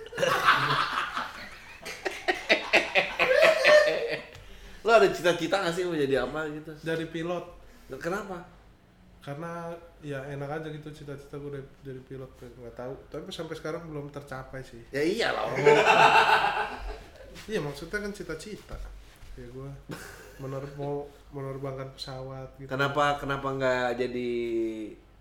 Lo 4.85 4.91
ada 4.93 5.09
cita-cita 5.09 5.64
gak 5.64 5.72
sih 5.72 5.82
mau 5.89 5.97
jadi 5.97 6.22
apa 6.28 6.45
gitu? 6.53 6.70
dari 6.85 7.09
pilot 7.09 7.45
Kenapa? 7.97 8.45
karena 9.24 9.72
ya 10.05 10.20
enak 10.37 10.61
aja 10.61 10.68
gitu 10.68 10.93
cita-cita 10.93 11.41
gue 11.41 11.57
dari, 11.57 11.64
dari 11.80 12.01
pilot 12.05 12.28
nggak 12.61 12.76
tahu 12.76 12.93
tapi 13.09 13.24
sampai 13.32 13.57
sekarang 13.57 13.89
belum 13.89 14.12
tercapai 14.12 14.61
sih 14.61 14.85
Ya 14.93 15.01
iyalah. 15.01 15.49
iya 17.49 17.57
maksudnya 17.57 18.05
kan 18.05 18.12
cita-cita 18.12 18.76
ya 19.41 19.49
gue 19.49 19.70
mener 20.45 20.61
mau 20.76 21.09
menerbangkan 21.32 21.89
pesawat 21.97 22.53
gitu 22.61 22.68
kenapa 22.68 23.16
kenapa 23.16 23.49
nggak 23.57 23.97
jadi 23.97 24.30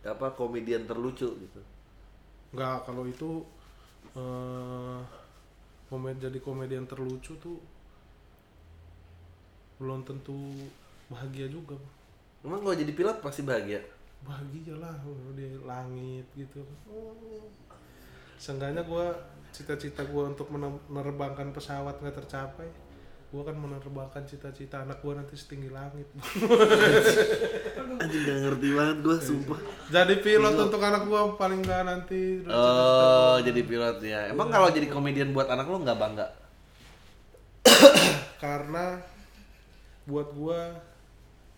apa 0.03 0.35
komedian 0.35 0.83
terlucu 0.83 1.39
gitu? 1.39 1.61
nggak 2.51 2.83
kalau 2.83 3.07
itu 3.07 3.39
eh 4.19 4.99
komen 5.87 6.19
jadi 6.19 6.37
komedian 6.43 6.83
terlucu 6.91 7.39
tuh 7.39 7.55
belum 9.83 9.99
tentu 10.01 10.39
bahagia 11.05 11.45
juga. 11.45 11.75
Emang 12.39 12.59
kalau 12.59 12.71
jadi 12.73 12.89
pilot 12.89 13.19
pasti 13.19 13.43
bahagia. 13.43 13.83
bahagia 14.23 14.79
lah 14.79 14.95
di 15.35 15.51
langit 15.61 16.23
gitu 16.31 16.63
oh. 16.87 17.43
seenggaknya 18.39 18.79
gue 18.81 19.05
cita-cita 19.51 19.99
gue 20.01 20.23
untuk 20.23 20.47
mener- 20.47 20.79
menerbangkan 20.87 21.51
pesawat 21.51 21.99
nggak 21.99 22.23
tercapai 22.23 22.71
gue 23.27 23.41
kan 23.41 23.51
menerbangkan 23.51 24.23
cita-cita 24.23 24.79
anak 24.79 25.03
gue 25.03 25.11
nanti 25.11 25.35
setinggi 25.35 25.67
langit 25.67 26.07
Anjing 27.99 28.23
gak 28.23 28.37
ngerti 28.41 28.67
banget 28.71 28.97
gue 29.01 29.15
sumpah. 29.19 29.59
jadi 29.91 30.15
pilot 30.17 30.55
untuk 30.61 30.79
anak 30.79 31.03
gue 31.03 31.21
paling 31.35 31.59
nggak 31.59 31.81
nanti 31.83 32.19
cita-cita 32.39 32.55
Oh, 32.55 33.35
jadi 33.43 33.59
pilot 33.59 33.97
ya. 33.99 34.31
Emang 34.31 34.47
kalau 34.47 34.71
jadi 34.71 34.87
komedian 34.87 35.35
buat 35.35 35.51
anak 35.51 35.67
lo 35.67 35.83
nggak 35.83 35.99
bangga? 35.99 36.27
karena 38.37 38.99
buat 40.05 40.27
gue 40.35 40.61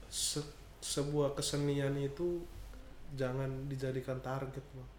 se- 0.10 0.54
sebuah 0.82 1.34
kesenian 1.38 1.96
itu 1.98 2.41
jangan 3.18 3.50
dijadikan 3.72 4.20
target 4.22 4.64
bang 4.74 4.89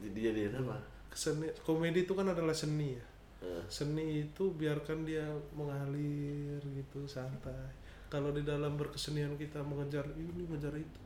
Jadi 0.00 0.18
jadi 0.20 0.40
apa? 0.56 0.76
keseni 1.12 1.46
komedi 1.66 2.06
itu 2.06 2.12
kan 2.16 2.26
adalah 2.30 2.56
seni 2.56 2.96
ya 2.96 3.04
Eh. 3.40 3.64
seni 3.72 4.28
itu 4.28 4.52
biarkan 4.52 5.08
dia 5.08 5.24
mengalir 5.56 6.60
gitu 6.60 7.08
santai 7.08 7.72
kalau 8.12 8.36
di 8.36 8.44
dalam 8.44 8.76
berkesenian 8.76 9.32
kita 9.40 9.64
mengejar 9.64 10.04
ini 10.12 10.44
mengejar 10.44 10.76
itu 10.76 11.00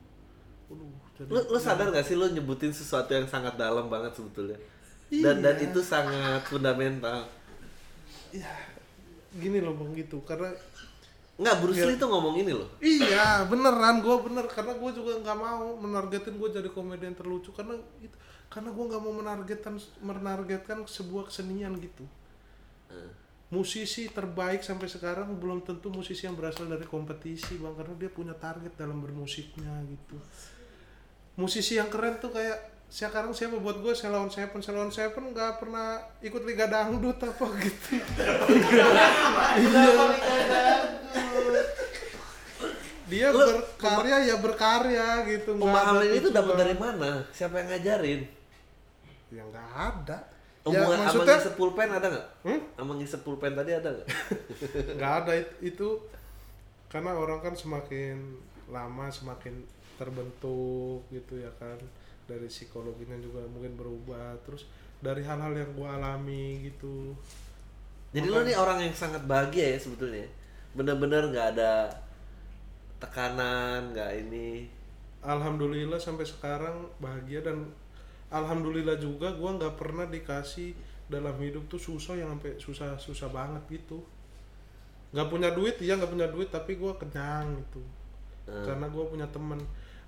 Waduh, 0.66 0.90
jadi 1.14 1.30
Lo, 1.30 1.40
lo 1.54 1.58
sadar 1.62 1.94
gak 1.94 2.02
sih 2.02 2.16
lo 2.18 2.26
nyebutin 2.26 2.74
sesuatu 2.74 3.14
yang 3.14 3.28
sangat 3.28 3.54
dalam 3.54 3.86
banget 3.86 4.16
sebetulnya? 4.18 4.58
Dan 5.12 5.44
dan 5.44 5.54
Iya. 5.60 5.70
itu 5.70 5.78
sangat 5.78 6.42
fundamental. 6.48 7.28
ya 8.34 8.50
gini 9.34 9.58
loh 9.62 9.74
bang 9.74 9.90
gitu 9.94 10.22
karena 10.22 10.50
Nggak, 11.34 11.56
Bruce 11.58 11.76
Iya. 11.76 11.86
Lee 11.88 11.98
tuh 11.98 12.08
ngomong 12.08 12.34
ini 12.36 12.52
loh. 12.52 12.68
iya 12.78 13.42
beneran 13.44 13.98
gue 13.98 14.16
bener 14.22 14.46
karena 14.46 14.72
gue 14.72 14.90
juga 14.92 15.18
nggak 15.18 15.34
mau 15.36 15.74
menargetin 15.74 16.34
gue 16.34 16.48
jadi 16.48 16.68
komedian 16.68 17.12
terlucu 17.12 17.50
karena 17.50 17.74
itu 17.98 18.14
karena 18.46 18.70
gue 18.70 18.84
nggak 18.86 19.02
mau 19.02 19.10
menargetkan 19.12 19.74
menargetkan 20.00 20.78
sebuah 20.84 21.26
kesenian 21.26 21.74
gitu 21.78 22.06
Eh. 22.86 23.10
musisi 23.50 24.06
terbaik 24.08 24.60
sampai 24.60 24.86
sekarang 24.86 25.34
belum 25.34 25.62
tentu 25.62 25.86
musisi 25.88 26.24
yang 26.24 26.34
berasal 26.34 26.66
dari 26.66 26.82
kompetisi 26.84 27.54
bang 27.56 27.74
karena 27.74 27.94
dia 27.96 28.10
punya 28.10 28.34
target 28.34 28.70
dalam 28.74 28.98
bermusiknya 28.98 29.74
gitu 29.84 30.14
musisi 31.34 31.74
yang 31.74 31.86
keren 31.86 32.18
tuh 32.18 32.30
kayak 32.30 32.73
sekarang 32.94 33.34
siapa 33.34 33.58
buat 33.58 33.82
gue 33.82 33.90
Selon 33.90 34.30
Seven 34.30 34.62
Selon 34.62 34.86
Seven 34.86 35.34
nggak 35.34 35.58
pernah 35.58 35.98
ikut 36.22 36.46
liga 36.46 36.70
dangdut 36.70 37.18
apa 37.18 37.46
gitu 37.58 37.98
dia 43.10 43.34
Lu- 43.34 43.42
berkarya 43.50 44.16
ya 44.30 44.36
berkarya 44.38 45.06
gitu 45.26 45.58
Pemahaman 45.58 46.06
tuh 46.22 46.30
dapat 46.30 46.54
dari 46.54 46.76
mana? 46.78 47.10
Siapa 47.34 47.58
yang 47.60 47.68
ngajarin? 47.74 48.22
ya 49.34 49.42
nggak 49.42 49.70
ada 49.74 50.18
ya 50.62 50.70
Omongan 50.70 50.86
abang 50.86 51.02
maksudnya 51.10 51.36
ngisep 51.42 51.54
pulpen 51.58 51.90
ada 51.90 52.06
nggak? 52.06 52.26
Hmm? 52.46 52.60
Abang 52.78 52.96
ngisep 53.02 53.20
pulpen 53.26 53.52
tadi 53.58 53.70
ada 53.74 53.88
nggak? 53.90 54.08
nggak 54.96 55.12
ada 55.18 55.32
it- 55.34 55.56
itu 55.74 55.88
karena 56.86 57.10
orang 57.18 57.42
kan 57.42 57.58
semakin 57.58 58.38
lama 58.70 59.10
semakin 59.10 59.66
terbentuk 59.98 61.02
gitu 61.10 61.42
ya 61.42 61.50
kan 61.58 61.76
dari 62.30 62.48
psikologinya 62.48 63.16
juga 63.20 63.40
mungkin 63.48 63.74
berubah 63.80 64.36
terus 64.44 64.64
dari 65.04 65.22
hal-hal 65.28 65.52
yang 65.54 65.70
gua 65.76 65.96
alami 66.00 66.64
gitu 66.66 67.12
Jadi 68.14 68.26
lo 68.32 68.40
nih 68.46 68.56
orang 68.56 68.78
yang 68.86 68.94
sangat 68.94 69.22
bahagia 69.26 69.74
ya 69.74 69.78
sebetulnya. 69.84 70.24
Bener-bener 70.78 71.22
nggak 71.32 71.46
ada 71.58 71.72
tekanan, 73.02 73.92
nggak 73.94 74.10
ini. 74.26 74.50
alhamdulillah 75.24 75.96
sampai 75.96 76.28
sekarang 76.28 76.84
bahagia 77.00 77.40
dan 77.40 77.64
alhamdulillah 78.28 78.96
juga 79.00 79.32
gua 79.40 79.56
nggak 79.56 79.74
pernah 79.80 80.04
dikasih 80.04 80.76
dalam 81.08 81.32
hidup 81.40 81.64
tuh 81.72 81.80
susah 81.80 82.14
yang 82.20 82.28
sampai 82.36 82.52
susah 82.60 82.88
susah 83.00 83.28
banget 83.32 83.62
gitu 83.72 84.04
nggak 85.14 85.28
punya 85.32 85.48
duit 85.56 85.76
iya 85.80 85.94
nggak 85.96 86.12
punya 86.12 86.28
duit 86.28 86.48
tapi 86.50 86.76
gua 86.76 86.92
kenyang 87.00 87.48
gitu 87.60 87.82
Hmm. 88.44 88.60
karena 88.60 88.86
gua 88.92 89.08
punya 89.08 89.24
teman 89.32 89.56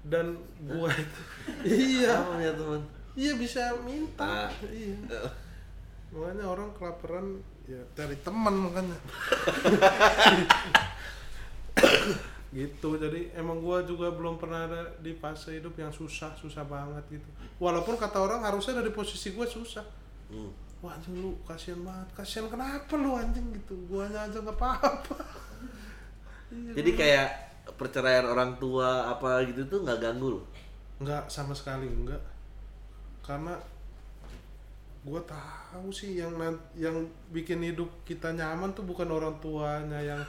dan 0.06 0.38
gua 0.62 0.90
itu 1.02 1.20
iya 1.66 2.22
punya 2.22 2.52
teman? 2.54 2.82
Iya 3.16 3.32
bisa 3.34 3.72
minta. 3.82 4.46
Ah. 4.46 4.50
Iya. 4.68 4.94
Makanya 6.12 6.44
orang 6.46 6.68
kelaparan 6.76 7.40
ya 7.66 7.80
cari 7.92 8.14
teman 8.22 8.54
makanya. 8.54 8.98
gitu 12.56 12.96
jadi 12.96 13.36
emang 13.36 13.60
gua 13.60 13.84
juga 13.84 14.08
belum 14.08 14.40
pernah 14.40 14.64
ada 14.64 14.80
di 15.04 15.12
fase 15.12 15.60
hidup 15.60 15.76
yang 15.76 15.92
susah 15.92 16.32
susah 16.40 16.64
banget 16.64 17.20
gitu 17.20 17.28
walaupun 17.60 18.00
kata 18.00 18.16
orang 18.16 18.40
harusnya 18.40 18.80
dari 18.80 18.88
posisi 18.94 19.34
gua 19.36 19.44
susah 19.44 19.84
Hmm. 20.26 20.50
wah 20.82 20.90
anjing 20.90 21.22
lu 21.22 21.38
kasihan 21.46 21.78
banget 21.86 22.08
kasihan 22.18 22.50
kenapa 22.50 22.98
lu 22.98 23.14
anjing 23.14 23.46
gitu 23.54 23.78
guanya 23.86 24.26
aja 24.26 24.42
nggak 24.42 24.58
apa-apa 24.58 25.14
Jadi 26.50 26.90
kayak 26.98 27.28
perceraian 27.76 28.26
orang 28.26 28.56
tua 28.56 29.12
apa 29.12 29.44
gitu 29.46 29.68
tuh 29.68 29.78
nggak 29.84 30.00
ganggu 30.00 30.36
lo? 30.36 30.40
Enggak 31.00 31.28
sama 31.28 31.52
sekali 31.52 31.86
enggak. 31.86 32.20
Karena 33.20 33.52
gue 35.06 35.20
tahu 35.22 35.86
sih 35.94 36.18
yang 36.18 36.34
yang 36.74 37.06
bikin 37.30 37.62
hidup 37.62 37.86
kita 38.02 38.34
nyaman 38.34 38.74
tuh 38.74 38.82
bukan 38.82 39.06
orang 39.06 39.38
tuanya 39.38 40.02
yang 40.02 40.22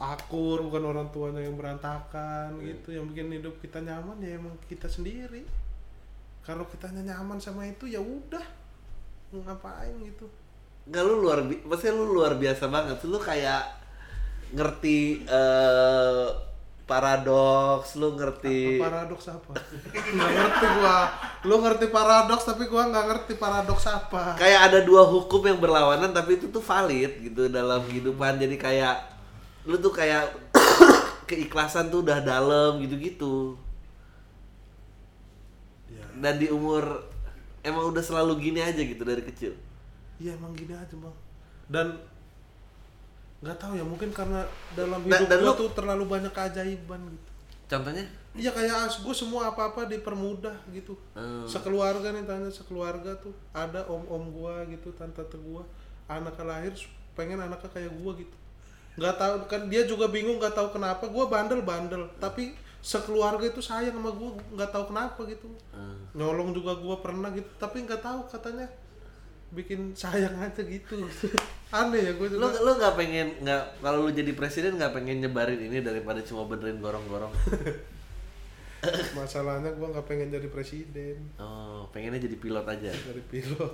akur, 0.00 0.64
bukan 0.64 0.84
orang 0.88 1.08
tuanya 1.12 1.44
yang 1.44 1.58
berantakan 1.58 2.56
gitu. 2.62 2.96
Yang 2.96 3.06
bikin 3.12 3.28
hidup 3.42 3.54
kita 3.60 3.82
nyaman 3.82 4.16
ya 4.24 4.38
emang 4.38 4.54
kita 4.70 4.86
sendiri. 4.86 5.44
Kalau 6.46 6.64
kita 6.70 6.94
nyaman 6.94 7.42
sama 7.42 7.66
itu 7.66 7.90
ya 7.90 7.98
udah 7.98 8.46
ngapain 9.36 9.92
gitu. 10.06 10.30
Nggak 10.86 11.02
lu 11.02 11.14
luar 11.18 11.42
bi 11.44 11.58
maksudnya 11.66 11.98
lu 11.98 12.14
luar 12.14 12.38
biasa 12.38 12.70
banget. 12.70 13.02
Lu 13.04 13.18
kayak 13.18 13.66
ngerti 14.54 15.26
eh 15.26 16.28
paradoks, 16.86 17.98
lu 17.98 18.14
ngerti 18.14 18.78
Paradoks 18.78 19.26
apa? 19.26 19.58
nggak 20.14 20.30
ngerti 20.38 20.66
gua. 20.78 20.98
Lu 21.42 21.54
ngerti 21.58 21.86
paradoks 21.90 22.46
tapi 22.46 22.70
gua 22.70 22.86
nggak 22.86 23.06
ngerti 23.10 23.32
paradoks 23.34 23.90
apa. 23.90 24.38
kayak 24.38 24.70
ada 24.70 24.78
dua 24.86 25.02
hukum 25.02 25.42
yang 25.42 25.58
berlawanan 25.58 26.14
tapi 26.14 26.38
itu 26.38 26.46
tuh 26.46 26.62
valid 26.62 27.18
gitu 27.26 27.50
dalam 27.50 27.82
kehidupan. 27.90 28.38
Jadi 28.38 28.54
kayak 28.54 29.02
lu 29.66 29.82
tuh 29.82 29.90
kayak 29.90 30.30
keikhlasan 31.28 31.90
tuh 31.90 32.06
udah 32.06 32.22
dalam 32.22 32.78
gitu-gitu. 32.78 33.58
Ya. 35.90 36.06
Dan 36.22 36.38
di 36.38 36.46
umur 36.54 37.02
emang 37.66 37.90
udah 37.90 38.02
selalu 38.06 38.38
gini 38.38 38.62
aja 38.62 38.78
gitu 38.78 39.02
dari 39.02 39.26
kecil. 39.26 39.58
Iya 40.22 40.38
emang 40.38 40.54
gini 40.54 40.70
aja 40.70 40.94
bang. 40.94 41.16
Dan 41.66 41.98
nggak 43.46 43.58
tahu 43.62 43.78
ya 43.78 43.84
mungkin 43.86 44.10
karena 44.10 44.42
dalam 44.74 44.98
hidup 45.06 45.30
dan 45.30 45.38
gua 45.38 45.54
lu- 45.54 45.60
tuh 45.62 45.70
terlalu 45.70 46.04
banyak 46.10 46.32
keajaiban 46.34 47.00
gitu. 47.14 47.30
Contohnya? 47.66 48.06
Iya 48.36 48.50
kayak 48.52 48.74
as 48.86 49.00
gue 49.00 49.14
semua 49.16 49.50
apa-apa 49.50 49.88
dipermudah 49.90 50.54
gitu. 50.70 50.94
Hmm. 51.16 51.46
Sekeluarga 51.48 52.12
nih 52.12 52.22
tanya 52.28 52.50
sekeluarga 52.52 53.16
tuh 53.18 53.32
ada 53.50 53.82
om-om 53.90 54.28
gua 54.30 54.62
gitu, 54.68 54.92
tante-tante 54.94 55.40
gua, 55.40 55.64
anaknya 56.06 56.44
lahir 56.44 56.74
pengen 57.16 57.40
anaknya 57.40 57.70
kayak 57.72 57.90
gua 57.96 58.12
gitu. 58.18 58.36
Nggak 59.00 59.14
tahu 59.18 59.34
kan 59.48 59.62
dia 59.72 59.82
juga 59.88 60.06
bingung 60.12 60.38
nggak 60.38 60.54
tahu 60.54 60.68
kenapa 60.74 61.08
gua 61.08 61.26
bandel-bandel, 61.26 62.06
tapi 62.20 62.54
sekeluarga 62.84 63.50
itu 63.50 63.58
sayang 63.64 63.96
sama 63.98 64.12
gua 64.14 64.36
nggak 64.52 64.70
tahu 64.70 64.84
kenapa 64.94 65.20
gitu. 65.26 65.48
Hmm. 65.74 66.06
Nyolong 66.14 66.54
juga 66.54 66.76
gua 66.76 67.00
pernah 67.00 67.32
gitu, 67.34 67.48
tapi 67.56 67.82
nggak 67.82 68.04
tahu 68.04 68.20
katanya 68.30 68.68
bikin 69.50 69.90
sayang 69.96 70.36
aja 70.38 70.60
gitu. 70.60 71.02
Aneh 71.66 71.98
ya 72.00 72.12
gue 72.12 72.26
Lu 72.30 72.46
juga. 72.46 72.62
lu 72.62 72.72
nggak 72.74 72.94
pengen 72.94 73.26
nggak 73.40 73.62
kalau 73.80 74.06
lu 74.06 74.10
jadi 74.10 74.32
presiden 74.32 74.76
nggak 74.76 74.92
pengen 74.92 75.18
nyebarin 75.18 75.58
ini 75.58 75.80
daripada 75.80 76.22
cuma 76.22 76.46
benerin 76.46 76.78
gorong-gorong. 76.78 77.32
Masalahnya 79.12 79.74
gua 79.74 79.90
nggak 79.90 80.06
pengen 80.06 80.30
jadi 80.30 80.46
presiden, 80.46 81.18
Oh, 81.36 81.88
pengennya 81.90 82.22
jadi 82.22 82.36
pilot 82.38 82.62
aja. 82.62 82.92
dari 82.92 83.22
pilot. 83.24 83.72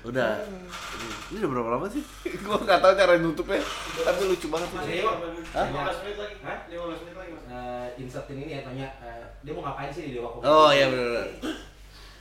Udah. 0.00 0.40
Ini, 0.40 1.08
ini 1.28 1.38
udah 1.44 1.50
berapa 1.50 1.70
lama 1.76 1.86
sih? 1.86 2.00
gua 2.46 2.56
nggak 2.56 2.80
tahu 2.80 2.92
cara 2.94 3.20
nutupnya. 3.20 3.60
Tapi 4.00 4.20
lucu 4.24 4.48
banget 4.48 4.68
sih. 4.80 5.04
Hah? 5.52 5.66
15 5.68 5.76
menit 6.00 6.16
lagi. 6.16 6.34
Hah? 6.40 6.58
15 6.64 7.04
menit 7.04 7.16
lagi, 7.20 7.30
Mas. 7.36 7.44
Eh, 7.44 7.88
insertin 8.00 8.38
ini 8.38 8.50
ya 8.50 8.60
tanya 8.64 8.86
eh, 9.04 9.24
dia 9.42 9.52
mau 9.52 9.60
ngapain 9.60 9.92
sih 9.92 10.08
di 10.08 10.16
Dewa 10.16 10.32
Kopi? 10.32 10.42
Oh 10.42 10.72
iya 10.72 10.88
benar. 10.88 11.26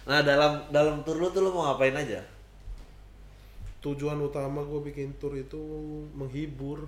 Nah 0.03 0.19
dalam 0.19 0.51
dalam 0.75 0.95
tour 1.01 1.15
lu 1.15 1.31
tuh 1.31 1.39
lu 1.39 1.55
mau 1.55 1.71
ngapain 1.71 1.95
aja? 1.95 2.19
Tujuan 3.79 4.19
utama 4.19 4.59
gue 4.61 4.79
bikin 4.83 5.15
tour 5.15 5.33
itu 5.33 5.59
menghibur. 6.11 6.87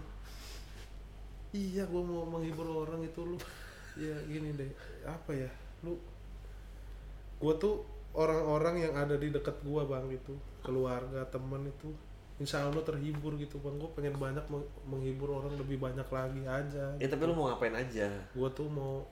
Iya 1.51 1.83
gue 1.83 2.01
mau 2.01 2.23
menghibur 2.25 2.67
orang 2.83 3.03
itu 3.03 3.21
lu. 3.21 3.37
Ya 3.91 4.15
gini 4.23 4.55
deh 4.55 4.71
apa 5.03 5.35
ya 5.35 5.51
lu 5.83 5.99
gue 7.43 7.53
tuh 7.59 7.83
orang-orang 8.15 8.87
yang 8.87 8.93
ada 8.95 9.19
di 9.19 9.27
dekat 9.27 9.59
gue 9.59 9.83
bang 9.83 10.07
itu 10.07 10.31
keluarga 10.63 11.27
teman 11.27 11.67
itu 11.67 11.91
insya 12.39 12.63
Allah 12.63 12.79
terhibur 12.81 13.35
gitu 13.35 13.59
bang. 13.59 13.75
Gue 13.75 13.91
pengen 13.91 14.15
banyak 14.15 14.47
meng- 14.47 14.71
menghibur 14.87 15.35
orang 15.35 15.59
lebih 15.59 15.75
banyak 15.75 16.07
lagi 16.07 16.39
aja 16.43 16.95
Ya 16.95 17.07
tapi 17.07 17.27
lu 17.27 17.35
mau 17.35 17.51
ngapain 17.51 17.75
aja? 17.75 18.07
gue 18.31 18.49
tuh 18.51 18.71
mau 18.71 19.03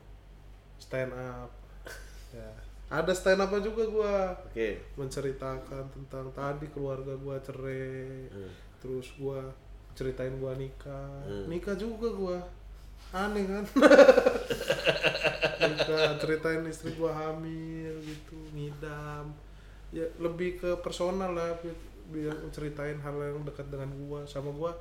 stand 0.80 1.12
up. 1.12 1.52
Ya 2.32 2.48
ada 2.90 3.14
stand 3.14 3.38
upnya 3.40 3.62
juga 3.62 3.84
gue 3.86 4.14
Oke. 4.50 4.70
menceritakan 4.96 5.84
tentang 5.90 6.26
tadi 6.32 6.66
keluarga 6.68 7.14
gua 7.16 7.38
cerai 7.38 8.26
Hmm. 8.28 8.50
terus 8.78 9.14
gua 9.16 9.46
ceritain 9.94 10.34
gua 10.36 10.54
nikah 10.54 11.22
Hmm. 11.22 11.46
nikah 11.46 11.74
juga 11.74 12.10
gua 12.10 12.38
aneh 13.12 13.46
kan 13.46 13.66
nikah 15.62 16.18
ceritain 16.18 16.66
istri 16.66 16.94
gua 16.94 17.12
hamil 17.14 17.94
gitu 18.02 18.38
ngidam 18.54 19.34
ya 19.90 20.06
lebih 20.18 20.58
ke 20.58 20.70
personal 20.80 21.34
lah 21.34 21.54
bi- 21.60 21.78
biar 22.10 22.34
ceritain 22.50 22.98
hal 22.98 23.16
yang 23.16 23.42
dekat 23.44 23.70
dengan 23.70 23.90
gua 24.00 24.26
sama 24.26 24.50
gua 24.50 24.74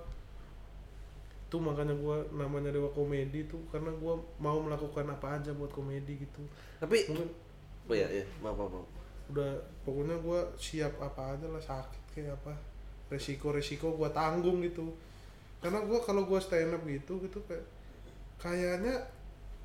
itu 1.45 1.57
makanya 1.57 1.93
gua 1.93 2.21
namanya 2.31 2.69
dewa 2.69 2.89
komedi 2.89 3.45
tuh 3.45 3.61
karena 3.69 3.89
gua 3.95 4.17
mau 4.39 4.61
melakukan 4.61 5.09
apa 5.09 5.37
aja 5.37 5.53
buat 5.53 5.69
komedi 5.69 6.21
gitu 6.21 6.45
Tapi 6.79 7.09
mungkin 7.09 7.29
oh 7.89 7.97
ya 7.97 8.09
ya, 8.13 8.25
maaf 8.45 8.57
maaf. 8.57 8.73
maaf. 8.73 8.89
udah 9.29 9.53
pokoknya 9.85 10.17
gua 10.21 10.41
siap 10.57 10.93
apa 11.01 11.37
aja 11.37 11.47
lah 11.49 11.61
sakit 11.61 12.03
kayak 12.13 12.37
apa 12.41 12.53
resiko-resiko 13.09 13.97
gua 13.97 14.13
tanggung 14.13 14.61
gitu. 14.61 14.93
Karena 15.59 15.83
gua 15.83 15.99
kalau 16.05 16.29
gua 16.29 16.39
stand 16.39 16.77
up 16.77 16.85
gitu 16.85 17.19
gitu 17.25 17.41
kayak 17.49 17.65
kayaknya 18.39 18.95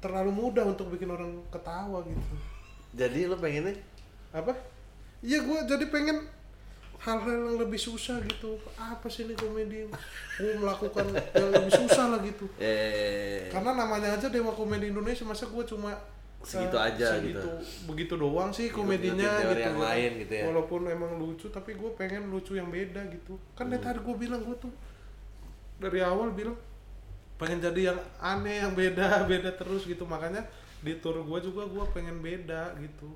terlalu 0.02 0.32
mudah 0.32 0.66
untuk 0.68 0.92
bikin 0.92 1.12
orang 1.12 1.44
ketawa 1.52 2.04
gitu. 2.04 2.36
Jadi 2.96 3.30
lu 3.30 3.36
pengennya? 3.38 3.76
Apa? 4.34 4.52
Iya 5.24 5.44
gua 5.48 5.64
jadi 5.64 5.88
pengen 5.88 6.28
hal-hal 7.04 7.52
yang 7.52 7.60
lebih 7.60 7.80
susah 7.80 8.20
gitu. 8.24 8.60
Apa 8.80 9.08
sih 9.12 9.28
ini 9.28 9.36
komedi? 9.36 9.88
Gua 10.40 10.52
melakukan 10.64 11.08
yang 11.12 11.52
lebih 11.52 11.72
susah 11.72 12.16
lah 12.16 12.20
gitu. 12.24 12.48
Eh. 12.60 13.48
Karena 13.52 13.76
namanya 13.76 14.16
aja 14.16 14.28
dewa 14.32 14.56
komedi 14.56 14.92
Indonesia 14.92 15.28
masa 15.28 15.48
gua 15.48 15.64
cuma 15.68 15.94
Segitu 16.44 16.76
eh, 16.76 16.88
aja 16.92 17.08
segitu, 17.16 17.40
gitu. 17.40 17.50
begitu 17.88 18.14
doang 18.20 18.52
sih 18.52 18.68
komedinya 18.68 19.32
gitu 19.48 19.64
yang 19.64 19.80
kan. 19.80 19.88
lain 19.88 20.12
gitu 20.28 20.34
ya. 20.36 20.44
walaupun 20.52 20.82
emang 20.92 21.12
lucu 21.16 21.48
tapi 21.48 21.72
gue 21.80 21.92
pengen 21.96 22.28
lucu 22.28 22.60
yang 22.60 22.68
beda 22.68 23.00
gitu 23.16 23.40
kan 23.56 23.72
dari 23.72 23.80
tadi 23.80 24.04
gue 24.04 24.16
bilang 24.20 24.44
gue 24.44 24.56
tuh 24.60 24.74
dari 25.80 26.04
awal 26.04 26.36
bilang 26.36 26.60
pengen 27.40 27.64
jadi 27.64 27.96
yang 27.96 28.00
aneh 28.20 28.60
yang 28.60 28.76
beda 28.76 29.08
beda 29.32 29.56
terus 29.56 29.88
gitu 29.88 30.04
makanya 30.04 30.44
di 30.84 31.00
tour 31.00 31.24
gue 31.24 31.40
juga 31.40 31.64
gue 31.64 31.84
pengen 31.96 32.20
beda 32.20 32.76
gitu 32.84 33.08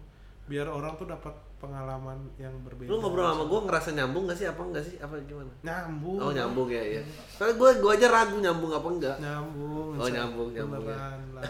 biar 0.47 0.71
orang 0.71 0.95
tuh 0.95 1.11
dapat 1.11 1.35
pengalaman 1.59 2.31
yang 2.39 2.53
berbeda 2.63 2.87
lu 2.87 3.01
ngobrol 3.01 3.27
sama 3.27 3.43
gua 3.49 3.59
ngerasa 3.65 3.89
nyambung 3.97 4.29
gak 4.29 4.37
sih 4.37 4.47
apa 4.47 4.61
enggak 4.61 4.83
sih 4.85 4.95
apa 5.01 5.17
gimana? 5.25 5.49
nyambung 5.65 6.17
Oh 6.21 6.29
nyambung 6.29 6.69
ya 6.69 6.83
ya. 6.85 7.01
Karena 7.35 7.53
gua 7.57 7.69
gua 7.81 7.91
aja 7.97 8.07
ragu 8.13 8.37
nyambung 8.37 8.71
apa 8.77 8.87
enggak. 8.93 9.15
nyambung 9.17 9.87
Oh, 9.97 10.05
nyambung, 10.05 10.49
nyambung, 10.53 10.85
ya. 10.85 10.97
lah 11.33 11.43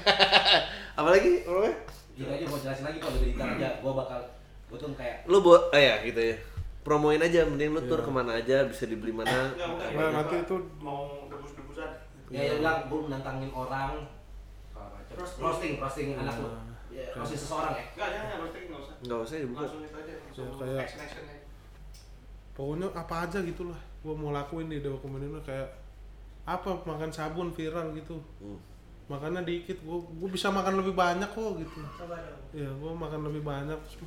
Apalagi 0.98 1.30
apa? 1.42 1.68
Gini 2.12 2.30
aja 2.30 2.44
mau 2.46 2.56
jelasin 2.56 2.84
lagi 2.84 2.98
kalau 2.98 3.18
detail 3.18 3.48
aja, 3.52 3.68
gua 3.78 3.92
bakal 3.94 4.20
gua 4.66 4.76
tuh 4.78 4.88
kayak 4.94 5.16
Lu 5.26 5.38
buat 5.40 5.68
oh 5.68 5.78
ya 5.78 6.00
gitu 6.02 6.20
ya. 6.22 6.36
Promoin 6.80 7.18
aja 7.18 7.42
mending 7.42 7.70
lu 7.70 7.80
tur 7.82 7.98
Iya. 7.98 8.06
ke 8.06 8.10
mana 8.10 8.32
aja 8.34 8.56
bisa 8.64 8.84
dibeli 8.86 9.10
mana. 9.10 9.50
Enggak, 9.50 9.68
bukan. 9.68 9.88
Nah, 9.92 10.10
nanti 10.14 10.34
itu 10.38 10.56
mau 10.78 11.00
debus-debusan. 11.26 11.90
ya 12.26 12.42
yang 12.42 12.58
bilang 12.58 12.78
gua 12.86 13.00
menantangin 13.06 13.50
orang 13.50 13.90
terus 15.06 15.30
roasting 15.38 15.78
roasting 15.78 16.12
anak 16.12 16.34
lu 16.36 16.50
ya, 16.90 17.06
roasting 17.14 17.38
seseorang 17.38 17.72
ya 17.72 17.84
Enggak, 17.88 18.08
jangan, 18.10 18.26
jangan 18.26 18.40
roasting 18.42 18.64
enggak 18.66 18.80
usah. 18.82 18.94
Enggak 18.98 19.18
usah 19.22 19.36
dibuka. 19.38 19.60
Langsung 19.62 19.80
itu 19.80 19.96
aja, 19.96 20.12
langsung 20.18 20.44
Ya, 20.44 20.52
kayak- 20.82 21.44
pokoknya 22.52 22.86
apa 22.90 23.14
aja 23.22 23.38
gitulah 23.42 23.80
gue 24.00 24.14
mau 24.14 24.32
lakuin 24.32 24.66
di 24.66 24.80
Komedi 24.80 25.28
ini 25.28 25.40
kayak 25.40 25.68
apa 26.42 26.70
makan 26.82 27.10
sabun 27.10 27.52
viral 27.52 27.92
gitu 27.92 28.16
Hmm. 28.40 28.56
Makannya 29.06 29.46
dikit 29.46 29.78
gue 29.86 29.98
gue 30.02 30.28
bisa 30.34 30.50
makan 30.50 30.82
lebih 30.82 30.94
banyak 30.94 31.30
kok 31.30 31.52
gitu. 31.62 31.78
Ya 32.50 32.66
gue 32.66 32.92
makan 32.92 33.20
lebih 33.30 33.42
banyak. 33.46 33.78
Terus 33.78 34.02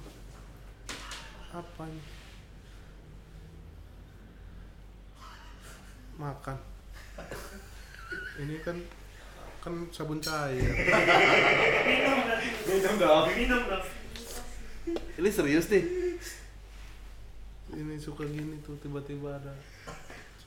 apa 1.56 1.84
ini? 1.88 2.04
Makan. 6.20 6.58
Ini 8.44 8.56
kan 8.60 8.78
kan 9.64 9.74
sabun 9.92 10.20
cair. 10.20 10.72
Minum 12.68 12.96
dong. 13.00 13.26
Minum 13.36 13.62
dong. 13.68 13.86
Ini 15.20 15.30
serius 15.32 15.68
nih. 15.72 15.86
ini 17.70 18.02
suka 18.02 18.26
gini 18.26 18.58
tuh 18.66 18.74
tiba-tiba 18.82 19.38
ada 19.38 19.54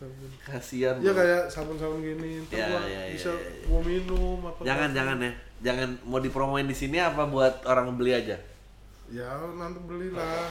sabun 0.03 0.31
Kasihan. 0.43 0.97
ya 0.99 1.13
kayak 1.13 1.43
sabun-sabun 1.47 2.01
gini 2.01 2.43
Ya, 2.51 2.67
gua 2.67 2.81
ya, 2.83 2.89
ya, 3.07 3.13
bisa 3.15 3.31
ya, 3.31 3.39
ya. 3.39 3.51
gua 3.65 3.81
minum 3.83 4.39
apa 4.43 4.61
Jangan 4.63 4.91
jangan 4.91 5.17
ya. 5.21 5.33
Jangan 5.63 5.89
mau 6.03 6.19
dipromoin 6.19 6.67
di 6.67 6.73
sini 6.73 6.99
apa 6.99 7.25
buat 7.25 7.63
orang 7.65 7.95
beli 7.95 8.13
aja. 8.13 8.37
ya 9.09 9.29
nanti 9.55 9.79
belilah 9.81 10.49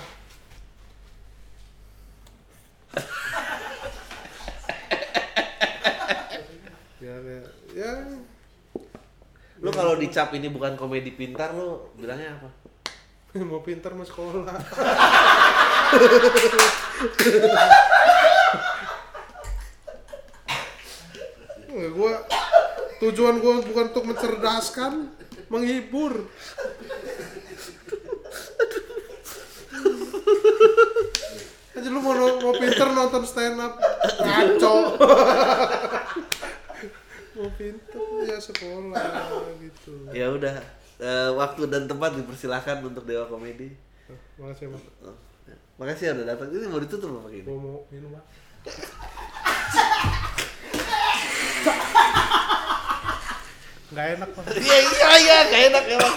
ya 7.01 7.15
kayak 7.17 7.47
ya 7.73 7.91
Lu 9.61 9.69
kalau 9.69 9.93
dicap 9.93 10.33
ini 10.33 10.49
bukan 10.49 10.73
komedi 10.73 11.11
pintar 11.11 11.53
lu 11.53 11.77
bilangnya 11.93 12.33
apa? 12.35 12.49
mau 13.43 13.61
pintar 13.61 13.93
mau 13.93 14.03
sekolah 14.03 14.43
Gua 21.71 22.13
tujuan 22.99 23.35
gua 23.37 23.53
bukan 23.59 23.85
untuk 23.89 24.05
mencerdaskan 24.05 25.09
menghibur 25.47 26.27
aja 31.71 31.87
lu 31.87 31.99
mau 31.99 32.13
mau 32.13 32.53
pinter 32.53 32.87
nonton 32.87 33.23
stand 33.23 33.57
up 33.57 33.73
ngaco 34.19 34.75
mau 37.33 37.49
pinter 37.51 37.99
ya 38.21 38.37
sekolah 38.37 39.01
gitu 39.57 39.91
Ya 40.11 40.27
udah. 40.29 40.55
eh, 40.99 41.29
waktu 41.33 41.65
dan 41.65 41.87
tempat 41.87 42.13
dipersilahkan 42.13 42.85
untuk 42.85 43.01
Dewa 43.03 43.25
Komedi. 43.25 43.73
makasih 44.37 44.69
mas 44.69 44.83
Oh, 45.01 45.15
ya. 45.47 45.55
Makasih 45.75 46.05
ya 46.05 46.13
udah 46.13 46.25
datang. 46.27 46.47
Ini 46.51 46.67
mau 46.67 46.77
ditutup 46.77 47.09
apa 47.15 47.27
gini? 47.31 47.47
mau 47.47 47.81
minum 47.89 48.13
Pak. 48.13 48.23
Nggak 53.91 54.07
enak 54.15 54.29
pak 54.31 54.43
Iya 54.55 54.77
iya 54.87 55.09
iya 55.19 55.37
gak 55.51 55.61
enak 55.67 55.83
ya 55.83 55.97
Bang. 55.99 56.15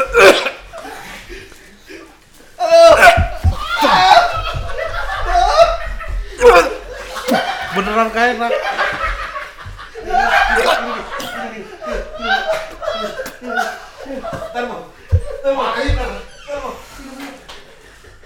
beneran 7.74 8.08
gak 8.14 8.26
enak? 8.38 8.52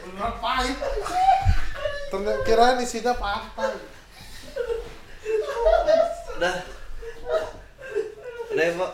Beneran 0.04 0.34
pahit 0.44 0.76
ternyata 2.08 2.40
kirain 2.44 2.80
isinya 2.80 3.12
patah 3.16 3.76
Udah. 6.38 6.77
Ya, 8.58 8.74
Pak. 8.74 8.92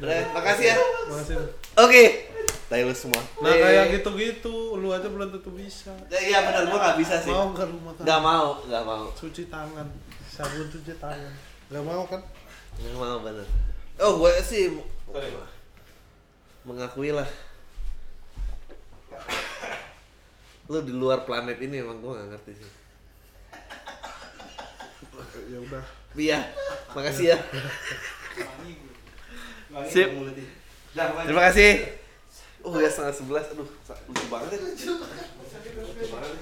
Ya. 0.00 0.20
makasih 0.32 0.66
ya. 0.66 0.76
makasih 1.06 1.36
Oke. 1.76 2.04
Tayo 2.64 2.88
lu 2.88 2.96
semua. 2.96 3.20
nah 3.38 3.52
kayak 3.52 3.92
gitu-gitu 3.92 4.54
lu 4.74 4.88
aja 4.90 5.04
belum 5.04 5.28
tentu 5.30 5.52
bisa 5.52 5.92
Ya, 6.08 6.18
Iya 6.18 6.38
benar 6.42 6.62
gua 6.66 6.78
gak 6.82 6.96
bisa 6.98 7.14
sih. 7.20 7.28
mau 7.28 7.52
nggak 7.52 7.66
lu 7.66 7.78
makan 7.78 8.02
Gak 8.02 8.20
mau, 8.20 8.48
gak 8.64 8.82
mau. 8.82 9.04
cuci 9.12 9.46
tangan 9.46 9.86
sabun 10.26 10.66
cuci 10.66 10.96
tangan 10.96 11.32
nggak 11.66 11.84
mau 11.84 12.02
kan 12.04 12.20
Gak 12.74 12.96
mau 12.96 13.16
bener. 13.20 13.46
Oh, 13.96 14.18
gue 14.18 14.32
sih 14.42 14.74
mengakui 16.64 17.12
lah. 17.12 17.28
Lu 20.66 20.80
di 20.80 20.90
luar 20.90 21.22
planet 21.22 21.60
ini 21.60 21.78
emang 21.78 22.00
gue 22.00 22.10
gak 22.10 22.28
ngerti 22.32 22.52
sih. 22.56 22.70
ya 25.46 25.58
udah 25.60 25.84
Iya, 26.14 26.38
makasih 26.90 27.26
ya. 27.30 27.38
Sip. 29.90 30.08
Terima 30.94 31.42
kasih. 31.50 31.70
Oh 32.64 32.80
ya 32.80 32.88
setengah 32.88 33.12
sebelas, 33.12 33.44
aduh 33.52 33.68
lucu 34.08 34.24
banget 34.32 34.56
ya. 34.56 34.58
Lucu 34.64 34.92
banget. 36.08 36.38